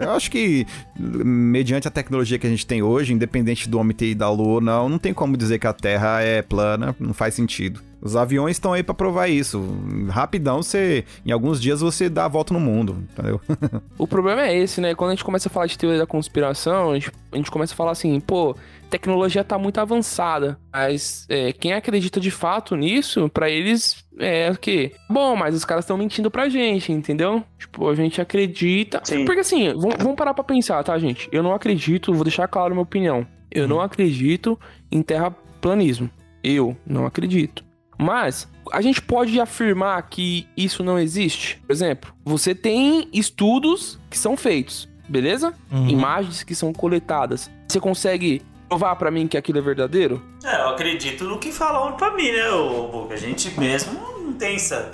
É, 0.00 0.04
eu 0.06 0.12
acho 0.12 0.30
que, 0.30 0.66
mediante 0.98 1.86
a 1.86 1.90
tecnologia 1.90 2.38
que 2.38 2.46
a 2.46 2.50
gente 2.50 2.66
tem 2.66 2.82
hoje, 2.82 3.12
independente 3.12 3.68
do 3.68 3.78
homem 3.78 3.94
ter 3.94 4.06
ido 4.06 4.24
à 4.24 4.30
lua 4.30 4.54
ou 4.54 4.60
não, 4.62 4.88
não 4.88 4.98
tem 4.98 5.12
como 5.12 5.36
dizer 5.36 5.58
que 5.58 5.66
a 5.66 5.74
Terra 5.74 6.22
é 6.22 6.40
plana, 6.40 6.96
não 6.98 7.12
faz 7.12 7.34
sentido. 7.34 7.82
Os 8.00 8.16
aviões 8.16 8.56
estão 8.56 8.72
aí 8.72 8.82
pra 8.82 8.94
provar 8.94 9.28
isso. 9.28 9.62
Rapidão, 10.08 10.62
você, 10.62 11.04
em 11.24 11.30
alguns 11.30 11.60
dias 11.60 11.82
você 11.82 12.08
dá 12.08 12.24
a 12.24 12.28
volta 12.28 12.54
no 12.54 12.58
mundo, 12.58 13.04
entendeu? 13.12 13.40
O 13.98 14.06
problema 14.06 14.42
é 14.42 14.58
esse, 14.58 14.80
né? 14.80 14.94
Quando 14.94 15.10
a 15.10 15.14
gente 15.14 15.24
começa 15.24 15.48
a 15.48 15.52
falar 15.52 15.66
de 15.66 15.78
teoria 15.78 16.00
da 16.00 16.06
conspiração, 16.06 16.90
a 16.90 16.94
gente, 16.94 17.12
a 17.30 17.36
gente 17.36 17.50
começa 17.50 17.74
a 17.74 17.76
falar 17.76 17.92
assim, 17.92 18.18
pô, 18.20 18.56
tecnologia 18.92 19.42
tá 19.42 19.58
muito 19.58 19.78
avançada. 19.78 20.58
Mas 20.70 21.26
é, 21.28 21.52
quem 21.52 21.72
acredita 21.72 22.20
de 22.20 22.30
fato 22.30 22.76
nisso, 22.76 23.28
pra 23.30 23.48
eles 23.48 24.04
é 24.18 24.50
o 24.50 24.58
quê? 24.58 24.92
Bom, 25.08 25.34
mas 25.34 25.54
os 25.54 25.64
caras 25.64 25.84
estão 25.84 25.96
mentindo 25.96 26.30
pra 26.30 26.48
gente, 26.48 26.92
entendeu? 26.92 27.42
Tipo, 27.58 27.88
a 27.88 27.94
gente 27.94 28.20
acredita. 28.20 29.00
Sim. 29.02 29.24
Porque 29.24 29.40
assim, 29.40 29.72
vamos, 29.74 30.14
parar 30.14 30.34
pra 30.34 30.44
pensar, 30.44 30.84
tá, 30.84 30.98
gente? 30.98 31.28
Eu 31.32 31.42
não 31.42 31.54
acredito, 31.54 32.12
vou 32.12 32.24
deixar 32.24 32.46
claro 32.46 32.68
a 32.68 32.74
minha 32.74 32.82
opinião. 32.82 33.26
Eu 33.50 33.66
não 33.66 33.80
acredito 33.80 34.58
em 34.90 35.02
terraplanismo. 35.02 36.10
Eu 36.44 36.76
não 36.86 37.06
acredito. 37.06 37.64
Mas 37.98 38.48
a 38.72 38.80
gente 38.82 39.00
pode 39.00 39.40
afirmar 39.40 40.02
que 40.08 40.46
isso 40.56 40.82
não 40.82 40.98
existe. 40.98 41.60
Por 41.66 41.72
exemplo, 41.72 42.12
você 42.24 42.54
tem 42.54 43.08
estudos 43.12 43.98
que 44.10 44.18
são 44.18 44.36
feitos, 44.36 44.88
beleza? 45.08 45.54
Uhum. 45.70 45.88
Imagens 45.88 46.42
que 46.42 46.54
são 46.54 46.72
coletadas. 46.72 47.50
Você 47.68 47.80
consegue 47.80 48.42
provar 48.72 48.96
pra 48.96 49.10
mim 49.10 49.26
que 49.28 49.36
aquilo 49.36 49.58
é 49.58 49.62
verdadeiro? 49.62 50.22
É, 50.44 50.62
eu 50.62 50.68
acredito 50.70 51.24
no 51.24 51.38
que 51.38 51.52
falam 51.52 51.96
pra 51.96 52.12
mim, 52.14 52.30
né, 52.32 52.50
ô 52.50 52.88
Boca? 52.88 53.14
A 53.14 53.16
gente 53.16 53.50
mesmo 53.58 53.92
não 54.20 54.32
tem 54.34 54.56
essa. 54.56 54.92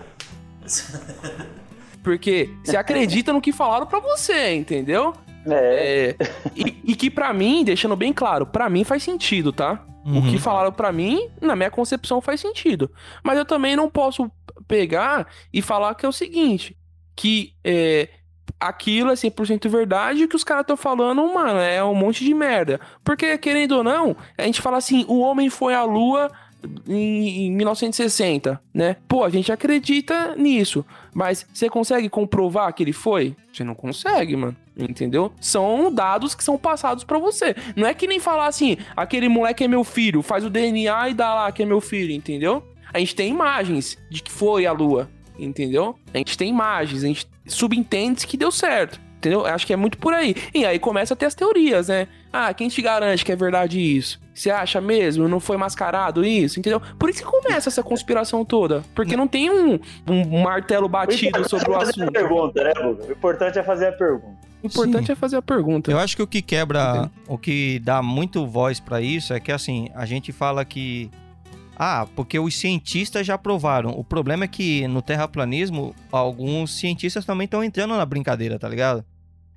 Porque 2.02 2.48
você 2.64 2.76
acredita 2.76 3.32
no 3.32 3.40
que 3.40 3.52
falaram 3.52 3.86
pra 3.86 3.98
você, 4.00 4.54
entendeu? 4.54 5.12
É. 5.46 6.14
É, 6.20 6.26
e, 6.54 6.76
e 6.84 6.96
que 6.96 7.10
pra 7.10 7.32
mim, 7.32 7.64
deixando 7.64 7.96
bem 7.96 8.12
claro, 8.12 8.46
pra 8.46 8.68
mim 8.68 8.84
faz 8.84 9.02
sentido, 9.02 9.52
tá? 9.52 9.84
O 10.04 10.10
Uhum. 10.10 10.30
que 10.30 10.38
falaram 10.38 10.72
pra 10.72 10.90
mim, 10.90 11.28
na 11.40 11.54
minha 11.54 11.70
concepção, 11.70 12.20
faz 12.20 12.40
sentido. 12.40 12.90
Mas 13.22 13.36
eu 13.36 13.44
também 13.44 13.76
não 13.76 13.90
posso 13.90 14.30
pegar 14.66 15.26
e 15.52 15.60
falar 15.60 15.94
que 15.94 16.06
é 16.06 16.08
o 16.08 16.12
seguinte: 16.12 16.76
que 17.14 17.52
é, 17.62 18.08
aquilo 18.60 19.10
é 19.10 19.14
100% 19.14 19.68
verdade 19.68 20.24
o 20.24 20.28
que 20.28 20.36
os 20.36 20.44
caras 20.44 20.62
estão 20.62 20.76
falando, 20.76 21.22
mano, 21.32 21.60
é 21.60 21.82
um 21.82 21.94
monte 21.94 22.24
de 22.24 22.34
merda. 22.34 22.80
Porque, 23.04 23.36
querendo 23.38 23.72
ou 23.72 23.84
não, 23.84 24.16
a 24.36 24.42
gente 24.42 24.60
fala 24.60 24.76
assim: 24.76 25.04
o 25.08 25.20
homem 25.20 25.48
foi 25.48 25.74
à 25.74 25.84
lua 25.84 26.30
em, 26.88 27.46
em 27.46 27.52
1960, 27.52 28.60
né? 28.74 28.96
Pô, 29.06 29.24
a 29.24 29.30
gente 29.30 29.52
acredita 29.52 30.34
nisso, 30.36 30.84
mas 31.14 31.46
você 31.52 31.68
consegue 31.68 32.08
comprovar 32.08 32.72
que 32.72 32.82
ele 32.82 32.92
foi? 32.92 33.36
Você 33.52 33.62
não 33.64 33.74
consegue, 33.74 34.36
mano. 34.36 34.56
Entendeu? 34.76 35.32
São 35.40 35.92
dados 35.92 36.36
que 36.36 36.44
são 36.44 36.56
passados 36.56 37.02
pra 37.02 37.18
você. 37.18 37.54
Não 37.74 37.86
é 37.86 37.92
que 37.92 38.06
nem 38.06 38.20
falar 38.20 38.46
assim, 38.46 38.76
aquele 38.96 39.28
moleque 39.28 39.64
é 39.64 39.68
meu 39.68 39.82
filho, 39.82 40.22
faz 40.22 40.44
o 40.44 40.50
DNA 40.50 41.08
e 41.08 41.14
dá 41.14 41.34
lá 41.34 41.50
que 41.50 41.64
é 41.64 41.66
meu 41.66 41.80
filho, 41.80 42.12
entendeu? 42.12 42.62
A 42.92 42.98
gente 43.00 43.14
tem 43.14 43.28
imagens 43.28 43.98
de 44.08 44.22
que 44.22 44.30
foi 44.30 44.66
a 44.66 44.72
lua, 44.72 45.10
entendeu? 45.38 45.96
A 46.12 46.18
gente 46.18 46.36
tem 46.36 46.48
imagens, 46.48 47.04
a 47.04 47.06
gente 47.06 47.28
subentende 47.46 48.26
que 48.26 48.36
deu 48.36 48.50
certo. 48.50 49.00
Entendeu? 49.18 49.44
Acho 49.44 49.66
que 49.66 49.72
é 49.72 49.76
muito 49.76 49.98
por 49.98 50.14
aí. 50.14 50.34
E 50.54 50.64
aí 50.64 50.78
começa 50.78 51.12
a 51.12 51.16
ter 51.16 51.26
as 51.26 51.34
teorias, 51.34 51.88
né? 51.88 52.06
Ah, 52.32 52.54
quem 52.54 52.68
te 52.68 52.80
garante 52.80 53.24
que 53.24 53.32
é 53.32 53.36
verdade 53.36 53.80
isso? 53.80 54.20
Você 54.32 54.48
acha 54.48 54.80
mesmo? 54.80 55.26
Não 55.26 55.40
foi 55.40 55.56
mascarado 55.56 56.24
isso? 56.24 56.60
Entendeu? 56.60 56.80
Por 56.96 57.10
isso 57.10 57.24
que 57.24 57.28
começa 57.28 57.68
essa 57.68 57.82
conspiração 57.82 58.44
toda. 58.44 58.84
Porque 58.94 59.16
não 59.16 59.26
tem 59.26 59.50
um, 59.50 59.80
um 60.08 60.40
martelo 60.40 60.88
batido 60.88 61.48
sobre 61.48 61.68
o 61.68 61.74
é 61.74 61.78
fazer 61.80 62.00
a 62.00 62.04
assunto. 62.04 62.12
pergunta, 62.12 62.62
né, 62.62 62.72
Buga? 62.74 63.04
O 63.08 63.12
importante 63.12 63.58
é 63.58 63.62
fazer 63.64 63.86
a 63.88 63.92
pergunta. 63.92 64.48
O 64.62 64.66
importante 64.66 65.06
Sim. 65.06 65.12
é 65.12 65.14
fazer 65.16 65.36
a 65.36 65.42
pergunta. 65.42 65.90
Eu 65.90 65.98
acho 65.98 66.16
que 66.16 66.22
o 66.22 66.26
que 66.26 66.40
quebra, 66.40 67.10
o 67.26 67.36
que 67.36 67.80
dá 67.80 68.00
muito 68.00 68.46
voz 68.46 68.78
pra 68.78 69.00
isso 69.00 69.34
é 69.34 69.40
que 69.40 69.50
assim, 69.50 69.88
a 69.96 70.06
gente 70.06 70.30
fala 70.30 70.64
que 70.64 71.10
ah, 71.78 72.08
porque 72.16 72.38
os 72.38 72.56
cientistas 72.56 73.24
já 73.24 73.38
provaram. 73.38 73.90
O 73.90 74.02
problema 74.02 74.44
é 74.44 74.48
que 74.48 74.88
no 74.88 75.00
terraplanismo, 75.00 75.94
alguns 76.10 76.76
cientistas 76.76 77.24
também 77.24 77.44
estão 77.44 77.62
entrando 77.62 77.96
na 77.96 78.04
brincadeira, 78.04 78.58
tá 78.58 78.68
ligado? 78.68 79.04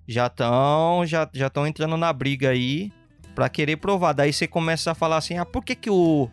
Já 0.08 0.28
estão 0.28 1.04
já 1.06 1.28
já 1.34 1.50
entrando 1.68 1.98
na 1.98 2.14
briga 2.14 2.50
aí 2.50 2.92
pra 3.34 3.50
querer 3.50 3.78
provar. 3.78 4.14
Daí 4.14 4.32
você 4.32 4.48
começa 4.48 4.92
a 4.92 4.96
falar 4.96 5.18
assim: 5.18 5.38
"Ah, 5.38 5.46
por 5.46 5.64
que 5.64 5.74
que 5.76 5.90
o 5.90 6.30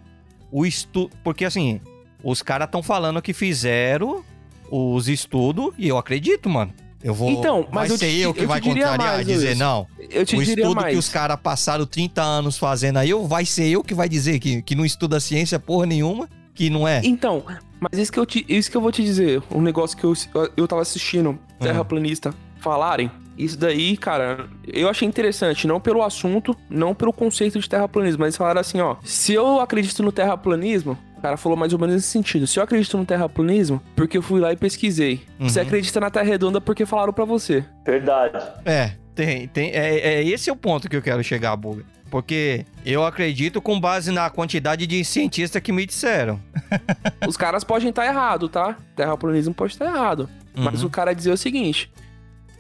o 0.51 0.67
estudo, 0.67 1.11
porque 1.25 1.45
assim, 1.45 1.81
os 2.23 2.43
caras 2.43 2.67
estão 2.67 2.83
falando 2.83 3.23
que 3.23 3.33
fizeram 3.33 4.25
os 4.71 5.09
estudos 5.09 5.73
e 5.79 5.89
eu 5.89 5.97
acredito, 5.97 6.51
mano. 6.51 6.73
Eu 7.03 7.15
vou 7.15 7.31
Então, 7.31 7.63
vai 7.63 7.83
mas 7.85 7.91
eu 7.91 7.99
ser 7.99 8.07
te- 8.11 8.19
eu 8.21 8.35
que 8.35 8.43
eu 8.45 8.49
vai 8.49 8.61
contrariar 8.61 8.99
mais, 8.99 9.21
e 9.21 9.25
dizer 9.33 9.47
Luiz. 9.49 9.59
não. 9.59 9.87
Eu 10.11 10.27
te 10.27 10.37
o 10.37 10.43
estudo 10.43 10.75
mais. 10.75 10.93
que 10.93 10.99
os 10.99 11.09
caras 11.09 11.39
passaram 11.41 11.87
30 11.87 12.23
anos 12.23 12.59
fazendo 12.59 12.97
aí, 12.99 13.11
eu, 13.11 13.27
vai 13.27 13.45
ser 13.45 13.69
eu 13.69 13.85
que 13.85 13.95
vai 13.95 14.09
dizer 14.09 14.39
que, 14.41 14.63
que 14.63 14.75
não 14.75 14.85
estuda 14.85 15.21
ciência 15.21 15.59
porra 15.61 15.87
nenhuma, 15.87 16.29
que 16.55 16.69
não 16.71 16.89
é. 16.89 17.01
Então, 17.05 17.45
mas 17.81 17.99
isso 18.01 18.11
que 18.11 18.19
eu, 18.19 18.27
te, 18.27 18.45
isso 18.49 18.69
que 18.71 18.77
eu 18.77 18.81
vou 18.81 18.91
te 18.91 19.03
dizer, 19.05 19.41
um 19.55 19.61
negócio 19.61 19.97
que 19.97 20.03
eu, 20.05 20.13
eu 20.57 20.67
tava 20.67 20.83
assistindo 20.83 21.39
terraplanista 21.61 22.35
falarem, 22.61 23.09
isso 23.37 23.57
daí, 23.57 23.97
cara, 23.97 24.49
eu 24.67 24.89
achei 24.89 25.07
interessante, 25.07 25.65
não 25.69 25.79
pelo 25.81 26.03
assunto, 26.03 26.57
não 26.69 26.93
pelo 26.93 27.13
conceito 27.13 27.61
de 27.61 27.69
terraplanismo, 27.69 28.19
mas 28.19 28.29
eles 28.29 28.37
falaram 28.37 28.61
assim, 28.61 28.81
ó, 28.81 28.97
se 29.05 29.33
eu 29.33 29.61
acredito 29.61 30.03
no 30.03 30.11
terraplanismo, 30.11 30.99
o 31.19 31.23
cara 31.23 31.37
falou 31.37 31.57
mais 31.59 31.73
ou 31.73 31.79
menos 31.79 31.97
nesse 31.97 32.09
sentido, 32.09 32.47
se 32.47 32.59
eu 32.59 32.63
acredito 32.63 32.97
no 32.97 33.05
terraplanismo, 33.05 33.83
porque 33.97 34.17
eu 34.19 34.23
fui 34.23 34.41
lá 34.41 34.53
e 34.53 34.57
pesquisei. 34.57 35.21
Você 35.41 35.61
Uhum. 35.61 35.67
acredita 35.67 36.01
na 36.01 36.11
Terra 36.11 36.25
redonda 36.27 36.61
porque 36.61 36.87
falaram 36.87 37.13
pra 37.13 37.25
você. 37.25 37.65
Verdade. 37.85 38.39
É, 38.65 38.93
tem, 39.15 39.49
tem, 39.49 39.71
é, 39.71 39.99
é 39.99 40.25
esse 40.25 40.49
é 40.49 40.53
o 40.53 40.57
ponto 40.57 40.89
que 40.89 40.97
eu 40.97 41.03
quero 41.03 41.23
chegar, 41.23 41.55
Buga. 41.57 41.85
Porque 42.11 42.65
eu 42.87 43.05
acredito 43.05 43.61
com 43.61 43.79
base 43.79 44.11
na 44.11 44.31
quantidade 44.31 44.87
de 44.87 45.05
cientistas 45.05 45.61
que 45.61 45.71
me 45.73 45.85
disseram. 45.85 46.41
Os 47.29 47.37
caras 47.37 47.65
podem 47.65 47.91
estar 47.91 48.07
errado, 48.07 48.49
tá? 48.49 48.79
Terraplanismo 48.97 49.53
pode 49.53 49.73
estar 49.75 49.85
errado. 49.85 50.27
Mas 50.57 50.81
Uhum. 50.81 50.87
o 50.87 50.91
cara 50.91 51.13
dizer 51.15 51.31
o 51.33 51.37
seguinte: 51.37 51.93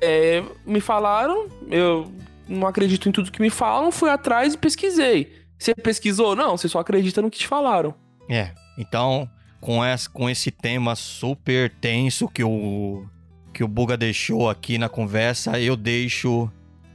é, 0.02 0.42
me 0.66 0.80
falaram, 0.80 1.46
eu 1.70 2.12
não 2.46 2.66
acredito 2.66 3.08
em 3.08 3.12
tudo 3.12 3.30
que 3.32 3.40
me 3.40 3.48
falam, 3.50 3.90
fui 3.90 4.10
atrás 4.10 4.52
e 4.54 4.58
pesquisei. 4.58 5.32
Você 5.58 5.74
pesquisou? 5.74 6.36
Não, 6.36 6.56
você 6.56 6.68
só 6.68 6.78
acredita 6.78 7.20
no 7.22 7.30
que 7.30 7.38
te 7.38 7.46
falaram. 7.48 7.94
É, 8.28 8.50
então, 8.76 9.28
com, 9.60 9.84
essa, 9.84 10.08
com 10.10 10.28
esse 10.28 10.50
tema 10.50 10.94
super 10.94 11.70
tenso 11.80 12.28
que 12.28 12.44
o, 12.44 13.06
que 13.52 13.64
o 13.64 13.68
Buga 13.68 13.96
deixou 13.96 14.48
aqui 14.48 14.78
na 14.78 14.88
conversa, 14.88 15.58
eu 15.58 15.76
deixo 15.76 16.50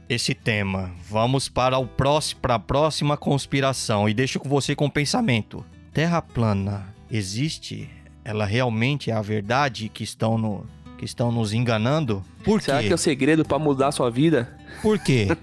esse 0.08 0.34
tema. 0.34 0.92
Vamos 1.08 1.48
para, 1.48 1.78
o 1.78 1.86
próximo, 1.86 2.40
para 2.40 2.54
a 2.54 2.58
próxima 2.58 3.16
conspiração 3.16 4.08
e 4.08 4.14
deixo 4.14 4.38
com 4.38 4.48
você 4.48 4.74
com 4.74 4.86
o 4.86 4.90
pensamento. 4.90 5.64
Terra 5.92 6.20
plana 6.22 6.94
existe? 7.10 7.88
Ela 8.24 8.44
realmente 8.46 9.10
é 9.10 9.14
a 9.14 9.22
verdade 9.22 9.88
que 9.88 10.02
estão, 10.02 10.38
no, 10.38 10.66
que 10.96 11.04
estão 11.04 11.30
nos 11.30 11.52
enganando? 11.52 12.24
Por 12.42 12.62
Será 12.62 12.80
quê? 12.80 12.86
que 12.86 12.92
é 12.92 12.94
o 12.94 12.98
segredo 12.98 13.44
pra 13.44 13.58
mudar 13.58 13.88
a 13.88 13.92
sua 13.92 14.10
vida? 14.10 14.56
Por 14.80 14.98
quê? 14.98 15.28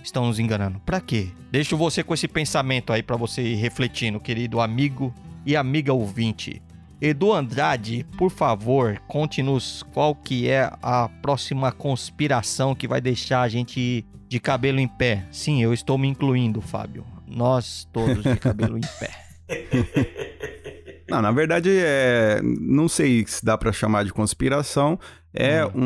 Estão 0.00 0.26
nos 0.26 0.38
enganando. 0.38 0.80
Pra 0.86 1.00
quê? 1.00 1.28
Deixo 1.50 1.76
você 1.76 2.04
com 2.04 2.14
esse 2.14 2.28
pensamento 2.28 2.92
aí 2.92 3.02
pra 3.02 3.16
você 3.16 3.42
ir 3.42 3.56
refletindo, 3.56 4.20
querido 4.20 4.60
amigo 4.60 5.12
e 5.46 5.56
amiga 5.56 5.92
ouvinte. 5.92 6.62
Edu 7.00 7.32
Andrade, 7.32 8.04
por 8.16 8.30
favor, 8.30 9.00
conte-nos 9.06 9.84
qual 9.92 10.14
que 10.14 10.48
é 10.48 10.70
a 10.82 11.08
próxima 11.22 11.70
conspiração 11.70 12.74
que 12.74 12.88
vai 12.88 13.00
deixar 13.00 13.42
a 13.42 13.48
gente 13.48 14.04
de 14.28 14.40
cabelo 14.40 14.80
em 14.80 14.88
pé. 14.88 15.24
Sim, 15.30 15.62
eu 15.62 15.72
estou 15.72 15.96
me 15.96 16.08
incluindo, 16.08 16.60
Fábio. 16.60 17.04
Nós 17.26 17.86
todos 17.92 18.22
de 18.24 18.36
cabelo 18.36 18.76
em 18.76 18.82
pé. 18.98 19.10
Não, 21.08 21.22
na 21.22 21.30
verdade, 21.30 21.70
é, 21.72 22.38
não 22.42 22.86
sei 22.86 23.24
se 23.26 23.42
dá 23.42 23.56
pra 23.56 23.72
chamar 23.72 24.04
de 24.04 24.12
conspiração. 24.12 24.98
É 25.32 25.64
Hum. 25.64 25.70
um, 25.74 25.80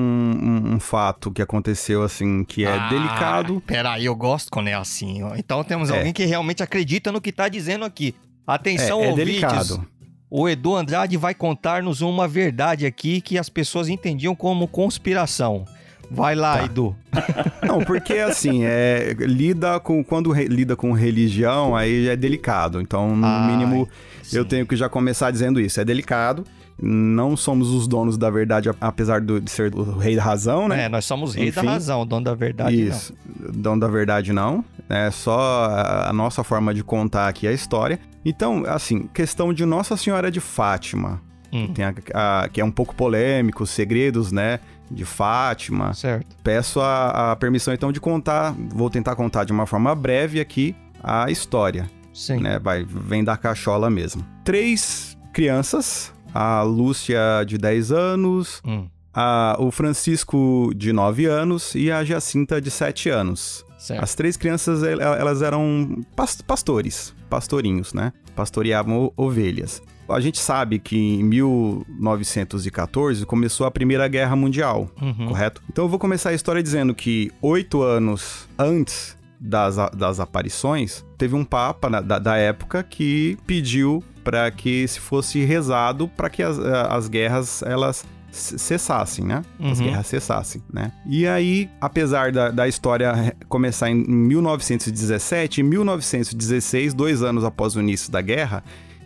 um- 0.70 0.74
um 0.74 0.80
fato 0.80 1.30
que 1.30 1.40
aconteceu, 1.42 2.02
assim, 2.02 2.42
que 2.44 2.64
é 2.64 2.72
Ah, 2.72 2.88
delicado. 2.88 3.62
Peraí, 3.66 4.04
eu 4.04 4.16
gosto 4.16 4.50
quando 4.50 4.68
é 4.68 4.74
assim. 4.74 5.20
Então 5.36 5.62
temos 5.62 5.90
É. 5.90 5.96
alguém 5.98 6.12
que 6.12 6.24
realmente 6.24 6.62
acredita 6.62 7.12
no 7.12 7.20
que 7.20 7.30
tá 7.30 7.48
dizendo 7.48 7.84
aqui. 7.84 8.14
Atenção, 8.46 9.00
É, 9.00 9.06
é 9.06 9.10
ouvintes. 9.10 9.26
delicado. 9.40 9.86
O 10.30 10.48
Edu 10.48 10.74
Andrade 10.74 11.16
vai 11.16 11.34
contar-nos 11.34 12.00
uma 12.00 12.26
verdade 12.26 12.86
aqui 12.86 13.20
que 13.20 13.36
as 13.38 13.48
pessoas 13.48 13.88
entendiam 13.88 14.34
como 14.34 14.66
conspiração. 14.66 15.64
Vai 16.10 16.34
lá, 16.34 16.58
Tá. 16.58 16.64
Edu. 16.64 16.96
Não, 17.66 17.80
porque 17.80 18.14
assim, 18.14 18.64
é, 18.64 19.14
lida 19.20 19.78
com 19.80 20.02
quando 20.04 20.30
re- 20.30 20.46
lida 20.46 20.74
com 20.76 20.92
religião, 20.92 21.74
aí 21.76 22.08
é 22.08 22.16
delicado. 22.16 22.80
Então, 22.80 23.16
no 23.16 23.26
Ai, 23.26 23.50
mínimo, 23.50 23.88
eu 24.32 24.42
sim. 24.42 24.48
tenho 24.48 24.66
que 24.66 24.76
já 24.76 24.88
começar 24.88 25.30
dizendo 25.30 25.60
isso. 25.60 25.80
É 25.80 25.84
delicado. 25.84 26.44
Não 26.84 27.36
somos 27.36 27.70
os 27.70 27.86
donos 27.86 28.18
da 28.18 28.28
verdade, 28.28 28.68
apesar 28.80 29.20
de 29.20 29.48
ser 29.48 29.72
o 29.74 29.96
rei 29.98 30.16
da 30.16 30.22
razão, 30.24 30.66
né? 30.68 30.84
É, 30.84 30.88
nós 30.88 31.04
somos 31.04 31.32
rei 31.34 31.52
da 31.52 31.60
Enfim. 31.60 31.70
razão, 31.70 32.04
dono 32.04 32.24
da 32.24 32.34
verdade 32.34 32.88
Isso. 32.88 33.14
Dono 33.54 33.80
da 33.80 33.86
verdade, 33.86 34.32
não. 34.32 34.64
É 34.88 35.08
só 35.12 35.66
a 36.08 36.12
nossa 36.12 36.42
forma 36.42 36.74
de 36.74 36.82
contar 36.82 37.28
aqui 37.28 37.46
a 37.46 37.52
história. 37.52 38.00
Então, 38.24 38.64
assim, 38.66 39.08
questão 39.14 39.54
de 39.54 39.64
Nossa 39.64 39.96
Senhora 39.96 40.30
de 40.30 40.40
Fátima. 40.40 41.20
não. 41.52 41.60
Hum, 41.60 41.68
Tem 41.72 41.84
a- 41.84 41.94
a- 42.14 42.48
que 42.48 42.60
é 42.60 42.64
um 42.64 42.70
pouco 42.70 42.94
polêmico, 42.94 43.62
os 43.62 43.70
segredos, 43.70 44.32
né? 44.32 44.58
De 44.90 45.04
Fátima. 45.04 45.92
certo. 45.94 46.34
Peço 46.42 46.80
a, 46.80 47.32
a 47.32 47.36
permissão, 47.36 47.72
então, 47.72 47.92
de 47.92 48.00
contar. 48.00 48.54
Vou 48.74 48.90
tentar 48.90 49.14
contar 49.16 49.44
de 49.44 49.52
uma 49.52 49.66
forma 49.66 49.94
breve 49.94 50.40
aqui 50.40 50.74
a 51.02 51.30
história, 51.30 51.88
Sim. 52.12 52.38
né? 52.40 52.58
Vai, 52.58 52.84
vem 52.84 53.22
da 53.22 53.36
cachola 53.36 53.88
mesmo. 53.90 54.24
Três 54.44 55.16
crianças. 55.32 56.12
A 56.34 56.62
Lúcia, 56.62 57.20
de 57.46 57.58
10 57.58 57.92
anos. 57.92 58.62
Hum, 58.64 58.86
a- 59.14 59.56
o 59.58 59.70
Francisco, 59.70 60.72
de 60.74 60.92
9 60.92 61.26
anos. 61.26 61.74
E 61.74 61.90
a 61.90 62.02
Jacinta, 62.04 62.60
de 62.60 62.70
7 62.70 63.08
anos. 63.10 63.64
certo. 63.78 64.02
As 64.04 64.14
três 64.14 64.36
crianças, 64.36 64.82
el- 64.84 65.00
elas 65.02 65.42
eram 65.42 66.00
pas- 66.14 66.40
pastores, 66.40 67.12
pastorinhos, 67.28 67.92
né? 67.92 68.12
Pastoreavam 68.36 69.12
ovelhas. 69.16 69.82
A 70.08 70.20
gente 70.20 70.38
sabe 70.38 70.78
que 70.78 70.96
em 70.96 71.24
1914 71.24 73.24
começou 73.26 73.66
a 73.66 73.70
Primeira 73.70 74.06
Guerra 74.08 74.36
Mundial, 74.36 74.90
Uhum. 75.00 75.26
correto? 75.26 75.62
Então 75.70 75.84
eu 75.84 75.88
vou 75.88 75.98
começar 75.98 76.30
a 76.30 76.34
história 76.34 76.62
dizendo 76.62 76.94
que 76.94 77.30
oito 77.40 77.82
anos 77.82 78.48
antes 78.58 79.16
das, 79.40 79.76
das 79.96 80.20
aparições, 80.20 81.04
teve 81.18 81.34
um 81.34 81.44
papa 81.44 81.88
na- 81.90 82.00
da, 82.00 82.18
da 82.18 82.36
época 82.36 82.82
que 82.82 83.36
pediu 83.46 84.02
para 84.24 84.50
que 84.50 84.86
se 84.88 85.00
fosse 85.00 85.44
rezado 85.44 86.08
para 86.08 86.28
que 86.30 86.42
as, 86.42 86.58
a- 86.58 86.94
as 86.94 87.08
guerras 87.08 87.62
elas 87.62 88.04
cessassem, 88.30 89.26
né? 89.26 89.42
As 89.60 89.78
Uhum. 89.78 89.84
guerras 89.86 90.06
cessassem, 90.06 90.62
né? 90.72 90.90
E 91.06 91.26
aí, 91.26 91.68
apesar 91.80 92.32
da, 92.32 92.50
da 92.50 92.66
história 92.66 93.36
começar 93.48 93.90
em 93.90 93.94
1917, 94.06 95.60
em 95.60 95.64
1916, 95.64 96.94
dois 96.94 97.22
anos 97.22 97.44
após 97.44 97.76
o 97.76 97.80
início 97.80 98.10
da 98.10 98.20
guerra, 98.20 98.64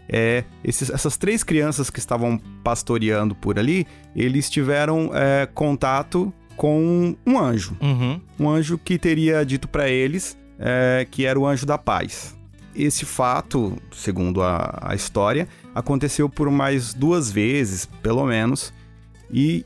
é, 0.09 0.45
esses- 0.63 0.91
essas 0.91 1.17
três 1.17 1.43
crianças 1.43 1.91
que 1.91 1.99
estavam 1.99 2.39
pastoreando 2.63 3.35
por 3.35 3.59
ali, 3.59 3.85
eles 4.15 4.49
tiveram 4.49 5.11
é, 5.13 5.47
contato 5.53 6.33
com 6.57 7.17
um 7.27 7.39
anjo. 7.39 7.77
Uhum. 7.81 8.21
Um 8.39 8.49
anjo 8.49 8.79
que 8.79 8.97
teria 8.99 9.45
dito 9.45 9.67
para 9.69 9.89
eles 9.89 10.39
é, 10.59 11.07
que 11.11 11.27
era 11.27 11.39
o 11.39 11.47
anjo 11.47 11.67
da 11.67 11.77
paz. 11.77 12.36
Esse 12.77 13.05
fato, 13.05 13.77
segundo 13.93 14.43
a, 14.43 14.79
a 14.83 14.95
história, 14.95 15.49
aconteceu 15.75 16.29
por 16.29 16.51
mais 16.51 16.93
duas 16.93 17.31
vezes, 17.31 17.87
pelo 18.03 18.25
menos, 18.27 18.73
e 19.31 19.65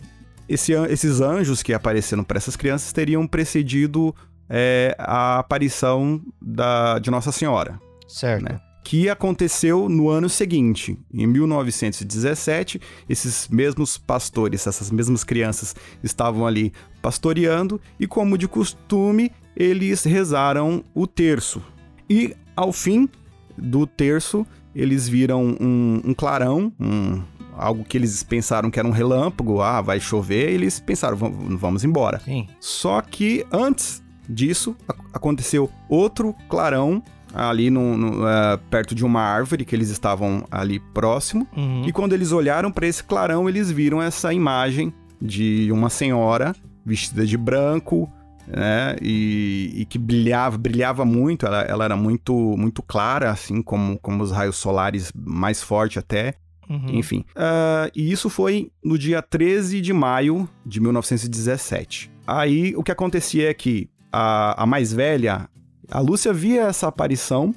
esse 0.49 0.73
esses 0.73 1.21
anjos 1.21 1.63
que 1.63 1.73
apareceram 1.73 2.25
para 2.25 2.39
essas 2.39 2.57
crianças 2.57 2.93
teriam 2.93 3.27
precedido 3.27 4.15
é, 4.49 4.97
a 4.99 5.39
aparição 5.39 6.21
da, 6.41 6.99
de 6.99 7.11
Nossa 7.11 7.31
Senhora 7.31 7.81
Certo. 8.09 8.45
né? 8.45 8.61
que 8.83 9.09
aconteceu 9.09 9.89
no 9.89 10.09
ano 10.09 10.29
seguinte. 10.29 10.99
Em 11.13 11.27
1917, 11.27 12.81
esses 13.09 13.47
mesmos 13.49 13.97
pastores, 13.97 14.67
essas 14.67 14.91
mesmas 14.91 15.23
crianças 15.23 15.77
estavam 16.03 16.47
ali 16.47 16.73
pastoreando 17.01 17.81
e, 18.01 18.07
como 18.07 18.37
de 18.37 18.49
costume, 18.49 19.31
eles 19.55 20.03
rezaram 20.03 20.83
o 20.93 21.07
terço. 21.07 21.63
E 22.09 22.35
ao 22.57 22.73
fim 22.73 23.09
do 23.57 23.87
terço, 23.87 24.47
eles 24.75 25.09
viram 25.09 25.57
um, 25.61 26.01
um 26.05 26.15
clarão, 26.15 26.73
um, 26.81 27.23
algo 27.57 27.85
que 27.85 27.97
eles 27.97 28.23
pensaram 28.23 28.71
que 28.71 28.79
era 28.79 28.87
um 28.89 28.93
relâmpago, 28.93 29.61
ah, 29.61 29.81
vai 29.81 30.01
chover, 30.01 30.51
eles 30.51 30.81
pensaram, 30.81 31.17
vamos 31.17 31.85
embora. 31.85 32.21
Sim. 32.21 32.47
Só 32.59 33.01
que 33.01 33.45
antes 33.53 34.03
disso, 34.29 34.77
aconteceu 35.13 35.71
outro 35.89 36.35
clarão 36.49 37.03
ali 37.35 37.71
no, 37.71 37.97
no 37.97 38.25
uh, 38.25 38.59
perto 38.71 38.95
de 38.95 39.05
uma 39.05 39.21
árvore 39.21 39.65
que 39.65 39.75
eles 39.75 39.91
estavam 39.91 40.45
ali 40.51 40.81
próximo. 40.93 41.47
Uhum. 41.57 41.85
E 41.87 41.93
quando 41.93 42.13
eles 42.13 42.33
olharam 42.33 42.71
para 42.71 42.87
esse 42.87 43.03
clarão, 43.03 43.49
eles 43.49 43.71
viram 43.71 44.03
essa 44.03 44.33
imagem 44.33 44.93
de 45.21 45.71
uma 45.71 45.91
senhora 45.91 46.55
vestida 46.85 47.27
de 47.27 47.37
branco, 47.37 48.11
né? 48.55 48.97
E, 49.01 49.73
e 49.75 49.85
que 49.85 49.99
brilhava, 49.99 50.59
brilhava 50.59 51.05
muito. 51.05 51.47
Ela, 51.47 51.63
ela, 51.63 51.85
era 51.85 51.97
muito, 51.97 52.35
muito 52.57 52.83
clara, 52.83 53.31
assim 53.31 53.63
como, 53.63 53.99
como 53.99 54.23
os 54.23 54.31
raios 54.31 54.57
solares 54.57 55.13
mais 55.15 55.63
forte 55.63 55.99
até. 55.99 56.35
Uhum. 56.69 56.87
Enfim. 56.91 57.25
Uh, 57.31 57.91
e 57.95 58.13
isso 58.13 58.31
foi 58.31 58.71
no 58.83 58.97
dia 58.97 59.21
13 59.21 59.81
de 59.81 59.93
maio 59.93 60.49
de 60.65 60.81
1917. 60.81 62.11
Aí 62.27 62.75
o 62.77 62.83
que 62.83 62.93
acontecia 62.93 63.51
é 63.51 63.55
que 63.55 63.89
a, 64.13 64.63
a 64.63 64.67
mais 64.67 64.93
velha, 64.93 65.49
a 65.91 66.01
Lúcia 66.01 66.33
via 66.33 66.63
essa 66.63 66.87
aparição, 66.87 67.53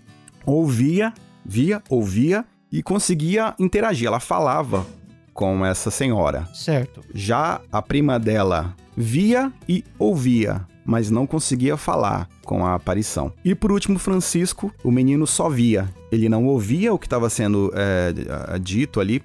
ouvia, 0.45 1.13
via, 1.45 1.81
ouvia 1.89 2.43
e 2.71 2.81
conseguia 2.81 3.53
interagir. 3.59 4.07
Ela 4.07 4.19
falava 4.19 4.85
com 5.33 5.65
essa 5.65 5.91
senhora. 5.91 6.47
Certo. 6.53 7.01
Já 7.13 7.61
a 7.71 7.81
prima 7.81 8.19
dela 8.19 8.75
via 8.95 9.51
e 9.67 9.83
ouvia, 9.97 10.65
mas 10.85 11.09
não 11.09 11.25
conseguia 11.25 11.77
falar 11.77 12.27
com 12.43 12.65
a 12.65 12.75
aparição. 12.75 13.31
E 13.43 13.55
por 13.55 13.71
último, 13.71 13.97
Francisco, 13.97 14.73
o 14.83 14.91
menino 14.91 15.25
só 15.25 15.49
via. 15.49 15.89
Ele 16.11 16.27
não 16.27 16.45
ouvia 16.45 16.93
o 16.93 16.99
que 16.99 17.05
estava 17.05 17.29
sendo 17.29 17.71
é, 17.75 18.13
dito 18.59 18.99
ali 18.99 19.21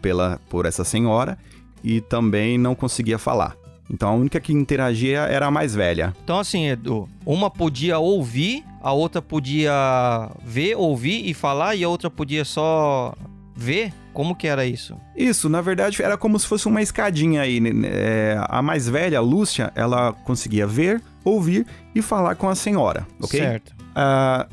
pela, 0.00 0.40
por 0.48 0.66
essa 0.66 0.84
senhora 0.84 1.38
e 1.82 2.00
também 2.00 2.58
não 2.58 2.74
conseguia 2.74 3.18
falar. 3.18 3.56
Então 3.90 4.08
a 4.08 4.12
única 4.12 4.40
que 4.40 4.52
interagia 4.52 5.20
era 5.22 5.46
a 5.46 5.50
mais 5.50 5.74
velha. 5.74 6.14
Então, 6.22 6.38
assim, 6.38 6.68
Edu, 6.68 7.08
uma 7.26 7.50
podia 7.50 7.98
ouvir, 7.98 8.64
a 8.80 8.92
outra 8.92 9.20
podia 9.20 10.30
ver, 10.44 10.76
ouvir 10.76 11.28
e 11.28 11.34
falar, 11.34 11.74
e 11.74 11.82
a 11.82 11.88
outra 11.88 12.08
podia 12.08 12.44
só 12.44 13.12
ver? 13.54 13.92
Como 14.12 14.34
que 14.34 14.46
era 14.46 14.66
isso? 14.66 14.96
Isso, 15.16 15.48
na 15.48 15.60
verdade, 15.60 16.02
era 16.02 16.16
como 16.16 16.38
se 16.38 16.46
fosse 16.46 16.66
uma 16.66 16.82
escadinha 16.82 17.42
aí. 17.42 17.60
Né? 17.60 17.70
É, 17.84 18.44
a 18.48 18.60
mais 18.62 18.88
velha, 18.88 19.18
a 19.18 19.22
Lúcia, 19.22 19.72
ela 19.74 20.12
conseguia 20.12 20.66
ver, 20.66 21.02
ouvir 21.24 21.66
e 21.94 22.02
falar 22.02 22.34
com 22.34 22.48
a 22.48 22.54
senhora, 22.54 23.06
ok? 23.22 23.38
Certo. 23.40 23.74
a, 23.94 24.46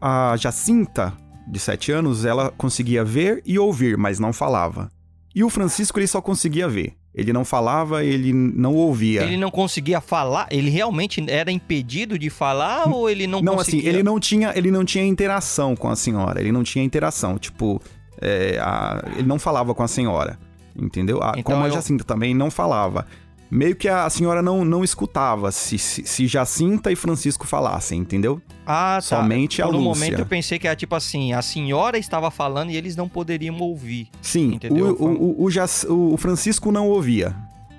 a 0.00 0.36
Jacinta, 0.36 1.12
de 1.46 1.58
7 1.58 1.92
anos, 1.92 2.24
ela 2.24 2.50
conseguia 2.56 3.04
ver 3.04 3.42
e 3.44 3.58
ouvir, 3.58 3.96
mas 3.96 4.18
não 4.18 4.32
falava. 4.32 4.90
E 5.34 5.42
o 5.42 5.50
Francisco, 5.50 5.98
ele 5.98 6.06
só 6.06 6.20
conseguia 6.20 6.68
ver. 6.68 6.94
Ele 7.14 7.32
não 7.32 7.44
falava, 7.44 8.04
ele 8.04 8.32
não 8.32 8.74
ouvia. 8.74 9.22
Ele 9.22 9.36
não 9.36 9.50
conseguia 9.50 10.00
falar? 10.00 10.48
Ele 10.50 10.68
realmente 10.68 11.24
era 11.28 11.50
impedido 11.50 12.18
de 12.18 12.28
falar 12.28 12.88
ou 12.88 13.08
ele 13.08 13.28
não, 13.28 13.40
não 13.40 13.54
conseguia? 13.54 13.82
Não, 13.82 13.88
assim, 13.88 13.88
ele 13.88 14.02
não 14.02 14.18
tinha, 14.18 14.52
ele 14.56 14.70
não 14.70 14.84
tinha 14.84 15.04
interação 15.04 15.76
com 15.76 15.88
a 15.88 15.94
senhora. 15.94 16.40
Ele 16.40 16.50
não 16.50 16.64
tinha 16.64 16.84
interação, 16.84 17.38
tipo, 17.38 17.80
é, 18.24 18.58
a, 18.60 19.02
ele 19.16 19.28
não 19.28 19.38
falava 19.38 19.74
com 19.74 19.82
a 19.82 19.88
senhora, 19.88 20.38
entendeu? 20.74 21.22
A, 21.22 21.32
então 21.36 21.42
como 21.54 21.66
eu... 21.66 21.70
a 21.70 21.74
Jacinta 21.74 22.04
também 22.04 22.34
não 22.34 22.50
falava. 22.50 23.06
Meio 23.50 23.76
que 23.76 23.88
a 23.88 24.08
senhora 24.10 24.42
não, 24.42 24.64
não 24.64 24.82
escutava 24.82 25.52
se, 25.52 25.78
se, 25.78 26.04
se 26.04 26.26
Jacinta 26.26 26.90
e 26.90 26.96
Francisco 26.96 27.46
falassem, 27.46 28.00
entendeu? 28.00 28.40
Ah, 28.66 28.96
tá. 28.96 29.02
Somente 29.02 29.62
a 29.62 29.66
Por 29.66 29.74
um 29.76 29.78
Lúcia. 29.78 30.04
momento 30.06 30.18
eu 30.20 30.26
pensei 30.26 30.58
que 30.58 30.66
era 30.66 30.74
tipo 30.74 30.94
assim, 30.96 31.32
a 31.32 31.42
senhora 31.42 31.96
estava 31.96 32.30
falando 32.32 32.70
e 32.70 32.76
eles 32.76 32.96
não 32.96 33.08
poderiam 33.08 33.56
ouvir. 33.60 34.08
Sim, 34.20 34.54
Entendeu? 34.54 34.96
o, 34.98 35.04
o, 35.04 35.44
o, 35.44 35.50
Jac- 35.50 35.86
o 35.88 36.16
Francisco 36.16 36.72
não 36.72 36.88
ouvia. 36.88 37.36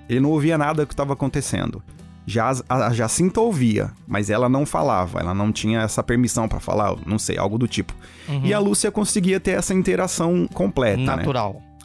Ele 0.07 0.19
não 0.21 0.29
ouvia 0.29 0.57
nada 0.57 0.85
que 0.85 0.93
estava 0.93 1.11
acontecendo. 1.13 1.83
Já 2.25 2.51
a, 2.67 2.87
a 2.87 2.93
Jacinta 2.93 3.39
ouvia, 3.39 3.91
mas 4.07 4.29
ela 4.29 4.49
não 4.49 4.65
falava, 4.65 5.19
ela 5.19 5.33
não 5.33 5.51
tinha 5.51 5.81
essa 5.81 6.01
permissão 6.01 6.47
para 6.47 6.59
falar, 6.59 6.95
não 7.05 7.19
sei, 7.19 7.37
algo 7.37 7.57
do 7.57 7.67
tipo. 7.67 7.93
Uhum. 8.27 8.41
E 8.43 8.53
a 8.53 8.59
Lúcia 8.59 8.91
conseguia 8.91 9.39
ter 9.39 9.51
essa 9.51 9.73
interação 9.73 10.47
completa, 10.53 11.01
né? 11.17 11.23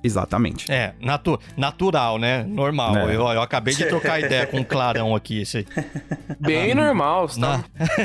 Exatamente. 0.03 0.71
É, 0.71 0.95
natu 1.01 1.39
natural, 1.57 2.19
né? 2.19 2.43
Normal. 2.45 2.97
É. 2.97 3.05
Eu, 3.17 3.21
eu 3.23 3.43
acabei 3.43 3.75
de 3.75 3.85
trocar 3.87 4.19
ideia 4.25 4.47
com 4.47 4.61
o 4.61 4.65
Clarão 4.65 5.15
aqui. 5.15 5.43
Esse... 5.43 5.67
Bem 6.41 6.75
normal, 6.75 7.29
você 7.29 7.41
tá? 7.41 7.65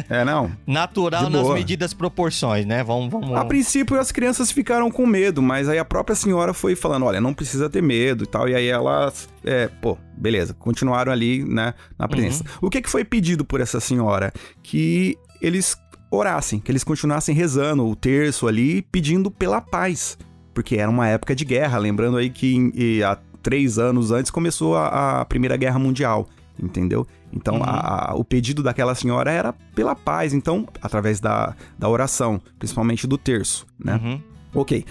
Na- 0.09 0.17
É, 0.17 0.25
não. 0.25 0.51
natural 0.67 1.29
nas 1.29 1.49
medidas 1.49 1.93
proporções, 1.93 2.65
né? 2.65 2.83
Vamos, 2.83 3.09
vamos. 3.09 3.35
A 3.35 3.45
princípio 3.45 3.99
as 3.99 4.11
crianças 4.11 4.51
ficaram 4.51 4.89
com 4.91 5.05
medo, 5.05 5.41
mas 5.41 5.69
aí 5.69 5.77
a 5.79 5.85
própria 5.85 6.15
senhora 6.15 6.53
foi 6.53 6.75
falando, 6.75 7.05
olha, 7.05 7.21
não 7.21 7.33
precisa 7.33 7.69
ter 7.69 7.81
medo 7.81 8.23
e 8.23 8.27
tal. 8.27 8.47
E 8.49 8.55
aí 8.55 8.67
elas, 8.67 9.29
é, 9.43 9.67
pô, 9.81 9.97
beleza, 10.17 10.53
continuaram 10.53 11.11
ali, 11.11 11.43
né, 11.45 11.73
na 11.97 12.07
presença. 12.07 12.43
O 12.61 12.69
que 12.69 12.81
que 12.81 12.89
foi 12.89 13.03
pedido 13.05 13.45
por 13.45 13.61
essa 13.61 13.79
senhora? 13.79 14.33
Que 14.61 15.17
eles 15.41 15.77
orassem, 16.11 16.59
que 16.59 16.71
eles 16.71 16.83
continuassem 16.83 17.35
rezando 17.35 17.85
o 17.87 17.95
terço 17.95 18.47
ali, 18.47 18.81
pedindo 18.81 19.29
pela 19.31 19.59
paz. 19.61 20.17
Porque 20.55 20.77
era 20.77 20.89
uma 20.89 21.07
época 21.07 21.35
de 21.35 21.45
guerra, 21.45 21.77
lembrando 21.77 22.17
aí 22.17 22.31
que 22.31 22.55
em- 22.55 23.03
há 23.03 23.15
três 23.43 23.77
anos 23.77 24.09
antes 24.11 24.31
começou 24.31 24.75
a, 24.75 25.21
a 25.21 25.25
Primeira 25.25 25.55
Guerra 25.57 25.77
Mundial, 25.77 26.27
entendeu? 26.59 27.05
Então 27.31 27.57
Uhum. 27.57 27.63
a- 27.63 28.11
a- 28.11 28.15
o 28.15 28.23
pedido 28.23 28.63
daquela 28.63 28.95
senhora 28.95 29.29
era 29.29 29.53
pela 29.75 29.93
paz, 29.95 30.33
então, 30.33 30.65
através 30.81 31.19
da, 31.19 31.53
da 31.77 31.87
oração, 31.89 32.41
principalmente 32.57 33.05
do 33.05 33.17
terço, 33.17 33.67
né? 33.77 33.99
Uhum. 34.03 34.21
Ok. 34.55 34.83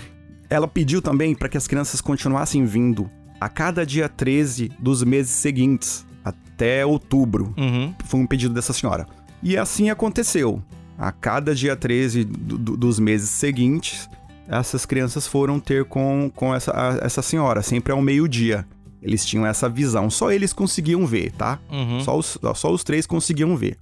Ela 0.50 0.68
pediu 0.68 1.00
também 1.02 1.34
para 1.34 1.48
que 1.48 1.56
as 1.56 1.66
crianças 1.66 2.00
continuassem 2.00 2.64
vindo 2.66 3.10
a 3.40 3.48
cada 3.48 3.84
dia 3.84 4.08
13 4.08 4.70
dos 4.78 5.02
meses 5.02 5.32
seguintes, 5.32 6.06
até 6.22 6.84
outubro. 6.86 7.54
Uhum. 7.56 7.92
Foi 8.04 8.20
um 8.20 8.26
pedido 8.26 8.52
dessa 8.54 8.72
senhora. 8.74 9.06
E 9.42 9.56
assim 9.56 9.88
aconteceu. 9.90 10.62
A 10.96 11.10
cada 11.10 11.54
dia 11.54 11.74
13 11.74 12.22
do- 12.24 12.56
do- 12.58 12.76
dos 12.76 13.00
meses 13.00 13.30
seguintes, 13.30 14.08
essas 14.48 14.84
crianças 14.86 15.26
foram 15.26 15.58
ter 15.60 15.84
com, 15.84 16.30
com 16.34 16.54
essa, 16.54 16.70
a- 16.72 16.98
essa 17.04 17.22
senhora, 17.22 17.62
sempre 17.62 17.92
ao 17.92 18.00
meio-dia. 18.02 18.66
Eles 19.02 19.24
tinham 19.26 19.46
essa 19.46 19.68
visão. 19.68 20.08
Só 20.08 20.30
eles 20.32 20.52
conseguiam 20.52 21.06
ver, 21.06 21.30
tá? 21.32 21.58
Uhum. 21.70 22.00
Só 22.00 22.16
os, 22.18 22.38
só 22.54 22.72
os 22.72 22.82
três 22.82 23.06
conseguiam 23.06 23.54
ver. 23.56 23.76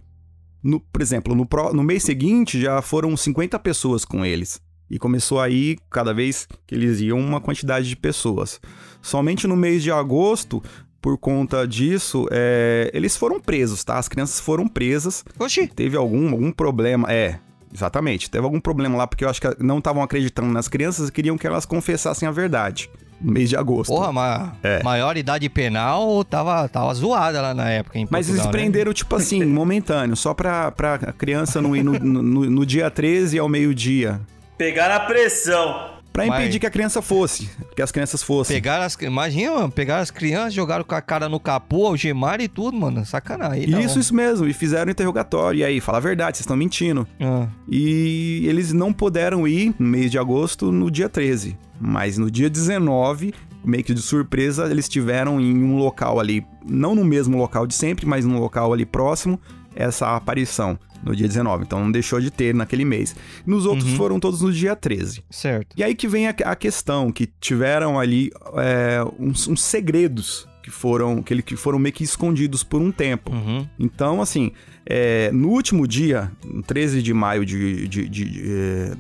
No, 0.63 0.81
por 0.81 1.01
exemplo, 1.01 1.35
no, 1.35 1.47
pró- 1.47 1.73
no 1.73 1.83
mês 1.83 2.03
seguinte 2.03 2.61
já 2.61 2.83
foram 2.83 3.17
50 3.17 3.59
pessoas 3.61 4.05
com 4.05 4.25
eles. 4.25 4.61
E 4.91 4.99
começou 4.99 5.41
aí, 5.41 5.79
cada 5.91 6.13
vez 6.13 6.47
que 6.67 6.75
eles 6.75 7.01
iam, 7.01 7.19
uma 7.19 7.41
quantidade 7.41 7.89
de 7.89 7.97
pessoas. 7.97 8.61
Somente 9.01 9.47
no 9.47 9.57
mês 9.57 9.83
de 9.83 9.91
agosto, 9.91 10.63
por 11.01 11.17
conta 11.19 11.67
disso, 11.67 12.27
é, 12.31 12.91
eles 12.93 13.17
foram 13.17 13.41
presos, 13.41 13.83
tá? 13.85 13.99
As 13.99 14.07
crianças 14.09 14.39
foram 14.39 14.69
presas. 14.69 15.25
Oxi. 15.39 15.67
Teve 15.69 15.97
algum, 15.97 16.31
algum 16.31 16.53
problema. 16.53 17.11
É, 17.11 17.39
exatamente. 17.73 18.31
Teve 18.31 18.45
algum 18.45 18.61
problema 18.61 18.97
lá, 18.97 19.07
porque 19.07 19.25
eu 19.25 19.29
acho 19.29 19.41
que 19.41 19.49
não 19.63 19.79
estavam 19.79 20.03
acreditando 20.03 20.49
nas 20.53 20.69
crianças 20.69 21.09
e 21.09 21.13
queriam 21.13 21.37
que 21.39 21.47
elas 21.47 21.65
confessassem 21.67 22.29
a 22.29 22.33
verdade. 22.33 22.91
No 23.21 23.33
mês 23.33 23.49
de 23.49 23.57
agosto. 23.57 23.89
Porra, 23.93 24.13
mas 24.13 24.51
É. 24.65 24.83
maior 24.83 25.17
idade 25.17 25.49
penal 25.49 26.25
tava, 26.25 26.69
tava 26.69 26.93
zoada 26.93 27.41
lá 27.41 27.55
na 27.55 27.71
época 27.71 27.97
em 27.99 28.07
Mas 28.11 28.29
eles 28.29 28.41
Portugal, 28.41 28.47
né? 28.47 28.53
prenderam, 28.53 28.93
tipo 28.93 29.15
assim, 29.15 29.45
momentâneo, 29.47 30.17
só 30.17 30.35
pra, 30.35 30.73
pra 30.73 30.99
criança 30.99 31.63
não 31.63 31.77
ir 31.77 31.85
no, 31.85 31.93
no, 32.01 32.23
no 32.51 32.67
dia 32.67 32.91
13 32.91 33.39
ao 33.39 33.49
meio-dia. 33.49 34.21
Pegar 34.59 34.91
a 34.91 34.99
pressão. 35.01 35.93
Pra 36.13 36.27
Mas- 36.27 36.43
impedir 36.43 36.59
que 36.61 36.67
a 36.67 36.71
criança 36.71 37.01
fosse, 37.01 37.49
que 37.75 37.81
as 37.81 37.91
crianças 37.91 38.23
fossem. 38.23 38.55
Pegaram 38.57 38.85
as, 38.85 38.95
imagina, 39.01 39.55
mano, 39.55 39.71
pegaram 39.73 40.03
as 40.03 40.11
crianças, 40.11 40.53
jogaram 40.53 40.85
com 40.85 40.95
a 40.95 41.01
cara 41.01 41.27
no 41.29 41.41
capô, 41.41 41.87
algemaram 41.87 42.45
e 42.45 42.49
tudo, 42.49 42.77
mano. 42.77 43.05
Sacanagem. 43.07 43.67
não. 43.67 43.81
Isso, 43.81 43.99
isso 43.99 44.15
mesmo, 44.15 44.47
e 44.47 44.53
fizeram 44.53 44.91
interrogatório. 44.91 45.61
E 45.61 45.65
aí, 45.65 45.81
fala 45.81 45.97
a 45.99 46.01
verdade, 46.03 46.37
vocês 46.37 46.43
estão 46.45 46.57
mentindo. 46.57 47.07
Ah, 47.19 47.47
E 47.69 48.45
eles 48.47 48.73
não 48.75 48.93
puderam 48.93 49.49
ir 49.49 49.75
no 49.79 49.87
mês 49.87 50.11
de 50.11 50.19
agosto 50.19 50.71
no 50.71 50.91
dia 50.91 51.09
13. 51.09 51.57
Mas 51.81 52.19
no 52.19 52.31
dia 52.31 52.51
19, 52.51 53.33
meio 53.65 53.83
que 53.83 53.95
de 53.95 54.03
surpresa, 54.03 54.67
eles 54.71 54.89
tiveram 54.89 55.41
em 55.41 55.65
um 55.65 55.77
local 55.79 56.21
ali, 56.21 56.45
não 56.69 56.95
no 56.95 57.05
mesmo 57.05 57.39
local 57.39 57.67
de 57.67 57.75
sempre, 57.75 58.05
mas 58.07 58.25
num 58.27 58.39
local 58.39 58.73
ali 58.73 58.85
próximo, 58.85 59.41
essa 59.75 60.15
aparição 60.15 60.79
no 61.03 61.15
dia 61.17 61.27
19. 61.29 61.65
Então 61.65 61.81
não 61.81 61.91
deixou 61.91 62.21
de 62.21 62.31
ter 62.31 62.55
naquele 62.55 62.85
mês. 62.85 63.15
Nos 63.47 63.67
outros 63.67 63.91
Uhum. 63.91 63.97
foram 63.97 64.21
todos 64.21 64.41
no 64.43 64.53
dia 64.53 64.75
13. 64.77 65.23
certo. 65.31 65.75
E 65.77 65.83
aí 65.83 65.95
que 65.95 66.07
vem 66.09 66.29
a, 66.29 66.35
a 66.45 66.57
questão, 66.57 67.11
que 67.11 67.29
tiveram 67.41 67.99
ali 67.99 68.31
é, 68.57 69.01
uns, 69.19 69.49
uns 69.49 69.63
segredos 69.63 70.47
que 70.63 70.71
foram 70.71 71.23
que, 71.23 71.35
ele, 71.35 71.43
que 71.43 71.57
foram 71.57 71.77
meio 71.79 71.93
que 71.93 72.05
escondidos 72.05 72.63
por 72.63 72.81
um 72.81 72.93
tempo. 72.93 73.33
Uhum. 73.33 73.67
Então, 73.79 74.23
assim, 74.23 74.53
é, 74.87 75.29
no 75.33 75.49
último 75.49 75.89
dia, 75.89 76.31
no 76.45 76.63
13 76.63 77.03
de 77.03 77.13
maio 77.13 77.45
de. 77.45 77.89
de, 77.89 78.09
de- 78.09 78.25
de- 78.25 78.43
é, 78.47 78.93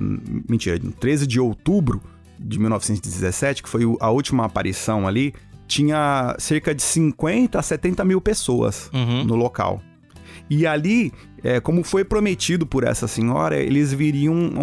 mentira, 0.48 0.76
no 0.82 0.90
13 0.90 1.24
de 1.24 1.38
outubro 1.38 2.02
de 2.36 2.58
1917, 2.58 3.62
que 3.62 3.68
foi 3.68 3.82
a 4.00 4.10
última 4.10 4.44
aparição 4.44 5.06
ali, 5.06 5.32
tinha 5.68 6.34
cerca 6.38 6.74
de 6.74 6.82
50 6.82 7.58
a 7.58 7.62
70 7.62 8.04
mil 8.04 8.20
pessoas 8.20 8.90
Uhum. 8.92 9.22
no 9.24 9.36
local. 9.36 9.80
E 10.48 10.66
ali, 10.66 11.12
é, 11.42 11.60
como 11.60 11.82
foi 11.82 12.04
prometido 12.04 12.66
por 12.66 12.84
essa 12.84 13.06
senhora, 13.08 13.56
eles 13.56 13.92
viriam 13.92 14.34
um, 14.34 14.60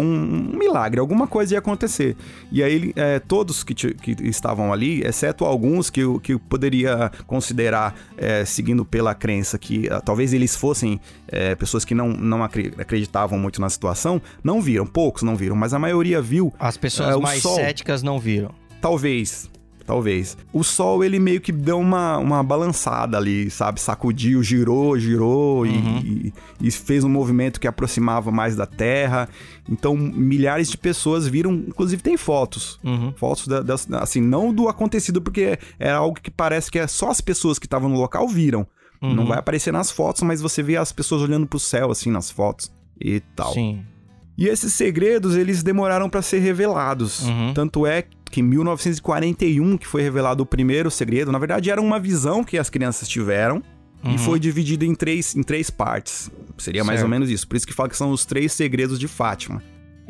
um 0.52 0.58
milagre, 0.58 0.98
alguma 1.00 1.26
coisa 1.26 1.54
ia 1.54 1.58
acontecer. 1.58 2.16
E 2.50 2.62
aí, 2.62 2.92
é, 2.96 3.18
todos 3.18 3.62
que, 3.64 3.74
que 3.74 4.16
estavam 4.22 4.72
ali, 4.72 5.02
exceto 5.02 5.44
alguns 5.44 5.90
que, 5.90 6.00
eu- 6.00 6.18
que 6.20 6.38
poderia 6.38 7.10
considerar, 7.26 7.94
é, 8.16 8.44
seguindo 8.44 8.84
pela 8.84 9.14
crença 9.14 9.58
que 9.58 9.88
ah, 9.90 10.00
talvez 10.00 10.32
eles 10.32 10.56
fossem 10.56 11.00
é, 11.28 11.54
pessoas 11.54 11.84
que 11.84 11.94
não, 11.94 12.08
não 12.08 12.42
acre- 12.42 12.72
acreditavam 12.78 13.38
muito 13.38 13.60
na 13.60 13.68
situação, 13.70 14.20
não 14.42 14.60
viram. 14.60 14.86
Poucos 14.86 15.22
não 15.22 15.36
viram, 15.36 15.54
mas 15.56 15.72
a 15.74 15.78
maioria 15.78 16.20
viu. 16.22 16.52
As 16.58 16.76
pessoas 16.76 17.14
É, 17.16 17.20
mais 17.20 17.42
sol. 17.42 17.56
céticas 17.56 18.02
não 18.02 18.18
viram. 18.18 18.50
Talvez. 18.80 19.50
Talvez. 19.90 20.36
O 20.52 20.62
sol, 20.62 21.02
ele 21.02 21.18
meio 21.18 21.40
que 21.40 21.50
deu 21.50 21.76
uma, 21.80 22.16
uma 22.18 22.44
balançada 22.44 23.16
ali, 23.18 23.50
sabe? 23.50 23.80
Sacudiu, 23.80 24.40
girou, 24.40 24.96
girou 24.96 25.66
e- 25.66 26.30
e, 26.60 26.68
e 26.68 26.70
fez 26.70 27.02
um 27.02 27.08
movimento 27.08 27.58
que 27.58 27.66
aproximava 27.66 28.30
mais 28.30 28.54
da 28.54 28.66
Terra. 28.66 29.28
Então, 29.68 29.96
milhares 29.96 30.70
de 30.70 30.78
pessoas 30.78 31.26
viram, 31.26 31.52
inclusive 31.52 32.00
tem 32.04 32.16
fotos. 32.16 32.78
Uhum. 32.84 33.12
Fotos, 33.16 33.48
da- 33.48 33.62
das, 33.62 33.90
assim, 33.94 34.20
não 34.20 34.54
do 34.54 34.68
acontecido, 34.68 35.20
porque 35.20 35.58
era 35.76 35.96
algo 35.96 36.20
que 36.20 36.30
parece 36.30 36.70
que 36.70 36.78
é 36.78 36.86
só 36.86 37.10
as 37.10 37.20
pessoas 37.20 37.58
que 37.58 37.66
estavam 37.66 37.88
no 37.88 37.98
local 37.98 38.28
viram. 38.28 38.64
Uhum. 39.02 39.12
Não 39.12 39.26
vai 39.26 39.38
aparecer 39.38 39.72
nas 39.72 39.90
fotos, 39.90 40.22
mas 40.22 40.40
você 40.40 40.62
vê 40.62 40.76
as 40.76 40.92
pessoas 40.92 41.20
olhando 41.20 41.48
pro 41.48 41.58
céu, 41.58 41.90
assim, 41.90 42.12
nas 42.12 42.30
fotos 42.30 42.70
e 43.00 43.18
tal. 43.34 43.52
Sim. 43.54 43.82
E 44.38 44.46
esses 44.46 44.72
segredos, 44.72 45.34
eles 45.36 45.64
demoraram 45.64 46.08
para 46.08 46.22
ser 46.22 46.38
revelados. 46.38 47.26
Uhum. 47.26 47.52
Tanto 47.52 47.84
é 47.86 48.04
que 48.30 48.40
em 48.40 48.44
1941 48.44 49.76
que 49.76 49.86
foi 49.86 50.02
revelado 50.02 50.42
o 50.42 50.46
primeiro 50.46 50.90
segredo. 50.90 51.32
Na 51.32 51.38
verdade, 51.38 51.70
era 51.70 51.80
uma 51.80 51.98
visão 51.98 52.44
que 52.44 52.56
as 52.58 52.70
crianças 52.70 53.08
tiveram 53.08 53.62
Uhum. 54.02 54.14
e 54.14 54.18
foi 54.18 54.40
dividido 54.40 54.82
em 54.84 54.94
três, 54.94 55.36
em 55.36 55.42
três 55.42 55.68
partes. 55.68 56.30
Seria 56.56 56.82
mais 56.82 57.00
Certo. 57.00 57.06
ou 57.06 57.10
menos 57.10 57.28
isso. 57.28 57.46
Por 57.46 57.56
isso 57.56 57.66
que 57.66 57.72
fala 57.74 57.88
que 57.88 57.96
são 57.96 58.10
os 58.12 58.24
três 58.24 58.50
segredos 58.52 58.98
de 58.98 59.06
Fátima. 59.06 59.62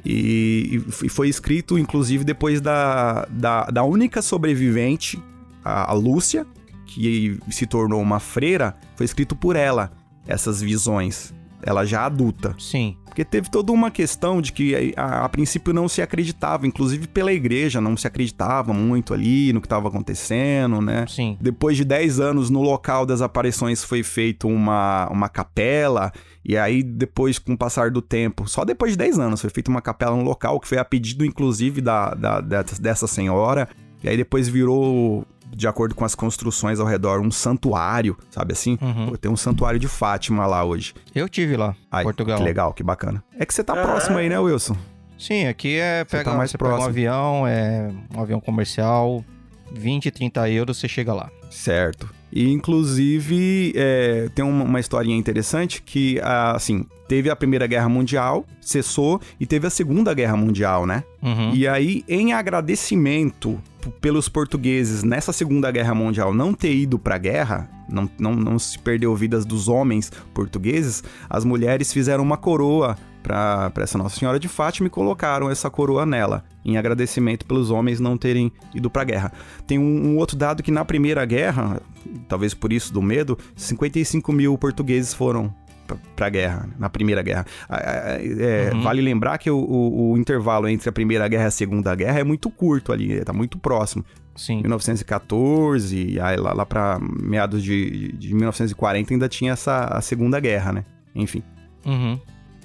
E, 0.05 0.81
e 1.03 1.09
foi 1.09 1.29
escrito, 1.29 1.77
inclusive, 1.77 2.23
depois 2.23 2.61
da, 2.61 3.27
da, 3.29 3.65
da 3.65 3.83
única 3.83 4.23
sobrevivente, 4.23 5.21
a, 5.65 5.91
a 5.91 5.93
Lúcia, 5.93 6.47
que 6.87 7.37
se 7.51 7.67
tornou 7.67 8.01
uma 8.01 8.21
freira, 8.21 8.77
foi 8.97 9.05
escrito 9.05 9.35
por 9.35 9.57
ela, 9.57 9.91
essas 10.27 10.63
visões. 10.63 11.35
Ela 11.63 11.85
já 11.85 12.07
adulta. 12.07 12.55
Sim. 12.59 12.97
Porque 13.05 13.25
teve 13.25 13.51
toda 13.51 13.73
uma 13.73 13.91
questão 13.91 14.41
de 14.41 14.53
que 14.53 14.95
a, 14.97 15.25
a 15.25 15.29
princípio 15.29 15.73
não 15.75 15.89
se 15.89 16.01
acreditava, 16.01 16.67
inclusive 16.67 17.09
pela 17.09 17.33
igreja, 17.33 17.81
não 17.81 17.97
se 17.97 18.07
acreditava 18.07 18.73
muito 18.73 19.13
ali 19.13 19.53
no 19.53 19.61
que 19.61 19.67
estava 19.67 19.89
acontecendo, 19.89 20.81
né? 20.81 21.05
Sim. 21.09 21.37
Depois 21.41 21.77
de 21.77 21.85
10 21.85 22.21
anos 22.21 22.51
no 22.51 22.63
local 22.63 23.05
das 23.05 23.21
aparições 23.21 23.83
foi 23.83 24.03
feito 24.03 24.47
uma, 24.49 25.09
uma 25.11 25.29
capela, 25.29 26.13
e 26.45 26.57
aí 26.57 26.83
depois, 26.83 27.39
com 27.39 27.53
o 27.55 27.59
passar 27.59 27.91
do 27.91 28.01
tempo, 28.01 28.49
só 28.49 28.65
depois 28.65 28.93
de 28.93 28.99
10 28.99 29.19
anos 29.19 29.41
foi 29.41 29.51
feita 29.51 29.71
uma 29.71 29.83
capela 29.83 30.17
no 30.17 30.23
local, 30.23 30.59
que 30.61 30.69
foi 30.69 30.79
a 30.79 30.85
pedido 30.85 31.25
inclusive 31.25 31.81
da, 31.81 32.15
da- 32.15 32.41
dessa- 32.41 32.81
dessa 32.81 33.07
senhora, 33.09 33.69
e 34.03 34.09
aí 34.09 34.17
depois 34.17 34.49
virou, 34.49 35.27
de 35.55 35.67
acordo 35.69 35.95
com 35.95 36.05
as 36.05 36.15
construções 36.15 36.81
ao 36.81 36.87
redor, 36.87 37.21
um 37.21 37.31
santuário, 37.31 38.17
sabe 38.31 38.53
assim? 38.53 38.79
Uhum. 38.81 39.09
Pô, 39.11 39.17
Tem 39.19 39.31
um 39.31 39.37
santuário 39.37 39.79
de 39.79 39.89
Fátima 39.89 40.47
lá 40.47 40.65
hoje. 40.65 40.95
Eu 41.15 41.29
tive 41.29 41.57
lá, 41.57 41.75
Ai, 41.91 42.03
Portugal. 42.05 42.39
Que 42.39 42.45
legal, 42.45 42.73
que 42.73 42.83
bacana. 42.83 43.23
É 43.39 43.45
que 43.45 43.53
você 43.53 43.63
tá 43.65 43.75
próximo 43.75 44.19
aí, 44.19 44.29
né, 44.29 44.39
Wilson? 44.39 44.77
Sim, 45.19 45.47
aqui 45.47 45.79
é 45.79 46.05
Você 46.05 46.17
pega, 46.17 46.31
tá 46.31 46.37
mais 46.37 46.51
você 46.51 46.57
pega 46.59 46.69
um 46.71 46.73
próximo. 46.73 46.91
avião, 46.91 47.47
é 47.47 47.91
um 48.17 48.21
avião 48.23 48.41
comercial, 48.41 49.23
20, 49.73 50.11
30 50.11 50.49
euros, 50.51 50.79
você 50.79 50.89
chega 50.89 51.13
lá. 51.13 51.31
Certo. 51.51 52.09
E, 52.33 52.51
inclusive, 52.51 53.73
é, 53.77 54.29
tem 54.35 54.45
uma, 54.45 54.65
uma 54.65 54.81
historinha 54.81 55.17
interessante 55.17 55.83
que, 55.83 56.21
assim, 56.23 56.85
teve 57.09 57.29
a 57.29 57.35
Primeira 57.35 57.67
Guerra 57.67 57.89
Mundial, 57.89 58.47
cessou, 58.61 59.21
e 59.39 59.47
teve 59.47 59.67
a 59.67 59.71
Segunda 59.71 60.15
Guerra 60.15 60.37
Mundial, 60.37 60.87
né? 60.87 61.03
Uhum. 61.23 61.53
E 61.53 61.67
aí, 61.67 62.05
em 62.09 62.33
agradecimento 62.33 63.61
pelos 64.01 64.29
portugueses 64.29 65.03
nessa 65.03 65.33
Segunda 65.33 65.71
Guerra 65.71 65.95
Mundial 65.95 66.35
não 66.35 66.53
ter 66.53 66.75
ido 66.75 66.99
pra 66.99 67.19
guerra, 67.19 67.69
não, 67.89 68.09
não, 68.19 68.35
não 68.35 68.59
se 68.59 68.79
perdeu 68.79 69.15
vidas 69.17 69.45
dos 69.45 69.69
homens 69.69 70.13
portugueses, 70.35 71.03
as 71.29 71.45
mulheres 71.45 71.93
fizeram 71.93 72.23
uma 72.23 72.37
coroa 72.37 72.97
pra, 73.23 73.71
pra 73.71 73.85
essa 73.85 73.97
Nossa 73.99 74.19
Senhora 74.19 74.39
de 74.39 74.49
Fátima 74.49 74.87
e 74.87 74.91
colocaram 74.91 75.51
essa 75.51 75.69
coroa 75.71 76.05
nela, 76.07 76.45
em 76.65 76.77
agradecimento 76.77 77.45
pelos 77.47 77.71
homens 77.71 78.01
não 78.01 78.17
terem 78.17 78.53
ido 78.75 78.91
pra 78.91 79.05
guerra. 79.05 79.33
Tem 79.67 79.79
um, 79.79 80.09
um 80.11 80.17
outro 80.17 80.37
dado 80.37 80.63
que 80.63 80.71
na 80.71 80.85
Primeira 80.85 81.25
Guerra, 81.25 81.81
talvez 82.29 82.55
por 82.55 82.73
isso 82.73 82.93
do 82.93 83.01
medo, 83.03 83.39
55 83.57 84.33
mil 84.33 84.57
portugueses 84.59 85.13
foram 85.15 85.55
pra- 85.87 85.97
pra 86.17 86.29
guerra, 86.29 86.69
na 86.79 86.89
Primeira 86.89 87.23
Guerra. 87.23 87.45
É, 87.69 88.71
Uhum. 88.73 88.83
Vale 88.83 89.01
lembrar 89.03 89.39
que 89.39 89.51
o, 89.51 89.57
o- 89.59 90.13
o 90.13 90.19
intervalo 90.19 90.69
entre 90.69 90.89
a 90.89 90.93
Primeira 90.93 91.27
Guerra 91.29 91.45
e 91.45 91.47
a 91.47 91.51
Segunda 91.51 91.95
Guerra 91.95 92.21
é 92.21 92.25
muito 92.25 92.49
curto 92.51 92.93
ali, 92.93 93.21
tá 93.25 93.33
muito 93.33 93.59
próximo. 93.59 94.05
Sim. 94.37 94.63
1914, 94.63 95.97
e 96.13 96.21
aí 96.21 96.37
lá, 96.37 96.53
lá 96.53 96.65
pra 96.65 96.99
meados 97.01 97.63
de, 97.63 98.13
de 98.13 98.35
1940 98.35 99.13
ainda 99.13 99.29
tinha 99.29 99.53
essa 99.53 99.85
a 99.87 100.01
Segunda 100.01 100.39
Guerra, 100.41 100.73
né? 100.73 100.85
Enfim, 101.15 101.43
Uhum. 101.85 102.19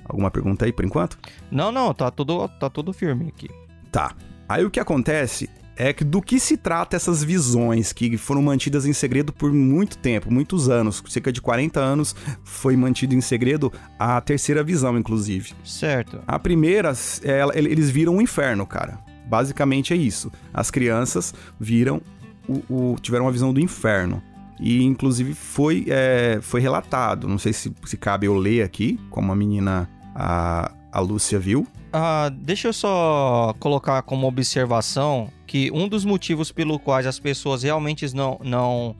Alguma 0.05 0.29
pergunta 0.31 0.65
aí 0.65 0.71
por 0.71 0.85
enquanto? 0.85 1.17
Não, 1.51 1.71
não, 1.71 1.93
tá 1.93 2.09
tudo, 2.11 2.47
tá 2.59 2.69
tudo 2.69 2.93
firme 2.93 3.27
aqui. 3.27 3.49
Tá. 3.91 4.13
Aí 4.47 4.63
o 4.63 4.69
que 4.69 4.79
acontece 4.79 5.49
é 5.77 5.91
que 5.91 6.05
do 6.05 6.21
que 6.21 6.39
se 6.39 6.55
trata 6.55 6.95
essas 6.95 7.21
visões 7.23 7.91
que 7.91 8.15
foram 8.17 8.41
mantidas 8.41 8.85
em 8.85 8.93
segredo 8.93 9.33
por 9.33 9.51
muito 9.51 9.97
tempo, 9.97 10.31
muitos 10.31 10.69
anos, 10.69 11.03
cerca 11.09 11.31
de 11.33 11.41
40 11.41 11.79
anos 11.81 12.15
foi 12.45 12.77
mantido 12.77 13.13
em 13.13 13.19
segredo 13.19 13.73
a 13.99 14.21
terceira 14.21 14.63
visão, 14.63 14.97
inclusive. 14.97 15.53
Certo. 15.65 16.21
A 16.25 16.39
primeira, 16.39 16.93
ela- 17.23 17.57
eles 17.57 17.89
viram 17.89 18.15
o 18.17 18.21
inferno, 18.21 18.65
cara. 18.65 18.99
Basicamente 19.27 19.91
é 19.93 19.97
isso. 19.97 20.31
As 20.53 20.69
crianças 20.71 21.33
viram 21.59 22.01
o, 22.47 22.93
o- 22.93 22.95
tiveram 23.01 23.25
uma 23.25 23.31
visão 23.31 23.51
do 23.53 23.59
inferno. 23.59 24.21
E 24.57 24.81
inclusive 24.83 25.33
foi, 25.33 25.85
é, 25.89 26.39
foi 26.41 26.61
relatado. 26.61 27.27
Não 27.27 27.37
sei 27.37 27.51
se, 27.51 27.73
se 27.85 27.97
cabe 27.97 28.27
eu 28.27 28.35
ler 28.35 28.61
aqui, 28.63 28.97
como 29.09 29.29
a 29.31 29.35
menina, 29.35 29.89
a, 30.15 30.71
a 30.91 30.99
Lúcia 31.01 31.37
viu. 31.37 31.67
Ah, 31.91 32.31
deixa 32.33 32.69
eu 32.69 32.73
só 32.73 33.53
colocar 33.59 34.01
como 34.03 34.27
observação 34.27 35.29
que 35.45 35.69
um 35.71 35.87
dos 35.87 36.05
motivos 36.05 36.51
pelo 36.51 36.79
quais 36.79 37.05
as 37.05 37.19
pessoas 37.19 37.63
realmente 37.63 38.13
não, 38.15 38.39
não, 38.43 38.95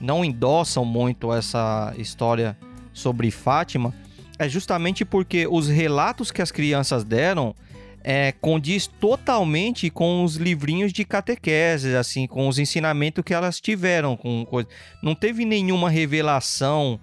não 0.00 0.24
endossam 0.24 0.84
muito 0.84 1.32
essa 1.32 1.94
história 1.96 2.56
sobre 2.92 3.30
Fátima 3.30 3.94
é 4.38 4.48
justamente 4.48 5.04
porque 5.04 5.46
os 5.46 5.68
relatos 5.68 6.30
que 6.30 6.40
as 6.40 6.50
crianças 6.50 7.04
deram 7.04 7.54
é, 8.02 8.32
condiz 8.32 8.86
totalmente 8.86 9.90
com 9.90 10.24
os 10.24 10.36
livrinhos 10.36 10.92
de 10.92 11.04
catequese, 11.04 11.94
assim, 11.94 12.26
com 12.26 12.48
os 12.48 12.58
ensinamentos 12.58 13.22
que 13.22 13.34
elas 13.34 13.60
tiveram, 13.60 14.16
com 14.16 14.46
coisa. 14.46 14.68
Não 15.02 15.14
teve 15.14 15.44
nenhuma 15.44 15.90
revelação 15.90 16.98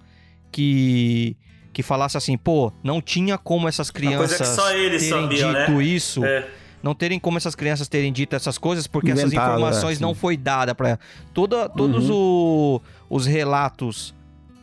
que 0.50 1.36
que 1.78 1.82
falasse 1.84 2.16
assim, 2.16 2.36
pô, 2.36 2.72
não 2.82 3.00
tinha 3.00 3.38
como 3.38 3.68
essas 3.68 3.88
coisa 3.88 4.08
crianças 4.08 4.36
que 4.36 4.46
só 4.56 4.72
eles 4.72 5.00
terem 5.08 5.22
sabiam, 5.22 5.52
dito 5.54 5.70
né? 5.70 5.84
isso, 5.84 6.24
É. 6.24 6.44
não 6.82 6.92
terem 6.92 7.20
como 7.20 7.36
essas 7.38 7.54
crianças 7.54 7.86
terem 7.86 8.12
dito 8.12 8.34
essas 8.34 8.58
coisas, 8.58 8.88
porque 8.88 9.12
essas 9.12 9.26
Inventado, 9.26 9.52
informações 9.52 9.98
é, 9.98 10.02
não 10.02 10.12
foi 10.12 10.36
dada 10.36 10.74
para 10.74 10.98
toda 11.32 11.68
todos 11.68 12.10
o- 12.10 12.82
os 13.08 13.26
relatos 13.26 14.12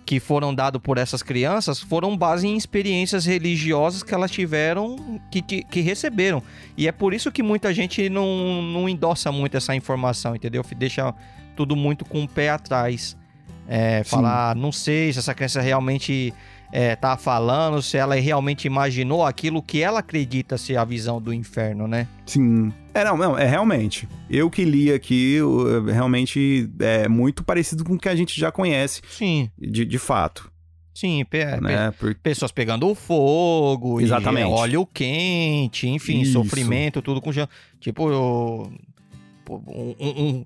que 0.05 0.19
foram 0.19 0.53
dados 0.53 0.81
por 0.83 0.97
essas 0.97 1.23
crianças 1.23 1.79
foram 1.79 2.17
base 2.17 2.45
em 2.49 2.57
experiências 2.57 3.25
religiosas 3.25 4.03
que 4.03 4.13
elas 4.13 4.29
tiveram, 4.29 4.97
que, 5.31 5.41
que, 5.41 5.63
que 5.63 5.79
receberam. 5.79 6.43
E 6.75 6.85
é 6.85 6.91
por 6.91 7.13
isso 7.13 7.31
que 7.31 7.41
muita 7.41 7.73
gente 7.73 8.09
não, 8.09 8.61
não 8.61 8.89
endossa 8.89 9.31
muito 9.31 9.55
essa 9.55 9.73
informação, 9.73 10.35
entendeu? 10.35 10.65
Deixa 10.75 11.13
tudo 11.55 11.77
muito 11.77 12.03
com 12.03 12.25
o 12.25 12.27
pé 12.27 12.49
atrás. 12.49 13.15
É, 13.69 14.03
falar, 14.03 14.53
não 14.55 14.71
sei 14.71 15.11
se 15.13 15.17
essa 15.17 15.33
criança 15.33 15.59
realmente 15.59 16.31
é, 16.71 16.95
tá 16.95 17.15
falando, 17.17 17.81
se 17.81 17.97
ela 17.97 18.15
realmente 18.15 18.65
imaginou 18.65 19.23
aquilo 19.25 19.61
que 19.61 19.81
ela 19.81 19.99
acredita 19.99 20.57
ser 20.57 20.77
a 20.77 20.83
visão 20.85 21.21
do 21.21 21.33
inferno, 21.33 21.87
né? 21.87 22.07
Sim. 22.25 22.71
É, 22.93 23.03
não, 23.03 23.17
não, 23.17 23.37
é 23.37 23.45
realmente. 23.45 24.07
Eu 24.29 24.49
que 24.49 24.63
li 24.65 24.91
aqui, 24.91 25.33
eu, 25.33 25.83
realmente 25.85 26.69
é 26.79 27.07
muito 27.07 27.43
parecido 27.43 27.83
com 27.83 27.93
o 27.93 27.97
que 27.99 28.09
a 28.09 28.15
gente 28.15 28.39
já 28.39 28.51
conhece, 28.51 29.01
Sim, 29.09 29.49
de, 29.57 29.83
de 29.85 29.97
fato, 29.99 30.51
sim. 30.93 31.23
pe- 31.29 31.45
pe- 31.45 31.61
né? 31.61 31.91
Porque 31.99 32.19
Pessoas 32.21 32.51
pegando 32.51 32.93
fogo, 32.95 33.99
Exatamente. 34.01 34.49
E 34.49 34.53
óleo 34.53 34.85
quente, 34.85 35.87
enfim, 35.89 36.21
Isso. 36.21 36.33
sofrimento, 36.33 37.01
tudo 37.01 37.21
com. 37.21 37.31
Tipo, 37.79 38.09
eu- 38.09 38.71
um, 39.49 39.95
um- 39.99 40.45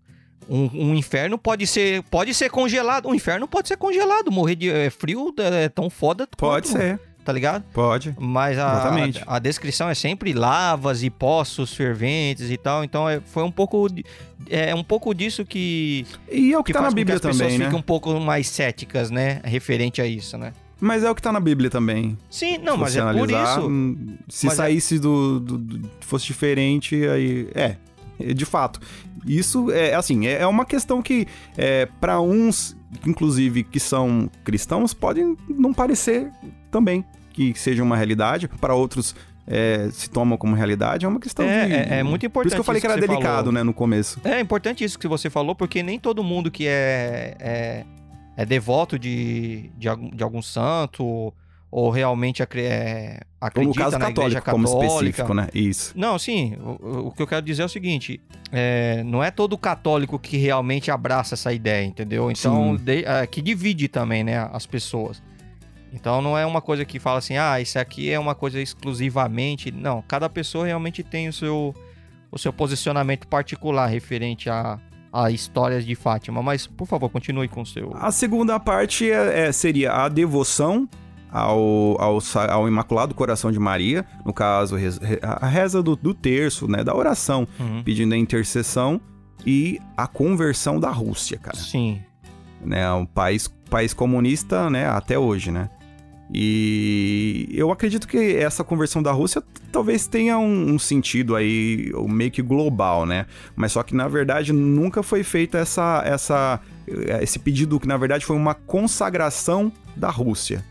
Um, 0.50 0.70
um 0.74 0.96
inferno 0.96 1.38
pode 1.38 1.68
ser, 1.68 2.02
pode 2.04 2.34
ser 2.34 2.50
congelado. 2.50 3.08
Um 3.08 3.14
inferno 3.14 3.48
pode 3.48 3.68
ser 3.68 3.78
congelado. 3.78 4.32
Morrer 4.32 4.56
de 4.56 4.70
é, 4.70 4.90
frio 4.90 5.34
é 5.38 5.70
tão 5.70 5.90
foda 5.90 6.28
Pode 6.36 6.68
quanto, 6.70 6.80
ser, 6.80 7.00
Tá 7.24 7.32
ligado? 7.32 7.64
pode. 7.72 8.16
Mas 8.20 8.58
a, 8.58 8.90
a, 8.90 9.36
a 9.36 9.40
descrição 9.40 9.88
é 9.90 9.94
sempre 9.94 10.34
lavas 10.34 11.04
e 11.04 11.10
poços 11.12 11.74
ferventes 11.74 12.50
e 12.50 12.58
tal. 12.58 12.84
Então 12.84 13.08
é, 13.08 13.20
foi 13.20 13.44
um 13.44 13.52
pouco. 13.52 13.88
de- 13.88 14.04
É 14.50 14.74
um 14.74 14.84
pouco 14.84 15.14
disso 15.14 15.46
que. 15.46 16.08
E 16.32 16.52
é 16.54 16.58
o 16.58 16.64
que, 16.64 16.72
que 16.72 16.78
tá 16.80 16.82
na 16.84 16.90
Bíblia 16.90 17.16
as 17.18 17.22
pessoas 17.22 17.38
também, 17.38 17.58
né? 17.60 17.66
fiquem 17.66 17.80
um 17.80 17.84
pouco 17.84 18.20
mais 18.20 18.48
céticas, 18.48 19.12
né? 19.12 19.42
Referente 19.44 20.02
a 20.02 20.08
isso, 20.08 20.36
né? 20.38 20.54
Mas 20.82 21.04
é 21.04 21.12
o 21.12 21.14
que 21.14 21.22
tá 21.22 21.32
na 21.32 21.42
Bíblia 21.42 21.70
também. 21.70 22.18
Sim, 22.30 22.58
não, 22.60 22.78
mas 22.78 22.96
é 22.96 23.02
por 23.14 23.30
isso. 23.30 23.68
hum, 23.68 24.16
Se 24.30 24.48
é- 24.48 24.50
saísse 24.52 24.98
do, 24.98 25.40
do- 25.40 25.58
do- 25.58 25.90
fosse 26.00 26.26
diferente, 26.26 26.96
aí. 27.06 27.50
É, 27.54 27.62
é, 27.64 27.78
de 28.34 28.46
fato. 28.46 28.80
Isso 29.26 29.70
é 29.72 29.94
assim, 29.96 30.28
é 30.28 30.42
é 30.42 30.48
uma 30.48 30.66
questão 30.66 31.02
que, 31.02 31.28
é, 31.58 31.88
para 32.00 32.20
uns, 32.22 32.76
inclusive, 33.06 33.64
que 33.64 33.80
são 33.80 34.30
cristãos, 34.44 34.94
pode 34.94 35.22
não 35.50 35.74
parecer 35.74 36.32
também 36.72 37.04
que 37.34 37.54
seja 37.58 37.84
uma 37.84 37.96
realidade. 37.98 38.48
Para 38.60 38.74
outros. 38.76 39.16
é, 39.52 39.90
se 39.92 40.08
tomam 40.08 40.38
como 40.38 40.54
realidade, 40.56 41.06
é 41.08 41.10
uma 41.10 41.20
questão 41.20 41.44
É, 41.44 41.66
de... 41.66 41.74
é- 41.74 42.00
é 42.00 42.04
muito 42.04 42.22
Por 42.22 42.28
importante 42.28 42.48
isso 42.50 42.56
que 42.56 42.60
eu 42.60 42.64
falei 42.64 42.80
que 42.82 42.86
era 42.86 42.94
que 42.96 43.02
você 43.02 43.08
delicado, 43.08 43.38
falou. 43.38 43.52
né, 43.52 43.64
no 43.64 43.74
começo. 43.74 44.22
É 44.24 44.40
importante 44.40 44.84
isso 44.84 45.00
que 45.00 45.08
você 45.08 45.28
falou, 45.28 45.56
porque 45.56 45.82
nem 45.82 45.98
todo 46.00 46.24
mundo 46.24 46.52
que 46.52 46.68
é, 46.68 47.36
é, 47.40 47.86
é 48.38 48.46
devoto 48.46 49.00
de, 49.00 49.72
de, 49.76 49.90
algum, 49.90 50.10
de 50.12 50.24
algum 50.24 50.42
santo 50.44 51.34
ou 51.72 51.90
realmente 51.92 52.42
é, 52.42 53.20
acredita 53.40 53.80
caso 53.84 53.98
na 54.00 54.10
igreja 54.10 54.42
católico, 54.42 54.52
como 54.52 54.66
católica. 54.82 54.88
específico, 54.96 55.34
né? 55.34 55.48
Isso. 55.54 55.94
Não, 55.96 56.18
sim. 56.18 56.58
O, 56.82 57.08
o 57.08 57.12
que 57.12 57.22
eu 57.22 57.28
quero 57.28 57.44
dizer 57.46 57.62
é 57.62 57.66
o 57.66 57.70
seguinte: 57.70 58.20
é, 58.52 59.04
não 59.04 59.24
é 59.24 59.30
todo 59.30 59.58
católico 59.58 60.18
que 60.18 60.38
realmente 60.38 60.90
abraça 60.90 61.36
essa 61.36 61.54
ideia, 61.54 61.86
entendeu? 61.86 62.32
Então, 62.32 62.76
de- 62.76 63.06
é, 63.06 63.28
que 63.28 63.42
divide 63.42 63.88
também, 63.88 64.24
né, 64.24 64.50
as 64.52 64.66
pessoas. 64.66 65.22
Então, 65.94 66.22
não 66.22 66.38
é 66.38 66.46
uma 66.46 66.62
coisa 66.62 66.86
que 66.86 67.00
fala 67.00 67.18
assim, 67.18 67.36
ah, 67.38 67.60
isso 67.60 67.78
aqui 67.80 68.12
é 68.12 68.20
uma 68.20 68.36
coisa 68.36 68.62
exclusivamente. 68.62 69.72
Não, 69.72 70.04
cada 70.08 70.30
pessoa 70.30 70.66
realmente 70.66 71.04
tem 71.04 71.28
o 71.28 71.34
seu, 71.34 71.74
o 72.32 72.38
seu 72.38 72.54
posicionamento 72.54 73.28
particular 73.28 73.88
referente 73.88 74.50
a, 74.52 74.80
a 75.12 75.32
histórias 75.32 75.84
de 75.86 75.96
Fátima. 75.96 76.44
Mas, 76.44 76.68
por 76.68 76.86
favor, 76.88 77.10
continue 77.10 77.48
com 77.48 77.62
o 77.62 77.66
seu. 77.66 77.92
A 77.96 78.12
segunda 78.12 78.60
parte 78.60 79.10
é- 79.10 79.48
é- 79.48 79.52
seria 79.52 79.92
a 79.94 80.10
devoção 80.10 80.88
ao, 81.32 82.00
ao, 82.02 82.20
ao 82.50 82.68
Imaculado 82.68 83.14
Coração 83.14 83.52
de 83.52 83.60
Maria, 83.60 84.06
no 84.26 84.34
caso, 84.34 84.76
a 85.22 85.48
reza 85.48 85.82
do, 85.84 85.96
do 85.96 86.14
terço, 86.14 86.68
né, 86.68 86.84
da 86.84 86.96
oração, 86.96 87.48
Uhum. 87.60 87.84
pedindo 87.84 88.14
a 88.14 88.18
intercessão 88.18 89.00
e 89.46 89.80
a 89.96 90.08
conversão 90.08 90.80
da 90.80 90.90
Rússia, 90.90 91.38
cara. 91.38 91.58
Sim. 91.58 92.02
Né, 92.64 92.92
um 92.92 93.06
país, 93.06 93.48
país 93.70 93.94
comunista, 93.94 94.70
né, 94.70 94.88
até 94.88 95.18
hoje, 95.18 95.52
né. 95.52 95.70
E 96.32 97.50
eu 97.52 97.72
acredito 97.72 98.08
que 98.08 98.36
essa 98.36 98.64
conversão 98.64 99.02
da 99.02 99.12
Rússia 99.12 99.42
talvez 99.72 100.06
tenha 100.06 100.38
um, 100.38 100.74
um 100.74 100.80
sentido 100.80 101.36
aí 101.36 101.92
meio 102.08 102.30
que 102.30 102.42
global, 102.44 103.04
né? 103.04 103.26
Mas 103.56 103.72
só 103.72 103.82
que 103.82 103.96
na 103.96 104.08
verdade 104.08 104.54
nunca 104.54 105.02
foi 105.02 105.24
feita 105.24 105.58
essa, 105.58 106.04
essa, 106.06 106.60
esse 107.20 107.40
pedido 107.40 107.80
que 107.80 107.88
na 107.88 107.98
verdade 107.98 108.26
foi 108.28 108.36
uma 108.36 108.54
consagração 108.54 109.72
da 109.96 110.12
Rússia. 110.12 110.64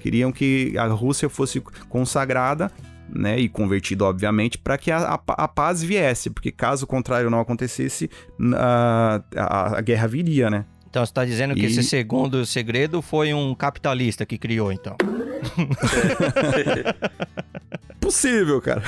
Queriam 0.00 0.32
que 0.32 0.74
a 0.78 0.86
Rússia 0.86 1.28
fosse 1.28 1.60
consagrada, 1.88 2.70
né, 3.12 3.38
e 3.38 3.48
convertida 3.48 4.04
obviamente 4.04 4.56
para 4.56 4.78
que 4.78 4.88
a, 4.90 4.98
a, 4.98 5.20
a 5.44 5.48
paz 5.48 5.82
viesse, 5.82 6.30
porque 6.30 6.50
caso 6.52 6.86
contrário 6.86 7.28
não 7.28 7.40
acontecesse, 7.40 8.08
a, 8.54 9.20
a, 9.36 9.78
a 9.78 9.80
guerra 9.80 10.06
viria, 10.06 10.48
né? 10.48 10.64
Então, 10.88 11.04
você 11.06 11.10
está 11.10 11.24
dizendo 11.24 11.54
que 11.54 11.60
E- 11.60 11.66
esse 11.66 11.82
segundo 11.84 12.44
segredo 12.46 13.00
foi 13.02 13.32
um 13.34 13.54
capitalista 13.54 14.24
que 14.26 14.36
criou, 14.38 14.72
então. 14.72 14.96
Possível, 18.00 18.60
cara. 18.60 18.82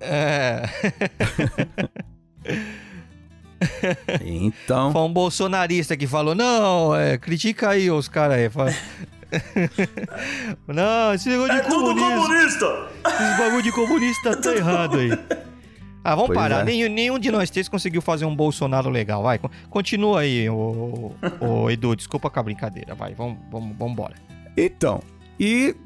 É. 0.00 0.62
Então, 4.24 4.92
Foi 4.92 5.02
um 5.02 5.12
bolsonarista 5.12 5.96
que 5.96 6.06
falou: 6.06 6.34
não, 6.34 6.94
é, 6.94 7.16
critica 7.18 7.70
aí 7.70 7.90
os 7.90 8.08
caras 8.08 8.38
aí. 8.38 8.50
Fala- 8.50 8.74
não, 10.68 11.14
esse 11.14 11.28
negócio 11.28 11.52
de 11.54 11.60
É 11.60 11.62
tudo 11.62 11.94
comunista! 11.94 12.88
esse 13.06 13.38
bagulho 13.38 13.62
de 13.62 13.72
comunista 13.72 14.36
tá 14.36 14.52
errado 14.56 14.98
aí. 14.98 15.10
Ah, 16.04 16.14
vamos 16.16 16.28
Pois 16.28 16.38
parar. 16.38 16.60
é. 16.60 16.64
Nenhum, 16.64 16.92
nenhum 16.92 17.18
de 17.18 17.30
nós 17.30 17.48
três 17.50 17.68
conseguiu 17.68 18.02
fazer 18.02 18.24
um 18.24 18.34
Bolsonaro 18.34 18.90
legal. 18.90 19.22
Vai, 19.22 19.38
con- 19.38 19.50
continua 19.70 20.20
aí, 20.20 20.48
o, 20.50 21.12
o 21.40 21.70
Edu. 21.70 21.94
Desculpa 21.94 22.28
com 22.28 22.40
a 22.40 22.42
brincadeira. 22.42 22.94
Vai, 22.94 23.14
vamos, 23.14 23.38
vamos, 23.50 23.76
vamos 23.76 23.92
embora. 23.92 24.14
Então, 24.56 25.00
e 25.38 25.76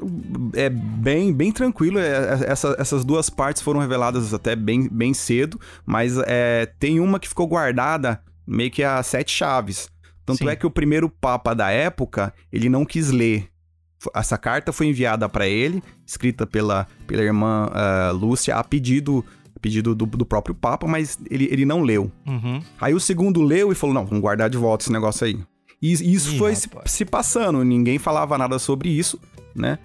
é 0.54 0.70
bem, 0.70 1.34
bem 1.34 1.52
tranquilo. 1.52 1.98
é, 1.98 2.08
é, 2.08 2.50
essa- 2.50 2.74
essas 2.78 3.04
duas 3.04 3.28
partes 3.28 3.60
foram 3.60 3.78
reveladas 3.78 4.32
até 4.32 4.56
bem, 4.56 4.88
bem 4.90 5.12
cedo, 5.12 5.60
mas 5.84 6.16
é, 6.26 6.64
tem 6.78 6.98
uma 6.98 7.20
que 7.20 7.28
ficou 7.28 7.46
guardada 7.46 8.18
meio 8.46 8.70
que 8.70 8.82
a 8.82 9.02
sete 9.02 9.30
chaves. 9.32 9.90
Tanto 10.26 10.38
Sim. 10.38 10.48
é 10.48 10.56
que 10.56 10.66
o 10.66 10.70
primeiro 10.70 11.08
papa 11.08 11.54
da 11.54 11.70
época, 11.70 12.34
ele 12.52 12.68
não 12.68 12.84
quis 12.84 13.10
ler. 13.12 13.48
Essa 14.12 14.36
carta 14.36 14.72
foi 14.72 14.88
enviada 14.88 15.28
para 15.28 15.46
ele, 15.46 15.82
escrita 16.04 16.44
pela, 16.46 16.86
pela 17.06 17.22
irmã 17.22 17.70
ah, 17.72 18.10
Lúcia, 18.12 18.56
a 18.56 18.64
pedido, 18.64 19.24
a 19.54 19.60
pedido 19.60 19.94
do, 19.94 20.04
do 20.04 20.26
próprio 20.26 20.54
papa, 20.54 20.86
mas 20.86 21.16
ele, 21.30 21.48
ele 21.50 21.64
não 21.64 21.80
leu. 21.80 22.10
Uhum. 22.26 22.60
Aí 22.80 22.92
o 22.92 23.00
segundo 23.00 23.40
leu 23.40 23.70
e 23.70 23.74
falou: 23.76 23.94
não, 23.94 24.04
vamos 24.04 24.20
guardar 24.20 24.50
de 24.50 24.58
volta 24.58 24.82
esse 24.84 24.92
negócio 24.92 25.24
aí. 25.24 25.38
E 25.80 25.92
isso 25.92 26.34
Ih, 26.34 26.38
foi 26.38 26.54
se, 26.56 26.68
se 26.86 27.04
passando, 27.04 27.62
ninguém 27.64 27.98
falava 27.98 28.36
nada 28.36 28.58
sobre 28.58 28.88
isso, 28.88 29.20
né? 29.54 29.78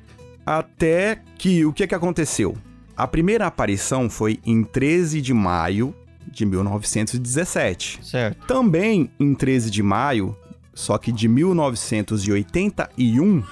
Até 0.43 1.21
que 1.37 1.63
o 1.65 1.71
que, 1.71 1.85
que 1.85 1.93
aconteceu? 1.95 2.57
A 2.97 3.07
primeira 3.07 3.45
aparição 3.45 4.09
foi 4.09 4.39
em 4.43 4.63
13 4.63 5.21
de 5.21 5.33
maio 5.33 5.93
de 6.29 6.45
1917. 6.45 7.99
Certo. 8.03 8.47
Também 8.47 9.09
em 9.19 9.33
13 9.33 9.71
de 9.71 9.81
maio, 9.81 10.35
só 10.73 10.97
que 10.97 11.11
de 11.11 11.27
1981, 11.27 13.43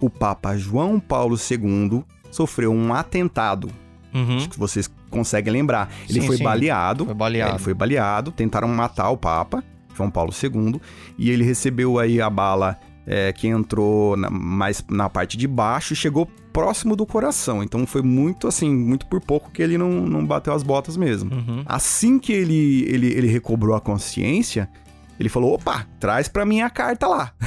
o 0.00 0.10
Papa 0.10 0.56
João 0.56 1.00
Paulo 1.00 1.36
II 1.36 2.04
sofreu 2.30 2.72
um 2.72 2.94
atentado. 2.94 3.68
Uhum. 4.14 4.36
Acho 4.36 4.50
que 4.50 4.58
vocês 4.58 4.90
conseguem 5.10 5.52
lembrar. 5.52 5.92
Ele 6.08 6.20
Sim, 6.20 6.26
foi 6.26 6.38
sim. 6.38 6.44
baleado. 6.44 7.04
Foi 7.04 7.14
baleado. 7.14 7.50
É, 7.50 7.54
ele 7.54 7.62
foi 7.62 7.74
baleado, 7.74 8.32
tentaram 8.32 8.68
matar 8.68 9.10
o 9.10 9.16
Papa, 9.16 9.62
João 9.96 10.10
Paulo 10.10 10.32
II, 10.32 10.80
e 11.18 11.30
ele 11.30 11.44
recebeu 11.44 11.98
aí 11.98 12.20
a 12.20 12.28
bala 12.28 12.78
é, 13.06 13.32
que 13.32 13.48
entrou 13.48 14.16
na- 14.16 14.30
mais 14.30 14.84
na 14.90 15.08
parte 15.08 15.36
de 15.36 15.46
baixo 15.48 15.92
e 15.92 15.96
chegou 15.96 16.26
próximo 16.52 16.94
do 16.94 17.04
coração. 17.06 17.62
Então 17.62 17.86
foi 17.86 18.02
muito 18.02 18.46
assim, 18.46 18.72
muito 18.74 19.06
por 19.06 19.20
pouco 19.20 19.50
que 19.50 19.62
ele 19.62 19.76
não, 19.78 19.90
não 19.90 20.24
bateu 20.26 20.52
as 20.52 20.62
botas 20.62 20.96
mesmo. 20.96 21.32
Uhum. 21.34 21.62
Assim 21.66 22.18
que 22.18 22.32
ele, 22.32 22.84
ele, 22.88 23.06
ele 23.08 23.26
recobrou 23.28 23.74
a 23.74 23.80
consciência, 23.80 24.68
ele 25.18 25.28
falou: 25.28 25.54
opa, 25.54 25.86
traz 25.98 26.28
pra 26.28 26.44
mim 26.44 26.60
a 26.60 26.70
carta 26.70 27.06
lá. 27.08 27.32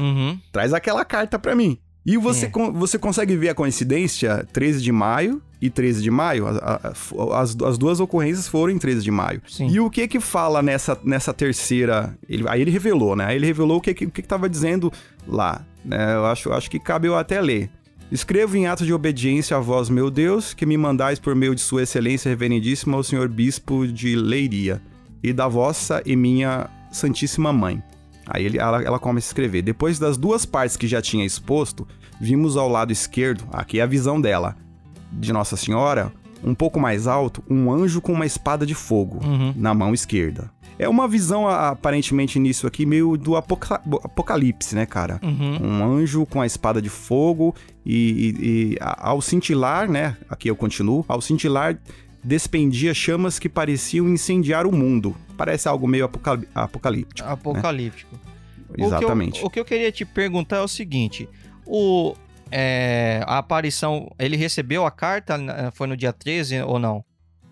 Uhum. 0.00 0.38
Traz 0.52 0.72
aquela 0.72 1.04
carta 1.04 1.38
pra 1.38 1.54
mim. 1.54 1.78
E 2.04 2.16
você, 2.16 2.46
É. 2.46 2.48
con- 2.48 2.72
você 2.72 2.98
consegue 2.98 3.36
ver 3.36 3.50
a 3.50 3.54
coincidência 3.54 4.46
13 4.52 4.80
de 4.82 4.90
maio 4.90 5.40
e 5.60 5.68
13 5.70 6.02
de 6.02 6.10
maio? 6.10 6.46
A- 6.46 6.80
a- 6.82 7.40
as, 7.40 7.56
as 7.62 7.76
duas 7.78 8.00
ocorrências 8.00 8.48
foram 8.48 8.72
em 8.72 8.78
13 8.78 9.02
de 9.02 9.10
maio. 9.10 9.42
Sim. 9.48 9.68
E 9.68 9.78
o 9.80 9.90
que 9.90 10.06
que 10.08 10.20
fala 10.20 10.62
nessa, 10.62 10.98
nessa 11.04 11.32
terceira... 11.34 12.16
ele- 12.28 12.48
aí 12.48 12.60
ele 12.62 12.70
revelou, 12.70 13.14
né? 13.14 13.26
Aí 13.26 13.36
ele 13.36 13.46
revelou 13.46 13.78
o 13.78 13.80
que 13.80 13.92
que, 13.94 14.04
o 14.06 14.10
que 14.10 14.22
que 14.22 14.28
tava 14.28 14.48
dizendo 14.48 14.92
lá. 15.26 15.64
né? 15.84 16.14
Eu 16.14 16.26
acho, 16.26 16.52
acho 16.52 16.70
que 16.70 16.78
cabe 16.78 17.08
eu 17.08 17.16
até 17.16 17.40
ler. 17.40 17.70
Escrevo 18.10 18.56
em 18.56 18.66
ato 18.66 18.84
de 18.84 18.92
obediência 18.92 19.56
a 19.56 19.60
vós, 19.60 19.88
meu 19.88 20.10
Deus, 20.10 20.52
que 20.52 20.66
me 20.66 20.76
mandais 20.76 21.18
por 21.20 21.34
meio 21.36 21.54
de 21.54 21.60
sua 21.60 21.82
excelência 21.84 22.28
reverendíssima 22.28 22.96
o 22.96 23.04
senhor 23.04 23.28
bispo 23.28 23.86
de 23.86 24.16
Leiria 24.16 24.82
e 25.22 25.32
da 25.32 25.46
vossa 25.46 26.02
e 26.04 26.16
minha 26.16 26.68
santíssima 26.90 27.52
mãe. 27.52 27.80
Aí 28.26 28.44
ele, 28.46 28.58
ela, 28.58 28.82
ela 28.82 28.98
começa 28.98 29.26
a 29.26 29.30
escrever. 29.30 29.62
Depois 29.62 29.98
das 29.98 30.16
duas 30.16 30.44
partes 30.44 30.76
que 30.76 30.88
já 30.88 31.00
tinha 31.00 31.24
exposto, 31.24 31.86
vimos 32.20 32.56
ao 32.56 32.68
lado 32.68 32.90
esquerdo, 32.92 33.44
aqui 33.52 33.78
é 33.78 33.82
a 33.82 33.86
visão 33.86 34.20
dela, 34.20 34.56
de 35.12 35.32
Nossa 35.32 35.56
Senhora, 35.56 36.12
um 36.42 36.54
pouco 36.54 36.80
mais 36.80 37.06
alto, 37.06 37.42
um 37.50 37.70
anjo 37.72 38.00
com 38.00 38.12
uma 38.12 38.24
espada 38.26 38.64
de 38.64 38.74
fogo 38.74 39.18
Uhum. 39.24 39.52
na 39.56 39.74
mão 39.74 39.92
esquerda. 39.92 40.50
É 40.78 40.88
uma 40.88 41.06
visão, 41.06 41.46
aparentemente, 41.46 42.38
nisso 42.38 42.66
aqui, 42.66 42.86
meio 42.86 43.14
do 43.18 43.36
apoca- 43.36 43.82
apocalipse, 44.02 44.74
né, 44.74 44.86
cara? 44.86 45.20
Uhum. 45.22 45.58
Um 45.62 45.84
anjo 45.84 46.24
com 46.24 46.40
a 46.40 46.46
espada 46.46 46.80
de 46.80 46.88
fogo 46.88 47.54
e, 47.84 47.94
e- 47.94 48.46
e 48.72 48.76
ao 48.80 49.20
cintilar, 49.20 49.90
né? 49.90 50.16
Aqui 50.30 50.48
eu 50.48 50.56
continuo. 50.56 51.04
Ao 51.06 51.20
cintilar, 51.20 51.76
despendia 52.24 52.94
chamas 52.94 53.38
que 53.38 53.46
pareciam 53.48 54.08
incendiar 54.08 54.66
o 54.66 54.72
mundo. 54.72 55.14
Parece 55.36 55.68
algo 55.68 55.86
meio 55.86 56.06
apocali- 56.06 56.48
apocalíptico. 56.54 57.28
Apocalíptico. 57.28 58.18
Exatamente. 58.78 59.30
O 59.30 59.32
que, 59.34 59.40
eu, 59.42 59.46
o 59.48 59.50
que 59.50 59.60
eu 59.60 59.64
queria 59.64 59.92
te 59.92 60.04
perguntar 60.06 60.56
é 60.56 60.60
o 60.62 60.68
seguinte: 60.68 61.28
o, 61.66 62.14
é, 62.50 63.22
a 63.26 63.38
aparição, 63.38 64.10
ele 64.18 64.36
recebeu 64.36 64.84
a 64.86 64.90
carta, 64.90 65.36
né, 65.38 65.70
foi 65.72 65.86
no 65.86 65.96
dia 65.96 66.12
13 66.12 66.62
ou 66.62 66.78
não? 66.78 67.04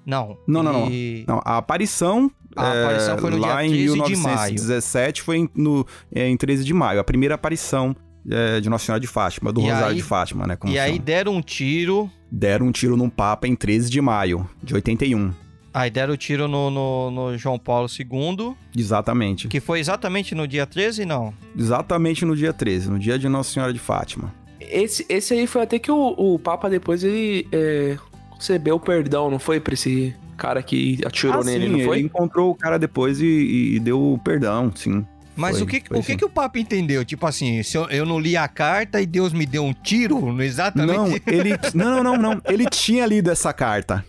Não. 0.07 0.38
Não, 0.46 0.62
não, 0.62 0.72
não. 0.72 0.86
ele- 0.86 1.24
Não, 1.28 1.40
a 1.44 1.59
aparição, 1.59 2.30
A 2.57 2.66
é, 2.74 2.82
aparição 2.84 3.18
foi 3.18 3.30
no 3.30 3.36
lá 3.38 3.57
dia 3.62 3.66
em 3.66 3.70
13 3.70 3.94
de 3.94 4.16
maio. 4.16 4.55
1917 4.55 5.22
foi 5.22 5.36
em, 5.38 5.51
no, 5.55 5.86
é, 6.14 6.26
em 6.28 6.36
13 6.36 6.64
de 6.64 6.72
maio. 6.72 6.99
A 6.99 7.05
primeira 7.05 7.34
aparição 7.34 7.94
é, 8.30 8.59
de 8.61 8.68
Nossa 8.70 8.86
Senhora 8.86 9.01
de 9.01 9.07
Fátima, 9.07 9.53
do 9.53 9.61
E 9.61 9.64
Rosário 9.64 9.86
aí- 9.88 9.94
de 9.96 10.03
Fátima, 10.03 10.46
né? 10.46 10.57
E 10.64 10.78
aí 10.78 10.99
deram 10.99 11.34
um 11.34 11.42
tiro. 11.42 12.11
Deram 12.32 12.66
um 12.66 12.72
tiro 12.72 12.96
num 12.96 13.09
Papa 13.11 13.46
em 13.46 13.55
13 13.55 13.88
de 13.90 14.01
maio 14.01 14.49
de 14.62 14.74
81. 14.74 15.32
Aí 15.74 15.90
deram 15.90 16.14
o 16.14 16.16
tiro 16.16 16.49
no, 16.49 16.70
no, 16.70 17.11
no 17.11 17.38
João 17.38 17.59
Paulo 17.59 17.86
II, 17.88 18.55
Exatamente. 18.76 19.46
que 19.49 19.61
foi 19.61 19.78
exatamente 19.78 20.34
no 20.34 20.49
dia 20.49 20.66
13, 20.66 21.05
não? 21.05 21.32
Exatamente 21.57 22.24
no 22.24 22.34
dia 22.34 22.53
13, 22.53 22.90
no 22.90 22.99
dia 22.99 23.18
de 23.18 23.28
Nossa 23.28 23.53
Senhora 23.53 23.72
de 23.72 23.78
Fátima. 23.78 24.32
Esse, 24.70 25.04
esse 25.08 25.34
aí 25.34 25.46
foi 25.46 25.62
até 25.62 25.78
que 25.78 25.90
o, 25.90 26.14
o 26.16 26.38
Papa 26.38 26.68
depois 26.68 27.02
ele 27.04 27.46
é, 27.52 27.96
concebeu 28.30 28.76
o 28.76 28.80
perdão, 28.80 29.30
não 29.30 29.38
foi? 29.38 29.60
Pra 29.60 29.74
esse 29.74 30.14
cara 30.36 30.62
que 30.62 30.98
atirou 31.04 31.40
Ah, 31.40 31.44
nele, 31.44 31.66
sim, 31.66 31.72
não 31.72 31.80
foi? 31.84 31.98
Ele 31.98 32.06
encontrou 32.06 32.50
o 32.50 32.54
cara 32.54 32.78
depois 32.78 33.20
e, 33.20 33.74
e- 33.74 33.80
deu 33.80 34.00
o 34.14 34.18
perdão, 34.18 34.72
sim. 34.74 35.04
Mas 35.36 35.56
Foi, 35.58 35.62
o 35.62 35.66
que, 35.68 35.76
o 35.90 36.00
que, 36.00 36.02
sim. 36.02 36.16
que 36.16 36.24
o 36.24 36.28
Papa 36.28 36.58
entendeu? 36.58 37.04
Tipo 37.04 37.24
assim, 37.24 37.62
se 37.62 37.76
eu, 37.78 37.84
eu 37.90 38.04
não 38.04 38.18
li 38.18 38.36
a 38.36 38.48
carta 38.48 39.00
e 39.00 39.06
Deus 39.06 39.32
me 39.32 39.46
deu 39.46 39.64
um 39.64 39.72
tiro, 39.72 40.32
no 40.32 40.42
exatamente. 40.42 40.96
Não, 40.96 41.14
ele. 41.32 41.50
Não, 41.74 42.02
não, 42.02 42.16
não, 42.16 42.16
não. 42.34 42.42
Ele 42.48 42.66
tinha 42.68 43.06
lido 43.06 43.30
essa 43.30 43.52
carta. 43.52 44.04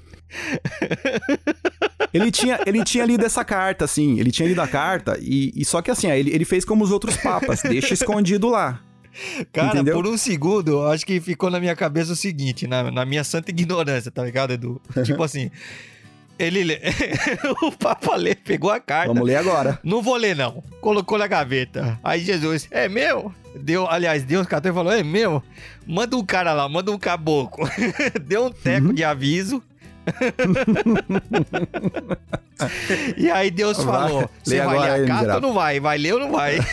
Ele 2.12 2.32
tinha, 2.32 2.60
ele 2.66 2.84
tinha 2.84 3.05
lido 3.05 3.24
essa 3.26 3.45
carta, 3.45 3.86
assim. 3.86 4.20
Ele 4.20 4.32
tinha 4.32 4.47
lido 4.47 4.62
a 4.62 4.68
carta 4.68 5.18
e, 5.22 5.51
e 5.55 5.64
só 5.64 5.82
que 5.82 5.91
assim, 5.91 6.10
ele, 6.10 6.32
ele 6.34 6.45
fez 6.45 6.66
como 6.66 6.84
os 6.84 6.91
outros 6.91 7.16
papas, 7.18 7.62
deixa 7.62 7.93
escondido 7.93 8.49
lá. 8.49 8.82
Cara, 9.54 9.68
Entendeu? 9.70 9.96
por 9.96 10.08
um 10.08 10.18
segundo, 10.18 10.86
acho 10.88 11.06
que 11.06 11.20
ficou 11.20 11.50
na 11.50 11.60
minha 11.60 11.76
cabeça 11.76 12.14
o 12.14 12.16
seguinte, 12.16 12.68
na, 12.68 12.90
na 12.92 13.06
minha 13.06 13.24
santa 13.24 13.52
ignorância, 13.52 14.10
tá 14.12 14.24
ligado, 14.24 14.52
Edu? 14.54 14.82
tipo 15.04 15.22
assim, 15.24 15.50
ele 16.38 16.80
o 17.62 17.72
Papa 17.72 18.16
lê, 18.16 18.34
pegou 18.36 18.72
a 18.72 18.80
carta. 18.80 19.08
Vamos 19.14 19.28
ler 19.28 19.36
agora. 19.36 19.78
Não 19.84 20.02
vou 20.02 20.16
ler, 20.16 20.36
não. 20.36 20.64
Colocou 20.80 21.18
na 21.18 21.28
gaveta. 21.28 22.00
Aí 22.04 22.22
Jesus, 22.24 22.68
é 22.72 22.88
meu? 22.88 23.34
Deu, 23.56 23.88
aliás, 23.90 24.24
Deus 24.24 24.48
catou 24.48 24.72
e 24.72 24.74
falou, 24.74 24.94
é 24.94 25.04
meu? 25.04 25.44
Manda 25.86 26.16
um 26.16 26.24
cara 26.26 26.54
lá, 26.54 26.70
manda 26.70 26.92
um 26.92 26.98
caboclo. 27.00 27.68
Deu 28.26 28.46
um 28.46 28.52
teco 28.52 28.88
Uhum. 28.88 28.94
de 28.94 29.04
aviso. 29.04 29.62
e 33.18 33.30
aí 33.30 33.52
Deus 33.52 33.78
Vai, 33.78 33.86
falou, 33.86 34.30
você 34.44 34.62
vai 34.62 34.80
ler 34.80 34.90
aí, 34.92 35.04
a 35.04 35.08
carta 35.08 35.12
ou 35.14 35.16
miserável." 35.20 35.42
não 35.42 35.54
vai? 35.54 35.80
Vai 35.80 35.98
ler 35.98 36.14
ou 36.14 36.20
não 36.20 36.32
vai? 36.32 36.58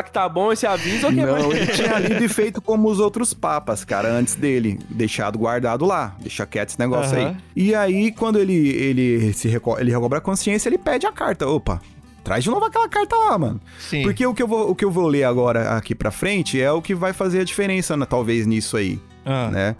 Será 0.00 0.02
que 0.02 0.12
tá 0.12 0.28
bom 0.28 0.50
esse 0.52 0.66
aviso 0.66 1.06
ou 1.06 1.12
que 1.12 1.20
Não, 1.20 1.52
ele 1.52 1.66
tinha 1.72 1.98
lido 1.98 2.24
e 2.24 2.28
feito 2.28 2.62
como 2.62 2.88
os 2.88 2.98
outros 2.98 3.34
papas, 3.34 3.84
cara, 3.84 4.08
antes 4.08 4.34
dele. 4.34 4.78
Deixado 4.88 5.38
guardado 5.38 5.84
lá. 5.84 6.16
Deixa 6.20 6.46
quieto 6.46 6.70
esse 6.70 6.78
negócio 6.78 7.16
aí. 7.16 7.24
Aham. 7.24 7.36
E 7.54 7.74
aí, 7.74 8.10
quando 8.12 8.38
ele, 8.38 8.68
ele 8.68 9.32
se 9.34 9.48
reco 9.48 9.78
ele 9.78 9.90
recobra 9.90 10.18
a 10.18 10.20
consciência, 10.20 10.68
ele 10.68 10.78
pede 10.78 11.06
a 11.06 11.12
carta. 11.12 11.46
Opa, 11.46 11.80
traz 12.24 12.42
de 12.44 12.50
novo 12.50 12.64
aquela 12.64 12.88
carta 12.88 13.14
lá, 13.14 13.38
mano. 13.38 13.60
Sim. 13.78 14.02
Porque 14.02 14.24
o 14.26 14.32
que, 14.32 14.42
eu 14.42 14.48
vou, 14.48 14.70
o 14.70 14.74
que 14.74 14.84
eu 14.84 14.90
vou 14.90 15.06
ler 15.06 15.24
agora 15.24 15.76
aqui 15.76 15.94
pra 15.94 16.10
frente 16.10 16.60
é 16.60 16.72
o 16.72 16.80
que 16.80 16.94
vai 16.94 17.12
fazer 17.12 17.40
a 17.40 17.44
diferença, 17.44 17.96
né, 17.96 18.06
talvez, 18.08 18.46
nisso 18.46 18.76
aí, 18.76 18.98
Ah, 19.24 19.50
né? 19.50 19.76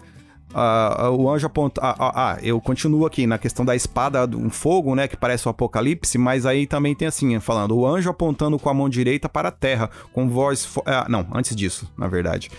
Ah, 0.53 1.05
ah, 1.05 1.11
o 1.11 1.29
anjo 1.29 1.47
aponta. 1.47 1.79
Ah, 1.83 1.95
ah, 1.97 2.11
ah, 2.33 2.37
eu 2.41 2.59
continuo 2.59 3.05
aqui 3.05 3.25
na 3.25 3.37
questão 3.37 3.63
da 3.63 3.75
espada, 3.75 4.25
um 4.35 4.49
fogo, 4.49 4.93
né? 4.95 5.07
Que 5.07 5.15
parece 5.15 5.47
o 5.47 5.51
apocalipse, 5.51 6.17
mas 6.17 6.45
aí 6.45 6.67
também 6.67 6.93
tem 6.93 7.07
assim, 7.07 7.39
falando: 7.39 7.75
o 7.77 7.87
anjo 7.87 8.09
apontando 8.09 8.59
com 8.59 8.69
a 8.69 8.73
mão 8.73 8.89
direita 8.89 9.29
para 9.29 9.49
a 9.49 9.51
terra, 9.51 9.89
com 10.11 10.27
voz. 10.29 10.65
fo- 10.65 10.83
Ah, 10.85 11.05
não, 11.09 11.25
antes 11.33 11.55
disso, 11.55 11.91
na 11.97 12.07
verdade. 12.07 12.49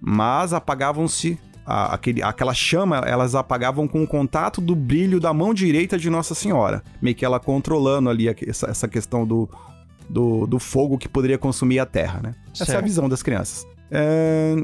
Mas 0.00 0.52
apagavam-se. 0.52 1.38
a- 1.66 1.94
aquele, 1.94 2.22
aquela 2.22 2.52
chama, 2.52 2.98
elas 3.06 3.34
apagavam 3.34 3.88
com 3.88 4.02
o 4.02 4.06
contato 4.06 4.60
do 4.60 4.76
brilho 4.76 5.18
da 5.18 5.32
mão 5.32 5.54
direita 5.54 5.96
de 5.98 6.10
Nossa 6.10 6.34
Senhora. 6.34 6.82
Meio 7.00 7.16
que 7.16 7.24
ela 7.24 7.40
controlando 7.40 8.10
ali 8.10 8.28
a- 8.28 8.34
essa, 8.46 8.66
essa 8.68 8.86
questão 8.86 9.26
do, 9.26 9.48
do, 10.06 10.46
do 10.46 10.58
fogo 10.58 10.98
que 10.98 11.08
poderia 11.08 11.38
consumir 11.38 11.78
a 11.78 11.86
terra, 11.86 12.20
né? 12.22 12.34
Essa 12.52 12.64
é 12.72 12.76
a 12.76 12.80
visão 12.82 13.08
das 13.08 13.22
crianças. 13.22 13.66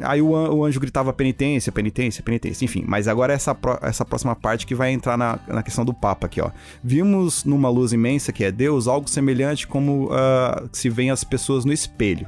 Aí 0.02 0.20
o, 0.20 0.34
an- 0.34 0.50
o 0.50 0.64
anjo 0.64 0.80
gritava 0.80 1.12
penitência, 1.12 1.70
penitência, 1.70 2.22
penitência, 2.22 2.64
enfim. 2.64 2.84
Mas 2.86 3.06
agora 3.08 3.32
é 3.32 3.36
essa, 3.36 3.56
essa 3.82 4.04
próxima 4.04 4.34
parte 4.34 4.66
que 4.66 4.74
vai 4.74 4.90
entrar 4.92 5.16
na, 5.16 5.38
na 5.46 5.62
questão 5.62 5.84
do 5.84 5.94
Papa 5.94 6.26
aqui, 6.26 6.40
ó. 6.40 6.50
Vimos 6.82 7.44
numa 7.44 7.68
luz 7.68 7.92
imensa 7.92 8.32
que 8.32 8.44
é 8.44 8.50
Deus 8.50 8.86
algo 8.88 9.08
semelhante 9.08 9.66
como 9.66 10.08
ah, 10.12 10.64
se 10.72 10.88
vêem 10.88 11.10
as 11.10 11.22
pessoas 11.24 11.64
no 11.64 11.72
espelho. 11.72 12.26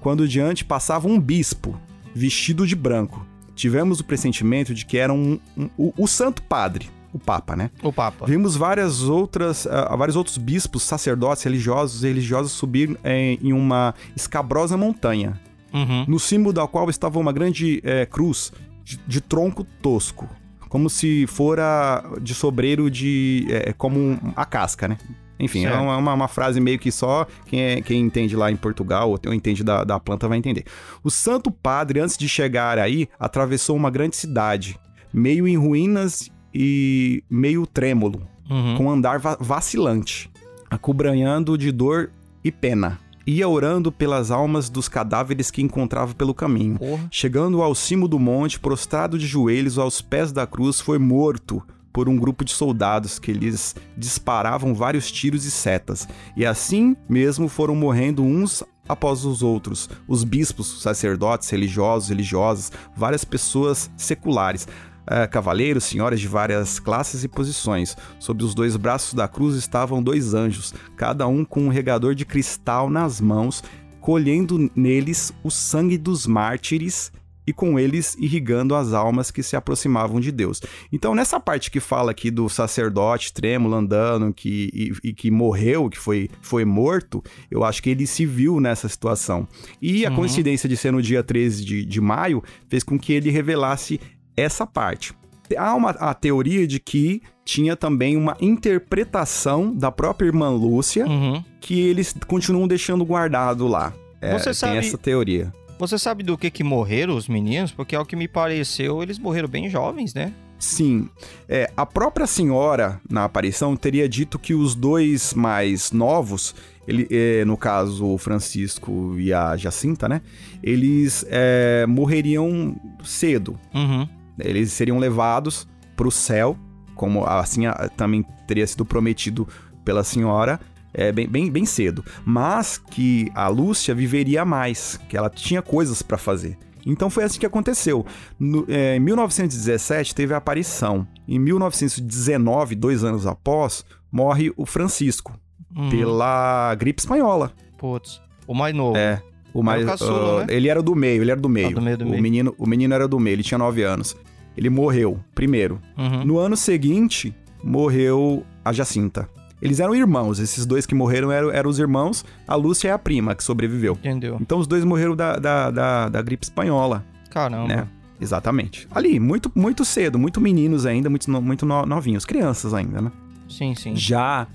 Quando 0.00 0.28
diante 0.28 0.64
passava 0.64 1.08
um 1.08 1.18
bispo, 1.18 1.78
vestido 2.14 2.66
de 2.66 2.76
branco. 2.76 3.24
Tivemos 3.54 4.00
o 4.00 4.04
pressentimento 4.04 4.74
de 4.74 4.84
que 4.84 4.98
era 4.98 5.12
um, 5.12 5.38
um- 5.56 5.70
o, 5.78 5.92
o 5.96 6.06
Santo 6.08 6.42
Padre, 6.42 6.90
o 7.12 7.18
Papa, 7.18 7.54
né? 7.54 7.70
o 7.82 7.92
Papa. 7.92 8.26
Vimos 8.26 8.56
várias 8.56 9.02
outras, 9.02 9.66
ah, 9.68 9.94
vários 9.96 10.16
outros 10.16 10.36
bispos, 10.36 10.82
sacerdotes, 10.82 11.42
religiosos 11.44 12.02
e 12.02 12.08
religiosos 12.08 12.52
subir 12.52 12.98
eh, 13.04 13.38
em 13.40 13.52
uma 13.52 13.94
escabrosa 14.16 14.76
montanha, 14.76 15.40
Uhum. 15.74 16.04
no 16.06 16.18
cimo 16.20 16.52
da 16.52 16.66
qual 16.68 16.88
estava 16.88 17.18
uma 17.18 17.32
grande 17.32 17.80
eh, 17.84 18.06
cruz 18.06 18.52
de, 18.84 18.96
de 19.06 19.20
tronco 19.20 19.64
tosco, 19.82 20.28
como 20.68 20.88
se 20.88 21.26
fora 21.26 22.02
de 22.22 22.32
sobreiro 22.34 22.88
de. 22.90 23.44
eh, 23.50 23.72
como 23.76 23.98
um- 23.98 24.18
a 24.36 24.44
casca, 24.44 24.86
né? 24.88 24.96
Enfim, 25.38 25.64
é 25.66 25.68
Certo. 25.70 25.82
uma, 25.82 25.96
uma- 25.96 26.14
uma 26.14 26.28
frase 26.28 26.60
meio 26.60 26.78
que 26.78 26.92
só 26.92 27.26
quem, 27.46 27.60
é- 27.60 27.80
quem 27.80 28.00
entende 28.00 28.36
lá 28.36 28.52
em 28.52 28.56
Portugal 28.56 29.10
ou, 29.10 29.34
entende 29.34 29.64
da, 29.64 29.82
da 29.82 29.98
planta 29.98 30.28
vai 30.28 30.38
entender. 30.38 30.64
O 31.02 31.10
Santo 31.10 31.50
Padre, 31.50 31.98
antes 31.98 32.16
de 32.16 32.28
chegar 32.28 32.78
aí, 32.78 33.08
atravessou 33.18 33.74
uma 33.76 33.90
grande 33.90 34.14
cidade, 34.14 34.78
meio 35.12 35.48
em 35.48 35.56
ruínas 35.56 36.30
e 36.54 37.24
meio 37.28 37.66
trêmulo, 37.66 38.22
Uhum. 38.48 38.76
com 38.76 38.90
andar 38.90 39.18
va- 39.18 39.36
vacilante, 39.40 40.30
acobranhando 40.70 41.56
de 41.56 41.72
dor 41.72 42.10
e 42.44 42.52
pena. 42.52 43.00
Ia 43.26 43.48
orando 43.48 43.90
pelas 43.90 44.30
almas 44.30 44.68
dos 44.68 44.88
cadáveres 44.88 45.50
que 45.50 45.62
encontrava 45.62 46.14
pelo 46.14 46.34
caminho. 46.34 46.78
Porra. 46.78 47.08
Chegando 47.10 47.62
ao 47.62 47.74
cimo 47.74 48.06
do 48.06 48.18
monte, 48.18 48.60
prostrado 48.60 49.18
de 49.18 49.26
joelhos 49.26 49.78
aos 49.78 50.00
pés 50.00 50.32
da 50.32 50.46
cruz, 50.46 50.80
foi 50.80 50.98
morto 50.98 51.62
por 51.92 52.08
um 52.08 52.16
grupo 52.16 52.44
de 52.44 52.52
soldados 52.52 53.20
que 53.20 53.32
lhes 53.32 53.74
disparavam 53.96 54.74
vários 54.74 55.10
tiros 55.12 55.44
e 55.44 55.50
setas. 55.50 56.08
E 56.36 56.44
assim 56.44 56.96
mesmo 57.08 57.48
foram 57.48 57.76
morrendo 57.76 58.22
uns 58.22 58.64
após 58.88 59.24
os 59.24 59.42
outros, 59.42 59.88
os 60.06 60.24
bispos, 60.24 60.82
sacerdotes, 60.82 61.48
religiosos, 61.48 62.08
religiosas, 62.08 62.72
várias 62.96 63.24
pessoas 63.24 63.90
seculares, 63.96 64.66
eh, 65.06 65.26
cavaleiros, 65.26 65.84
senhoras 65.84 66.20
de 66.20 66.28
várias 66.28 66.78
classes 66.78 67.24
e 67.24 67.28
posições. 67.28 67.96
Sob 68.18 68.42
os 68.44 68.54
dois 68.54 68.76
braços 68.76 69.14
da 69.14 69.28
cruz 69.28 69.56
estavam 69.56 70.02
dois 70.02 70.34
anjos, 70.34 70.72
cada 70.96 71.26
um 71.26 71.44
com 71.44 71.62
um 71.64 71.68
regador 71.68 72.14
de 72.14 72.24
cristal 72.24 72.88
nas 72.90 73.20
mãos, 73.20 73.62
colhendo 74.00 74.70
neles 74.76 75.32
o 75.42 75.50
sangue 75.50 75.96
dos 75.96 76.26
mártires 76.26 77.10
e 77.46 77.52
com 77.52 77.78
eles 77.78 78.16
irrigando 78.18 78.74
as 78.74 78.94
almas 78.94 79.30
que 79.30 79.42
se 79.42 79.54
aproximavam 79.54 80.18
de 80.18 80.32
Deus. 80.32 80.62
Então, 80.90 81.14
nessa 81.14 81.38
parte 81.38 81.70
que 81.70 81.78
fala 81.78 82.10
aqui 82.10 82.30
do 82.30 82.48
sacerdote 82.48 83.34
trêmulo 83.34 83.74
andando 83.74 84.32
que, 84.32 84.70
e, 85.02 85.08
e 85.10 85.12
que 85.12 85.30
morreu, 85.30 85.90
que 85.90 85.98
foi, 85.98 86.30
foi 86.40 86.64
morto, 86.64 87.22
eu 87.50 87.62
acho 87.62 87.82
que 87.82 87.90
ele 87.90 88.06
se 88.06 88.24
viu 88.24 88.60
nessa 88.60 88.88
situação. 88.88 89.46
E 89.80 90.06
a 90.06 90.10
Uhum. 90.10 90.16
coincidência 90.16 90.66
de 90.66 90.74
ser 90.74 90.90
no 90.90 91.02
dia 91.02 91.22
13 91.22 91.62
de, 91.64 91.84
de 91.84 92.00
maio 92.00 92.42
fez 92.66 92.82
com 92.82 92.98
que 92.98 93.12
ele 93.12 93.30
revelasse 93.30 94.00
essa 94.36 94.66
parte. 94.66 95.12
Há 95.56 95.74
uma 95.74 95.90
a 95.90 96.14
teoria 96.14 96.66
de 96.66 96.80
que 96.80 97.22
tinha 97.44 97.76
também 97.76 98.16
uma 98.16 98.36
interpretação 98.40 99.74
da 99.74 99.90
própria 99.92 100.26
irmã 100.26 100.48
Lúcia 100.50 101.06
Uhum. 101.06 101.42
que 101.60 101.80
eles 101.80 102.14
continuam 102.26 102.66
deixando 102.66 103.04
guardado 103.04 103.66
lá. 103.66 103.92
É, 104.20 104.32
Você 104.38 104.44
tem 104.46 104.54
sabe- 104.54 104.78
essa 104.78 104.96
teoria. 104.98 105.52
Você 105.78 105.98
sabe 105.98 106.22
do 106.22 106.38
que 106.38 106.50
que 106.50 106.62
morreram 106.64 107.16
os 107.16 107.28
meninos? 107.28 107.72
Porque 107.72 107.94
ao 107.96 108.06
que 108.06 108.14
me 108.16 108.28
pareceu, 108.28 109.02
eles 109.02 109.18
morreram 109.18 109.48
bem 109.48 109.68
jovens, 109.68 110.14
né? 110.14 110.32
Sim. 110.58 111.08
É, 111.48 111.70
a 111.76 111.84
própria 111.84 112.26
senhora, 112.26 113.00
na 113.10 113.24
aparição, 113.24 113.76
teria 113.76 114.08
dito 114.08 114.38
que 114.38 114.54
os 114.54 114.74
dois 114.74 115.34
mais 115.34 115.90
novos, 115.92 116.54
ele, 116.88 117.06
é, 117.10 117.44
no 117.44 117.56
caso 117.56 118.06
o 118.06 118.16
Francisco 118.16 119.14
e 119.18 119.32
a 119.32 119.56
Jacinta, 119.56 120.08
né? 120.08 120.22
Eles 120.62 121.26
é, 121.28 121.84
morreriam 121.86 122.76
cedo. 123.02 123.58
Uhum. 123.74 124.08
Eles 124.38 124.72
seriam 124.72 124.98
levados 124.98 125.66
para 125.96 126.08
o 126.08 126.10
céu, 126.10 126.56
como 126.94 127.24
assim 127.24 127.62
também 127.96 128.24
teria 128.46 128.66
sido 128.66 128.84
prometido 128.84 129.46
pela 129.84 130.02
senhora, 130.04 130.58
é, 130.92 131.10
bem, 131.12 131.28
bem, 131.28 131.50
bem 131.50 131.64
cedo. 131.66 132.04
Mas 132.24 132.78
que 132.78 133.30
a 133.34 133.48
Lúcia 133.48 133.94
viveria 133.94 134.44
mais, 134.44 134.98
que 135.08 135.16
ela 135.16 135.28
tinha 135.30 135.60
coisas 135.62 136.02
para 136.02 136.16
fazer. 136.18 136.56
Então 136.86 137.08
foi 137.08 137.24
assim 137.24 137.38
que 137.40 137.46
aconteceu. 137.46 138.04
No- 138.38 138.64
é, 138.68 138.96
em 138.96 139.00
1917 139.00 140.14
teve 140.14 140.34
a 140.34 140.36
aparição. 140.36 141.06
Em 141.26 141.38
1919, 141.38 142.74
dois 142.74 143.02
anos 143.04 143.26
após, 143.26 143.84
morre 144.12 144.52
o 144.56 144.66
Francisco 144.66 145.32
Uhum. 145.76 145.88
pela 145.90 146.74
gripe 146.76 147.00
espanhola. 147.00 147.52
Putz. 147.78 148.20
O 148.46 148.54
mais 148.54 148.74
novo. 148.74 148.96
É. 148.96 149.20
O 149.54 149.62
mais, 149.62 149.84
caçula, 149.86 150.42
ah, 150.42 150.46
né? 150.46 150.54
Ele 150.54 150.68
era 150.68 150.82
do 150.82 150.94
meio, 150.94 151.22
ele 151.22 151.30
era 151.30 151.40
do 151.40 151.48
meio. 151.48 151.74
do 151.76 151.80
meio, 151.80 151.96
do 151.96 152.04
o, 152.04 152.08
meio. 152.10 152.20
Menino, 152.22 152.54
o 152.58 152.66
menino 152.68 152.92
era 152.92 153.06
do 153.08 153.18
meio, 153.20 153.36
ele 153.36 153.42
tinha 153.44 153.56
9 153.56 153.82
anos. 153.82 154.16
Ele 154.56 154.68
morreu, 154.68 155.18
primeiro. 155.34 155.80
Uhum. 155.96 156.24
No 156.24 156.38
ano 156.38 156.56
seguinte, 156.56 157.32
morreu 157.62 158.44
a 158.64 158.72
Jacinta. 158.72 159.28
Eles 159.62 159.80
eram 159.80 159.94
irmãos, 159.94 160.38
esses 160.40 160.66
dois 160.66 160.84
que 160.84 160.94
morreram 160.94 161.32
eram, 161.32 161.50
eram 161.50 161.70
os 161.70 161.78
irmãos, 161.78 162.24
a 162.46 162.54
Lúcia 162.54 162.88
é 162.88 162.92
a 162.92 162.98
prima 162.98 163.34
que 163.34 163.42
sobreviveu. 163.42 163.94
Entendeu? 163.94 164.36
Então 164.40 164.58
os 164.58 164.66
dois 164.66 164.84
morreram 164.84 165.16
da, 165.16 165.36
da, 165.38 165.70
da, 165.70 166.08
da 166.10 166.22
gripe 166.22 166.44
espanhola, 166.44 167.04
Caramba. 167.30 167.66
né? 167.68 167.88
Exatamente. 168.20 168.86
Ali, 168.90 169.18
muito, 169.18 169.50
muito 169.54 169.84
cedo, 169.84 170.18
muito 170.18 170.40
meninos 170.40 170.84
ainda, 170.86 171.08
muito, 171.08 171.30
muito 171.30 171.64
no- 171.64 171.86
novinhos, 171.86 172.24
crianças 172.24 172.74
ainda, 172.74 173.00
né? 173.00 173.12
Sim, 173.48 173.74
sim. 173.74 173.94
Já 173.96 174.46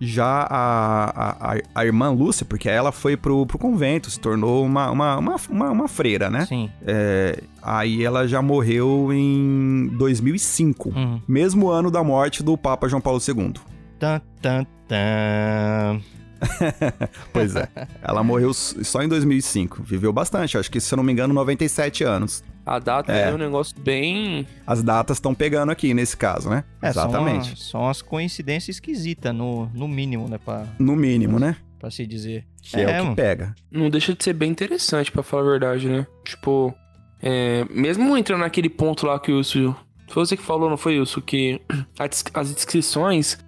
já 0.00 0.46
a, 0.50 1.52
a, 1.54 1.56
a 1.74 1.84
irmã 1.86 2.10
Lúcia, 2.10 2.44
porque 2.44 2.68
ela 2.68 2.92
foi 2.92 3.16
pro, 3.16 3.46
pro 3.46 3.58
convento, 3.58 4.10
se 4.10 4.20
tornou 4.20 4.64
uma, 4.64 4.90
uma, 4.90 5.16
uma, 5.18 5.36
uma, 5.48 5.70
uma 5.70 5.88
freira, 5.88 6.28
né? 6.30 6.44
Sim. 6.46 6.70
É, 6.86 7.42
aí 7.62 8.04
ela 8.04 8.26
já 8.28 8.42
morreu 8.42 9.10
em 9.12 9.88
2005, 9.96 10.90
Uhum. 10.90 11.20
mesmo 11.26 11.68
ano 11.68 11.90
da 11.90 12.02
morte 12.04 12.42
do 12.42 12.56
Papa 12.58 12.88
João 12.88 13.00
Paulo 13.00 13.20
II. 13.26 13.54
Tan, 13.98 14.20
tan, 14.42 14.66
tan. 14.86 16.00
Pois 17.32 17.56
é. 17.56 17.66
ela 18.02 18.22
morreu 18.22 18.52
só 18.52 19.02
em 19.02 19.08
2005. 19.08 19.82
Viveu 19.82 20.12
bastante, 20.12 20.58
acho 20.58 20.70
que, 20.70 20.80
se 20.80 20.92
eu 20.92 20.96
não 20.96 21.04
me 21.04 21.12
engano, 21.12 21.32
97 21.32 22.04
anos. 22.04 22.44
A 22.66 22.80
data 22.80 23.12
É. 23.12 23.28
é, 23.30 23.32
um 23.34 23.38
negócio 23.38 23.76
bem. 23.80 24.44
As 24.66 24.82
datas 24.82 25.18
estão 25.18 25.32
pegando 25.32 25.70
aqui 25.70 25.94
nesse 25.94 26.16
caso, 26.16 26.50
né? 26.50 26.64
É, 26.82 26.88
Exatamente. 26.88 27.50
São, 27.50 27.56
são 27.82 27.88
as 27.88 28.02
coincidências 28.02 28.76
esquisitas, 28.76 29.32
no, 29.32 29.66
no 29.72 29.86
mínimo, 29.86 30.28
né? 30.28 30.36
Pra, 30.44 30.66
No 30.78 30.96
mínimo, 30.96 31.38
né? 31.38 31.56
pra 31.78 31.90
se 31.90 32.04
dizer. 32.06 32.44
Que 32.62 32.80
é, 32.80 32.84
o 32.84 32.86
que 32.88 33.02
mano. 33.02 33.14
pega. 33.16 33.54
Não 33.70 33.88
deixa 33.88 34.12
de 34.14 34.24
ser 34.24 34.32
bem 34.32 34.50
interessante, 34.50 35.12
pra 35.12 35.22
falar 35.22 35.42
a 35.42 35.50
verdade, 35.50 35.88
né? 35.88 36.06
Tipo, 36.24 36.74
é, 37.22 37.64
mesmo 37.70 38.16
entrando 38.16 38.40
naquele 38.40 38.68
ponto 38.68 39.06
lá 39.06 39.20
que 39.20 39.30
o 39.30 39.36
Wilson. 39.36 39.74
Foi 40.08 40.24
você 40.26 40.36
que 40.36 40.42
falou, 40.42 40.68
não 40.68 40.76
foi 40.76 40.96
isso? 41.00 41.20
Que 41.22 41.60
as 42.34 42.52
descrições 42.54 43.38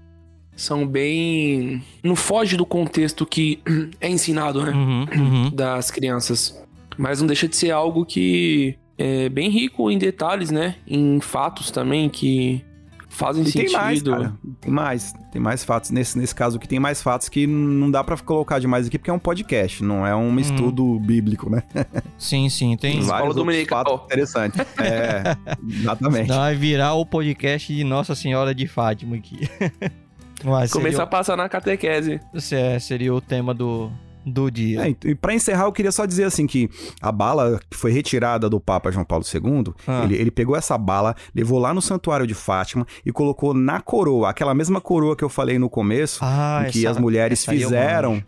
são 0.54 0.86
bem. 0.86 1.82
Não 2.04 2.14
foge 2.14 2.56
do 2.56 2.66
contexto 2.66 3.24
que 3.26 3.60
é 4.00 4.08
ensinado, 4.08 4.62
né? 4.64 4.70
Uhum, 4.72 5.06
uhum. 5.16 5.50
Das 5.50 5.90
crianças. 5.90 6.60
Mas 6.96 7.20
não 7.20 7.26
deixa 7.26 7.48
de 7.48 7.56
ser 7.56 7.70
algo 7.70 8.04
que 8.04 8.76
é 8.98 9.28
bem 9.28 9.48
rico 9.48 9.90
em 9.90 9.96
detalhes, 9.98 10.50
né? 10.50 10.74
Em 10.86 11.20
fatos 11.20 11.70
também 11.70 12.08
que 12.08 12.64
fazem 13.08 13.42
E 13.42 13.46
sentido. 13.50 13.64
tem 13.70 13.72
mais, 13.80 14.02
cara. 14.02 14.32
Tem 14.60 14.70
mais. 14.72 15.14
Tem 15.32 15.40
mais 15.42 15.64
fatos. 15.64 15.90
Nesse, 15.90 16.18
nesse 16.18 16.34
caso 16.34 16.56
aqui, 16.56 16.66
tem 16.68 16.78
mais 16.80 17.00
fatos 17.02 17.28
que 17.28 17.46
não 17.46 17.90
dá 17.90 18.02
pra 18.04 18.16
colocar 18.16 18.58
demais 18.58 18.86
aqui, 18.86 18.98
porque 18.98 19.10
é 19.10 19.14
um 19.14 19.18
podcast, 19.18 19.82
não 19.82 20.06
é 20.06 20.14
um 20.14 20.38
estudo 20.38 20.98
bíblico, 21.00 21.48
né? 21.50 21.62
Sim, 22.18 22.48
sim. 22.48 22.76
Tem. 22.76 22.94
Vários 23.00 23.06
escola 23.06 23.34
dominical. 23.34 23.84
fatos 23.84 24.04
interessantes. 24.06 24.60
É, 24.78 25.36
exatamente. 25.68 26.28
Vai 26.28 26.54
virar 26.54 26.94
o 26.94 27.04
podcast 27.06 27.72
de 27.74 27.84
Nossa 27.84 28.14
Senhora 28.14 28.54
de 28.54 28.66
Fátima 28.66 29.16
aqui. 29.16 29.48
Mas 30.44 30.70
Começar 30.72 30.88
a 30.88 30.92
seria, 30.98 31.06
passar 31.08 31.36
na 31.36 31.48
catequese. 31.48 32.20
o- 32.32 32.40
seria 32.80 33.12
o 33.12 33.20
tema 33.20 33.52
do, 33.52 33.90
do 34.28 34.50
dia. 34.50 34.88
É, 34.88 34.94
e 35.04 35.14
pra 35.14 35.34
encerrar, 35.34 35.64
eu 35.64 35.72
queria 35.72 35.92
só 35.92 36.04
dizer 36.06 36.24
assim 36.24 36.46
que 36.46 36.68
a 37.00 37.10
bala 37.12 37.60
que 37.70 37.76
foi 37.76 37.90
retirada 37.92 38.48
do 38.48 38.60
Papa 38.60 38.90
João 38.90 39.04
Paulo 39.04 39.24
II, 39.32 39.72
Ah. 39.86 40.04
ele, 40.04 40.16
ele 40.16 40.30
pegou 40.30 40.56
essa 40.56 40.76
bala, 40.78 41.14
levou 41.34 41.58
lá 41.58 41.72
no 41.74 41.80
Santuário 41.82 42.26
de 42.26 42.34
Fátima 42.34 42.86
e 43.04 43.10
colocou 43.12 43.54
na 43.54 43.80
coroa, 43.80 44.30
aquela 44.30 44.54
mesma 44.54 44.80
coroa 44.80 45.16
que 45.16 45.24
eu 45.24 45.28
falei 45.28 45.58
no 45.58 45.68
começo, 45.70 46.18
Ah, 46.22 46.66
que 46.70 46.80
essa- 46.80 46.90
as 46.90 46.98
mulheres 46.98 47.44
fizeram. 47.44 48.22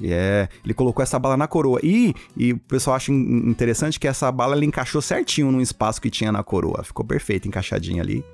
É, 0.00 0.48
ele 0.64 0.74
colocou 0.74 1.02
essa 1.02 1.18
bala 1.18 1.36
na 1.36 1.48
coroa. 1.48 1.80
E, 1.82 2.14
e 2.36 2.52
o 2.52 2.58
pessoal 2.58 2.94
acha 2.94 3.10
in- 3.10 3.50
interessante 3.50 3.98
que 3.98 4.06
essa 4.06 4.30
bala 4.30 4.56
ele 4.56 4.64
encaixou 4.66 5.02
certinho 5.02 5.50
no 5.50 5.60
espaço 5.60 6.00
que 6.00 6.08
tinha 6.08 6.30
na 6.30 6.42
coroa. 6.44 6.84
Ficou 6.84 7.04
perfeito, 7.04 7.48
encaixadinha 7.48 8.00
ali. 8.00 8.24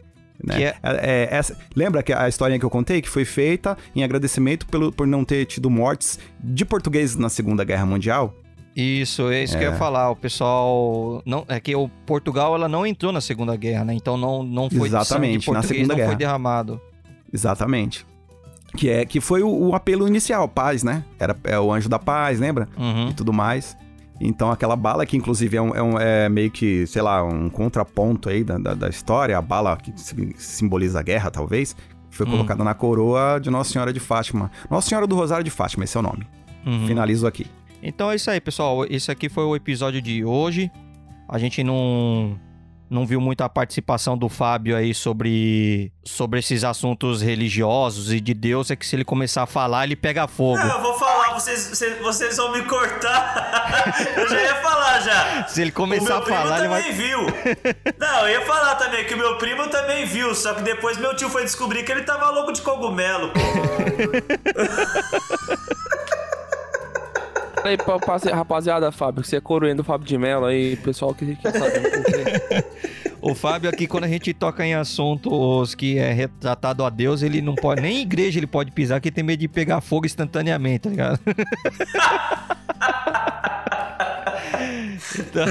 Né? 0.43 0.57
Que 0.57 0.64
é- 0.64 0.76
É, 0.82 1.28
essa- 1.30 1.57
lembra 1.74 2.03
que 2.03 2.12
a 2.12 2.28
historinha 2.28 2.59
que 2.59 2.64
eu 2.64 2.70
contei 2.70 3.01
que 3.01 3.09
foi 3.09 3.24
feita 3.24 3.76
em 3.95 4.03
agradecimento 4.03 4.66
pelo, 4.66 4.91
por 4.93 5.07
não 5.07 5.24
ter 5.24 5.45
tido 5.47 5.70
mortes 5.70 6.18
de 6.43 6.64
portugueses 6.64 7.16
na 7.16 7.28
Segunda 7.28 7.64
Guerra 7.64 7.87
Mundial? 7.87 8.35
Isso, 8.76 9.30
é 9.30 9.45
isso 9.45 9.57
que 9.57 9.62
eu 9.64 9.70
ia 9.70 9.76
falar. 9.76 10.11
O 10.11 10.16
pessoal. 10.16 11.22
Não, 11.24 11.45
é 11.49 11.61
que 11.61 11.76
o 11.76 11.89
Portugal 12.05 12.57
ela 12.57 12.68
não 12.68 12.85
entrou 12.85 13.12
na 13.12 13.20
Segunda 13.20 13.55
Guerra, 13.55 13.85
né? 13.85 13.95
Então 13.95 14.16
não, 14.16 14.43
não 14.43 14.68
foi 14.68 14.89
Exatamente, 14.89 15.49
na 15.53 15.62
Segunda 15.62 15.89
não 15.89 15.95
foi 15.95 16.05
Guerra. 16.05 16.14
derramado. 16.16 16.80
Exatamente. 17.32 18.05
Que, 18.76 18.89
é, 18.91 19.05
que 19.05 19.20
foi 19.20 19.43
o, 19.43 19.49
o 19.68 19.74
apelo 19.74 20.07
inicial, 20.09 20.49
paz, 20.49 20.82
né? 20.82 21.05
Era 21.18 21.37
é 21.45 21.59
o 21.59 21.72
anjo 21.72 21.89
da 21.89 21.99
paz, 21.99 22.41
lembra? 22.41 22.68
Uhum. 22.76 23.11
e 23.11 23.14
tudo 23.14 23.32
mais. 23.32 23.76
Então 24.21 24.51
aquela 24.51 24.77
bala 24.77 25.05
que 25.05 25.17
inclusive 25.17 25.57
é, 25.57 25.61
um, 25.62 25.75
é, 25.75 25.83
um- 25.83 25.99
é 25.99 26.29
meio 26.29 26.51
que, 26.51 26.87
sei 26.87 27.03
lá, 27.03 27.23
um 27.25 27.51
contraponto 27.51 28.29
aí 28.29 28.45
da, 28.45 28.57
da, 28.59 28.75
da 28.75 28.89
história, 28.89 29.37
a 29.37 29.43
bala 29.43 29.77
que 29.77 29.93
sim- 29.97 30.33
simboliza 30.37 31.01
a 31.01 31.03
guerra, 31.03 31.31
talvez, 31.31 31.75
foi 32.11 32.27
Hum. 32.27 32.31
colocada 32.31 32.62
na 32.62 32.75
coroa 32.75 33.39
de 33.41 33.51
Nossa 33.51 33.73
Senhora 33.73 33.93
de 33.93 33.99
Fátima. 34.01 34.51
Nossa 34.71 34.89
Senhora 34.89 35.07
do 35.07 35.17
Rosário 35.17 35.45
de 35.45 35.51
Fátima, 35.51 35.83
esse 35.85 35.97
é 35.97 36.01
o 36.01 36.03
nome. 36.03 36.27
Uhum. 36.65 36.87
Finalizo 36.87 37.27
aqui. 37.27 37.47
Então 37.83 38.11
é 38.11 38.15
isso 38.15 38.31
aí, 38.31 38.41
pessoal. 38.41 38.87
Esse 38.89 39.11
aqui 39.11 39.29
foi 39.29 39.45
o 39.45 39.55
episódio 39.57 40.01
de 40.01 40.25
hoje. 40.25 40.71
A 41.29 41.39
gente 41.39 41.62
não 41.65 42.39
não 42.89 43.05
viu 43.07 43.21
muita 43.21 43.49
participação 43.49 44.17
do 44.17 44.29
Fábio 44.29 44.77
aí 44.77 44.95
sobre 44.95 45.91
sobre 46.05 46.39
esses 46.39 46.62
assuntos 46.62 47.21
religiosos 47.21 48.12
e 48.12 48.21
de 48.21 48.33
Deus, 48.33 48.71
é 48.71 48.77
que 48.77 48.87
se 48.87 48.95
ele 48.95 49.05
começar 49.05 49.43
a 49.43 49.47
falar, 49.47 49.85
ele 49.85 49.97
pega 49.97 50.29
fogo. 50.29 50.59
Não, 50.59 50.77
eu 50.77 50.83
vou 50.83 50.95
falar, 50.95 51.14
vocês, 51.33 51.68
vocês, 51.68 51.99
vocês 52.01 52.37
vão 52.37 52.53
me 52.53 52.62
cortar. 52.62 53.95
eu 54.16 54.29
já 54.29 54.43
ia 54.43 54.55
falar 54.57 55.01
já. 55.01 55.47
Se 55.49 55.62
ele 55.62 55.70
O 55.70 55.75
começar 55.75 56.05
meu 56.05 56.16
a 56.16 56.22
primo 56.22 56.37
falar, 56.37 56.59
ele 56.59 56.68
também 56.68 56.83
vai 56.83 56.93
viu. 56.93 57.20
Não, 57.99 58.29
eu 58.29 58.29
ia 58.29 58.47
falar 58.47 58.75
também 58.75 59.05
que 59.05 59.14
o 59.14 59.18
meu 59.18 59.39
primo 59.39 59.68
também 59.68 60.05
viu, 60.05 60.35
só 60.35 60.53
que 60.55 60.62
depois 60.62 60.99
meu 60.99 61.16
tio 61.16 61.31
foi 61.31 61.45
descobrir 61.45 61.85
que 61.85 61.93
ele 61.93 62.03
tava 62.03 62.29
louco 62.31 62.53
de 62.53 62.61
cogumelo. 62.61 63.31
pô. 63.31 63.41
Aí, 67.64 67.79
rapaziada, 68.31 68.93
Fábio, 68.93 69.25
você 69.25 69.37
é 69.37 69.41
coroendo 69.41 69.81
o 69.81 69.85
Fábio 69.85 70.07
de 70.07 70.18
Mello 70.18 70.45
aí, 70.45 70.77
pessoal 70.77 71.14
que, 71.14 71.35
que 71.35 71.51
sabe. 71.51 71.81
O 73.27 73.35
Fábio 73.35 73.70
aqui, 73.70 73.87
quando 73.87 74.05
a 74.05 74.09
gente 74.09 74.35
toca 74.35 74.66
em 74.66 74.75
assuntos 74.75 75.75
que 75.75 75.99
é 75.99 76.12
retratado 76.12 76.85
a 76.85 76.91
Deus, 76.91 77.22
ele 77.22 77.41
não 77.41 77.55
pode. 77.55 77.81
Nem 77.81 77.97
em 77.99 78.03
igreja 78.03 78.39
ele 78.39 78.47
pode 78.47 78.70
pisar, 78.70 79.01
que 79.01 79.11
tem 79.11 79.25
medo 79.25 79.41
de 79.41 79.49
pegar 79.49 79.81
fogo 79.81 80.05
instantaneamente, 80.05 80.81
tá 80.81 80.91
ligado? 80.91 81.18
então, 85.18 85.45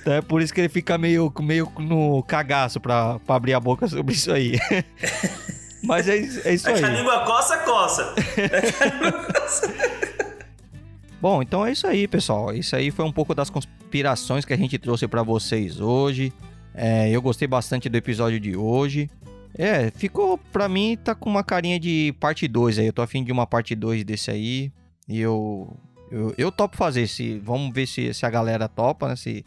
então 0.00 0.12
é 0.14 0.20
por 0.22 0.42
isso 0.42 0.52
que 0.52 0.60
ele 0.60 0.68
fica 0.68 0.98
meio, 0.98 1.32
meio 1.40 1.70
no 1.78 2.22
cagaço 2.24 2.80
pra, 2.80 3.18
pra 3.20 3.36
abrir 3.36 3.54
a 3.54 3.60
boca 3.60 3.86
sobre 3.88 4.14
isso 4.14 4.32
aí. 4.32 4.58
Mas 5.84 6.08
é, 6.08 6.16
isso- 6.16 6.40
é 6.46 6.54
isso 6.54 6.68
É 6.68 6.72
que 6.74 6.84
a 6.84 6.88
aí. 6.88 6.96
língua 6.96 7.24
coça, 7.24 7.56
coça. 7.64 8.14
Bom, 11.20 11.42
então 11.42 11.64
é 11.66 11.72
isso 11.72 11.86
aí, 11.86 12.06
pessoal. 12.08 12.52
Isso 12.54 12.74
aí 12.74 12.90
foi 12.90 13.04
um 13.04 13.12
pouco 13.12 13.34
das 13.34 13.50
conspirações 13.50 14.44
que 14.44 14.52
a 14.52 14.56
gente 14.56 14.78
trouxe 14.78 15.06
pra 15.08 15.22
vocês 15.22 15.80
hoje. 15.80 16.32
É, 16.74 17.10
eu 17.10 17.20
gostei 17.20 17.46
bastante 17.46 17.88
do 17.88 17.96
episódio 17.96 18.40
de 18.40 18.56
hoje. 18.56 19.10
É, 19.54 19.90
ficou 19.90 20.38
pra 20.50 20.68
mim, 20.68 20.96
tá 20.96 21.14
com 21.14 21.28
uma 21.28 21.44
carinha 21.44 21.78
de 21.78 22.14
parte 22.18 22.48
2 22.48 22.78
aí. 22.78 22.86
Eu 22.86 22.92
tô 22.92 23.02
afim 23.02 23.22
de 23.22 23.30
uma 23.30 23.46
parte 23.46 23.74
2 23.74 24.04
desse 24.04 24.30
aí. 24.30 24.72
E 25.08 25.20
eu, 25.20 25.76
eu. 26.10 26.34
Eu 26.38 26.50
topo 26.50 26.76
fazer. 26.76 27.06
Se, 27.06 27.38
vamos 27.38 27.72
ver 27.72 27.86
se, 27.86 28.12
se 28.14 28.24
a 28.24 28.30
galera 28.30 28.68
topa, 28.68 29.08
né? 29.08 29.16
Se, 29.16 29.44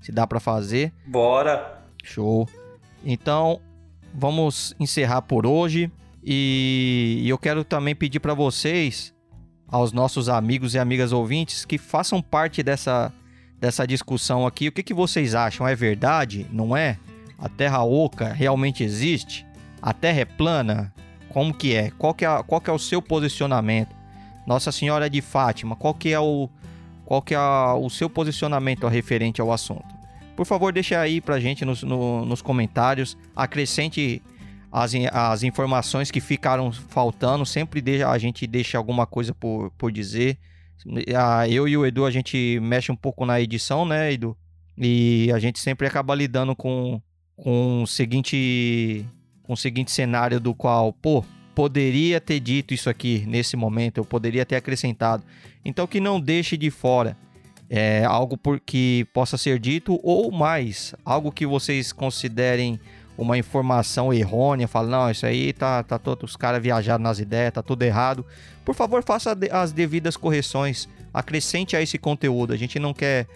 se 0.00 0.12
dá 0.12 0.26
pra 0.26 0.38
fazer. 0.38 0.92
Bora. 1.06 1.82
Show. 2.04 2.48
Então, 3.04 3.60
vamos 4.14 4.74
encerrar 4.78 5.22
por 5.22 5.46
hoje. 5.46 5.90
E 6.22 7.24
eu 7.26 7.38
quero 7.38 7.64
também 7.64 7.94
pedir 7.94 8.20
para 8.20 8.34
vocês, 8.34 9.14
aos 9.66 9.92
nossos 9.92 10.28
amigos 10.28 10.74
e 10.74 10.78
amigas 10.78 11.12
ouvintes, 11.12 11.64
que 11.64 11.78
façam 11.78 12.20
parte 12.20 12.62
dessa, 12.62 13.12
dessa 13.60 13.86
discussão 13.86 14.46
aqui. 14.46 14.68
O 14.68 14.72
que, 14.72 14.82
que 14.82 14.94
vocês 14.94 15.34
acham? 15.34 15.66
É 15.68 15.74
verdade? 15.74 16.46
Não 16.50 16.76
é? 16.76 16.96
A 17.38 17.48
Terra 17.48 17.82
Oca 17.84 18.32
realmente 18.32 18.82
existe? 18.82 19.46
A 19.80 19.92
Terra 19.92 20.20
é 20.20 20.24
plana? 20.24 20.92
Como 21.28 21.54
que 21.54 21.74
é? 21.74 21.90
Qual 21.90 22.12
que 22.14 22.24
é, 22.24 22.42
qual 22.42 22.60
que 22.60 22.70
é 22.70 22.72
o 22.72 22.78
seu 22.78 23.00
posicionamento? 23.00 23.94
Nossa 24.46 24.72
Senhora 24.72 25.08
de 25.08 25.20
Fátima, 25.20 25.76
qual 25.76 25.94
que 25.94 26.12
é 26.12 26.18
o, 26.18 26.48
qual 27.04 27.22
que 27.22 27.34
é 27.34 27.38
o 27.38 27.88
seu 27.88 28.10
posicionamento 28.10 28.88
referente 28.88 29.40
ao 29.40 29.52
assunto? 29.52 29.84
Por 30.34 30.44
favor, 30.46 30.72
deixe 30.72 30.94
aí 30.94 31.20
pra 31.20 31.38
gente 31.38 31.64
nos, 31.64 31.82
no- 31.82 32.24
nos 32.24 32.40
comentários. 32.42 33.16
Acrescente 33.36 34.22
as, 34.72 34.92
as 35.12 35.42
informações 35.42 36.10
que 36.10 36.20
ficaram 36.20 36.72
faltando. 36.72 37.44
Sempre 37.44 37.80
deixa, 37.80 38.08
a 38.10 38.16
gente 38.18 38.46
deixa 38.46 38.78
alguma 38.78 39.06
coisa 39.06 39.34
por, 39.34 39.70
por 39.78 39.92
dizer. 39.92 40.38
Eu 41.48 41.68
e 41.68 41.76
o 41.76 41.84
Edu, 41.84 42.04
a 42.06 42.10
gente 42.10 42.58
mexe 42.60 42.90
um 42.90 42.96
pouco 42.96 43.26
na 43.26 43.40
edição, 43.40 43.84
né, 43.84 44.12
Edu? 44.12 44.36
E 44.78 45.30
a 45.34 45.38
gente 45.38 45.58
sempre 45.60 45.86
acaba 45.86 46.14
lidando 46.14 46.56
com, 46.56 47.00
com 47.36 47.82
o 47.82 47.86
seguinte 47.86 49.04
com 49.42 49.54
o 49.54 49.56
seguinte 49.56 49.90
cenário 49.90 50.38
do 50.38 50.54
qual, 50.54 50.92
pô, 50.92 51.24
poderia 51.54 52.20
ter 52.20 52.38
dito 52.38 52.72
isso 52.72 52.88
aqui 52.88 53.24
nesse 53.26 53.56
momento, 53.56 53.98
eu 53.98 54.04
poderia 54.04 54.46
ter 54.46 54.56
acrescentado. 54.56 55.24
Então 55.64 55.86
que 55.86 56.00
não 56.00 56.20
deixe 56.20 56.56
de 56.56 56.70
fora. 56.70 57.16
é, 57.70 58.04
algo 58.04 58.36
por 58.36 58.58
que 58.58 59.06
possa 59.14 59.38
ser 59.38 59.60
dito 59.60 60.00
ou 60.02 60.32
mais, 60.32 60.92
algo 61.04 61.30
que 61.30 61.46
vocês 61.46 61.92
considerem 61.92 62.80
uma 63.22 63.36
informação 63.36 64.12
errônea, 64.12 64.66
fala, 64.66 64.88
não, 64.88 65.10
isso 65.10 65.26
aí 65.26 65.52
tá, 65.52 65.82
tá 65.82 65.98
todo, 65.98 66.24
os 66.24 66.36
caras 66.36 66.62
viajaram 66.62 67.02
nas 67.02 67.18
ideias, 67.18 67.52
tá 67.52 67.62
tudo 67.62 67.82
errado. 67.82 68.24
Por 68.64 68.74
favor, 68.74 69.02
faça 69.02 69.36
as 69.52 69.72
devidas 69.72 70.16
correções, 70.16 70.88
acrescente 71.12 71.76
a 71.76 71.82
esse 71.82 71.98
conteúdo. 71.98 72.52
A 72.52 72.56
gente 72.56 72.78
não 72.78 72.94
quer 72.94 73.26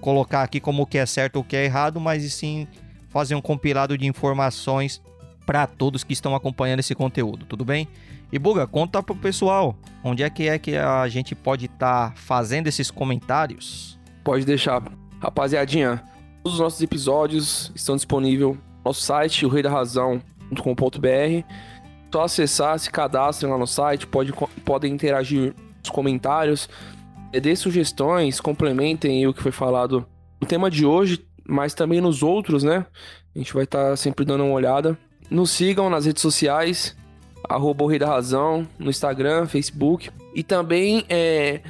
colocar 0.00 0.42
aqui 0.42 0.60
como 0.60 0.82
o 0.82 0.86
que 0.86 0.98
é 0.98 1.06
certo 1.06 1.36
ou 1.36 1.42
o 1.42 1.44
que 1.44 1.56
é 1.56 1.64
errado, 1.64 1.98
mas 2.00 2.30
sim 2.34 2.66
fazer 3.08 3.34
um 3.34 3.40
compilado 3.40 3.96
de 3.96 4.06
informações 4.06 5.00
para 5.46 5.66
todos 5.66 6.04
que 6.04 6.12
estão 6.12 6.34
acompanhando 6.34 6.80
esse 6.80 6.94
conteúdo, 6.94 7.46
tudo 7.46 7.64
bem? 7.64 7.88
E 8.30 8.38
Buga, 8.38 8.66
conta 8.66 9.02
pro 9.02 9.14
pessoal, 9.14 9.76
onde 10.02 10.22
é 10.22 10.30
que 10.30 10.48
é 10.48 10.58
que 10.58 10.76
a 10.76 11.06
gente 11.08 11.34
pode 11.34 11.66
estar 11.66 12.10
tá 12.10 12.16
fazendo 12.16 12.66
esses 12.66 12.90
comentários? 12.90 13.98
Pode 14.24 14.44
deixar. 14.44 14.82
Rapaziadinha, 15.20 16.02
todos 16.42 16.54
os 16.54 16.60
nossos 16.60 16.80
episódios 16.80 17.70
estão 17.74 17.96
disponíveis 17.96 18.56
nosso 18.84 19.02
site, 19.02 19.46
o 19.46 19.48
rei 19.48 19.62
da 19.62 19.70
razão.com.br. 19.70 21.46
Só 22.12 22.22
acessar, 22.24 22.78
se 22.78 22.90
cadastrem 22.90 23.50
lá 23.50 23.56
no 23.56 23.66
site, 23.66 24.06
pode, 24.06 24.32
podem 24.64 24.92
interagir 24.92 25.54
nos 25.78 25.90
comentários, 25.90 26.68
dê 27.32 27.56
sugestões, 27.56 28.40
complementem 28.40 29.26
o 29.26 29.32
que 29.32 29.42
foi 29.42 29.52
falado 29.52 30.06
no 30.40 30.46
tema 30.46 30.70
de 30.70 30.84
hoje, 30.84 31.24
mas 31.46 31.72
também 31.72 32.00
nos 32.00 32.22
outros, 32.22 32.62
né? 32.62 32.84
A 33.34 33.38
gente 33.38 33.54
vai 33.54 33.64
estar 33.64 33.90
tá 33.90 33.96
sempre 33.96 34.24
dando 34.24 34.44
uma 34.44 34.52
olhada. 34.52 34.98
Nos 35.30 35.50
sigam 35.50 35.88
nas 35.88 36.04
redes 36.04 36.20
sociais, 36.20 36.94
arroba 37.48 37.84
o 37.84 37.86
Rei 37.86 37.98
da 37.98 38.06
Razão, 38.06 38.66
no 38.78 38.90
Instagram, 38.90 39.46
Facebook. 39.46 40.10
E 40.34 40.42
também 40.42 41.04
é, 41.08 41.60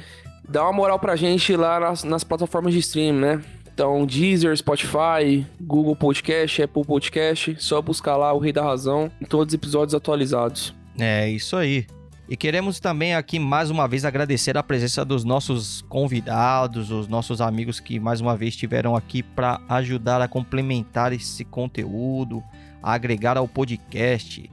dá 0.47 0.63
uma 0.63 0.73
moral 0.73 0.99
pra 0.99 1.15
gente 1.15 1.55
lá 1.55 1.79
nas, 1.79 2.03
nas 2.03 2.23
plataformas 2.23 2.73
de 2.73 2.79
stream, 2.79 3.15
né? 3.15 3.41
Então, 3.73 4.05
Deezer, 4.05 4.55
Spotify, 4.55 5.43
Google 5.59 5.95
Podcast, 5.95 6.61
Apple 6.61 6.85
Podcast, 6.85 7.55
só 7.57 7.81
buscar 7.81 8.15
lá 8.15 8.31
o 8.31 8.37
Rei 8.37 8.53
da 8.53 8.63
Razão 8.63 9.09
em 9.19 9.25
todos 9.25 9.51
os 9.51 9.53
episódios 9.55 9.95
atualizados. 9.95 10.75
É 10.99 11.27
isso 11.27 11.55
aí. 11.55 11.87
E 12.29 12.37
queremos 12.37 12.79
também 12.79 13.15
aqui 13.15 13.39
mais 13.39 13.71
uma 13.71 13.87
vez 13.87 14.05
agradecer 14.05 14.55
a 14.57 14.63
presença 14.63 15.03
dos 15.03 15.23
nossos 15.23 15.81
convidados, 15.89 16.91
os 16.91 17.07
nossos 17.07 17.41
amigos 17.41 17.79
que 17.79 17.99
mais 17.99 18.21
uma 18.21 18.37
vez 18.37 18.53
estiveram 18.53 18.95
aqui 18.95 19.23
para 19.23 19.59
ajudar 19.67 20.21
a 20.21 20.27
complementar 20.27 21.11
esse 21.11 21.43
conteúdo, 21.43 22.43
a 22.81 22.93
agregar 22.93 23.37
ao 23.37 23.47
podcast. 23.47 24.49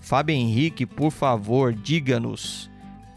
Fábio 0.00 0.34
Henrique, 0.34 0.84
por 0.84 1.12
favor, 1.12 1.72
diga-nos 1.72 2.68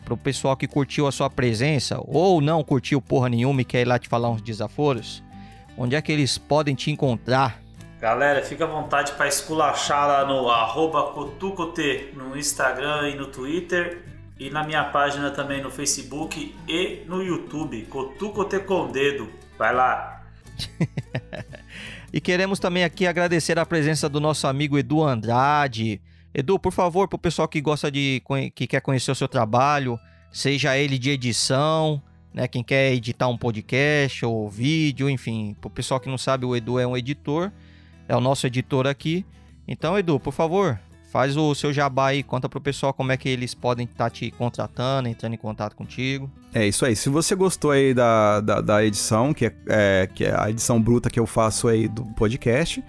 para 0.05 0.14
o 0.14 0.18
pessoal 0.18 0.55
que 0.55 0.68
curtiu 0.68 1.05
a 1.05 1.12
sua 1.12 1.30
presença 1.30 1.99
ou 2.05 2.39
não 2.39 2.64
curtiu 2.64 3.01
porra 3.01 3.28
nenhuma 3.28 3.62
e 3.62 3.66
quer 3.66 3.82
ir 3.82 3.86
lá 3.86 3.99
te 3.99 4.08
falar 4.08 4.30
uns 4.30 4.41
desaforos, 4.41 5.22
onde 5.78 5.95
é 5.95 6.01
que 6.01 6.11
eles 6.11 6.38
podem 6.38 6.75
te 6.75 6.91
encontrar? 6.91 7.61
Galera, 7.99 8.43
fica 8.43 8.65
à 8.65 8.67
vontade 8.67 9.13
para 9.13 9.28
esculachar 9.28 10.07
lá 10.07 10.25
no 10.25 10.49
arroba 10.49 11.11
Cotucote 11.13 12.11
no 12.15 12.38
Instagram 12.38 13.09
e 13.09 13.15
no 13.15 13.28
Twitter 13.28 14.03
e 14.39 14.49
na 14.49 14.63
minha 14.63 14.84
página 14.86 15.32
também 15.32 15.61
no 15.61 15.71
Facebook 15.71 16.55
e 16.67 17.03
no 17.07 17.23
YouTube, 17.23 17.84
Cotucote 17.86 18.59
com 18.59 18.91
dedo. 18.91 19.30
Vai 19.57 19.73
lá. 19.73 20.21
e 22.13 22.21
queremos 22.21 22.59
também 22.59 22.84
aqui 22.84 23.07
agradecer 23.07 23.57
a 23.57 23.65
presença 23.65 24.07
do 24.07 24.19
nosso 24.19 24.45
amigo 24.45 24.78
Edu 24.78 25.03
Andrade, 25.03 26.01
Edu, 26.38 26.59
por 26.59 26.71
favor, 26.71 27.07
para 27.07 27.15
o 27.15 27.19
pessoal 27.19 27.47
que 27.47 27.59
gosta 27.59 27.89
de 27.89 28.21
que 28.53 28.67
quer 28.67 28.82
conhecer 28.82 29.09
o 29.09 29.15
seu 29.15 29.28
trabalho, 29.28 29.99
seja 30.32 30.78
ele 30.78 30.99
de 30.99 31.09
edição, 31.09 31.99
né, 32.38 32.47
quem 32.47 32.63
quer 32.63 32.93
editar 32.93 33.27
um 33.27 33.35
podcast 33.35 34.23
ou 34.23 34.47
vídeo, 34.47 35.09
enfim, 35.09 35.55
para 35.59 35.67
o 35.69 35.71
pessoal 35.71 35.99
que 35.99 36.07
não 36.07 36.19
sabe, 36.19 36.45
o 36.45 36.55
Edu 36.55 36.77
é 36.77 36.85
um 36.85 36.95
editor, 36.95 37.51
é 38.07 38.15
o 38.15 38.21
nosso 38.21 38.45
editor 38.45 38.85
aqui. 38.85 39.25
Então, 39.67 39.97
Edu, 39.97 40.19
por 40.19 40.31
favor, 40.31 40.79
faz 41.11 41.35
o 41.35 41.55
seu 41.55 41.73
jabá 41.73 42.09
aí, 42.09 42.21
conta 42.21 42.47
pro 42.47 42.61
pessoal 42.61 42.93
como 42.93 43.11
é 43.11 43.17
que 43.17 43.27
eles 43.27 43.55
podem 43.55 43.85
estar 43.85 44.03
tá 44.03 44.09
te 44.11 44.29
contratando, 44.29 45.09
entrando 45.09 45.33
em 45.33 45.38
contato 45.38 45.75
contigo. 45.75 46.29
É 46.53 46.67
isso 46.67 46.85
aí. 46.85 46.95
Se 46.95 47.09
você 47.09 47.33
gostou 47.33 47.71
aí 47.71 47.91
da, 47.91 48.39
da, 48.39 48.61
da 48.61 48.85
edição, 48.85 49.33
que 49.33 49.47
é, 49.47 49.53
é, 49.67 50.09
que 50.13 50.23
é 50.23 50.39
a 50.39 50.47
edição 50.47 50.79
bruta 50.79 51.09
que 51.09 51.19
eu 51.19 51.25
faço 51.25 51.67
aí 51.67 51.88
do 51.88 52.05
podcast, 52.05 52.83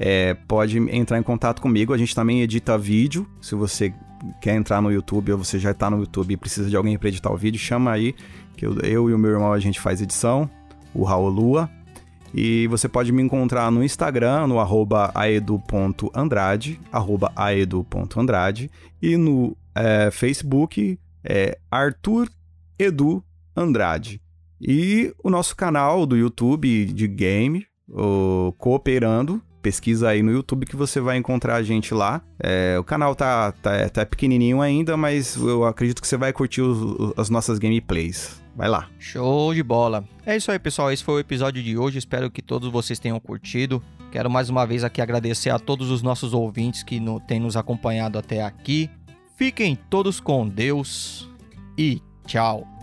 é, 0.00 0.32
pode 0.48 0.78
entrar 0.90 1.18
em 1.18 1.22
contato 1.22 1.60
comigo. 1.60 1.92
A 1.92 1.98
gente 1.98 2.14
também 2.14 2.40
edita 2.40 2.78
vídeo. 2.78 3.28
Se 3.42 3.54
você 3.54 3.92
quer 4.40 4.54
entrar 4.54 4.80
no 4.80 4.90
YouTube 4.90 5.32
ou 5.32 5.38
você 5.38 5.58
já 5.58 5.72
está 5.72 5.90
no 5.90 5.98
YouTube 5.98 6.32
e 6.32 6.36
precisa 6.36 6.70
de 6.70 6.76
alguém 6.76 6.98
para 6.98 7.08
editar 7.08 7.30
o 7.30 7.36
vídeo, 7.36 7.60
chama 7.60 7.92
aí, 7.92 8.14
que 8.56 8.66
eu, 8.66 8.78
eu, 8.80 9.10
e 9.10 9.14
o 9.14 9.18
meu 9.18 9.32
irmão 9.32 9.52
a 9.52 9.58
gente 9.58 9.80
faz 9.80 10.00
edição, 10.00 10.50
o 10.94 11.04
Raul 11.04 11.28
Lua. 11.28 11.70
E 12.34 12.66
você 12.66 12.88
pode 12.88 13.12
me 13.12 13.22
encontrar 13.22 13.70
no 13.70 13.82
Instagram, 13.84 14.46
no 14.46 14.58
arroba 14.58 15.10
aedu.andrade, 15.14 16.80
arroba 16.92 17.32
aedu.andrade, 17.36 18.70
e 19.00 19.16
no 19.16 19.56
é, 19.74 20.10
Facebook, 20.10 20.98
é 21.24 21.58
Arthur 21.70 22.28
Edu 22.78 23.22
Andrade. 23.56 24.20
E 24.60 25.14
o 25.22 25.30
nosso 25.30 25.54
canal 25.54 26.06
do 26.06 26.16
YouTube 26.16 26.86
de 26.86 27.06
game, 27.06 27.66
o 27.88 28.52
Cooperando, 28.58 29.42
pesquisa 29.62 30.10
aí 30.10 30.22
no 30.22 30.30
YouTube 30.30 30.64
que 30.64 30.76
você 30.76 31.00
vai 31.00 31.16
encontrar 31.16 31.56
a 31.56 31.62
gente 31.62 31.92
lá. 31.92 32.22
É, 32.38 32.76
o 32.78 32.84
canal 32.84 33.14
tá, 33.14 33.50
tá, 33.50 33.88
tá 33.88 34.06
pequenininho 34.06 34.60
ainda, 34.60 34.96
mas 34.96 35.36
eu 35.36 35.64
acredito 35.64 36.00
que 36.00 36.06
você 36.06 36.16
vai 36.16 36.32
curtir 36.32 36.62
os, 36.62 37.12
as 37.16 37.28
nossas 37.28 37.58
gameplays. 37.58 38.40
Vai 38.56 38.68
lá. 38.68 38.88
Show 38.98 39.52
de 39.52 39.62
bola. 39.62 40.02
É 40.24 40.34
isso 40.34 40.50
aí, 40.50 40.58
pessoal. 40.58 40.90
Esse 40.90 41.04
foi 41.04 41.16
o 41.16 41.18
episódio 41.18 41.62
de 41.62 41.76
hoje. 41.76 41.98
Espero 41.98 42.30
que 42.30 42.40
todos 42.40 42.72
vocês 42.72 42.98
tenham 42.98 43.20
curtido. 43.20 43.82
Quero 44.10 44.30
mais 44.30 44.48
uma 44.48 44.66
vez 44.66 44.82
aqui 44.82 45.02
agradecer 45.02 45.50
a 45.50 45.58
todos 45.58 45.90
os 45.90 46.00
nossos 46.00 46.32
ouvintes 46.32 46.82
que 46.82 46.98
no, 46.98 47.20
têm 47.20 47.38
nos 47.38 47.54
acompanhado 47.54 48.18
até 48.18 48.42
aqui. 48.42 48.88
Fiquem 49.36 49.76
todos 49.76 50.20
com 50.20 50.48
Deus 50.48 51.28
e 51.76 52.00
tchau. 52.26 52.75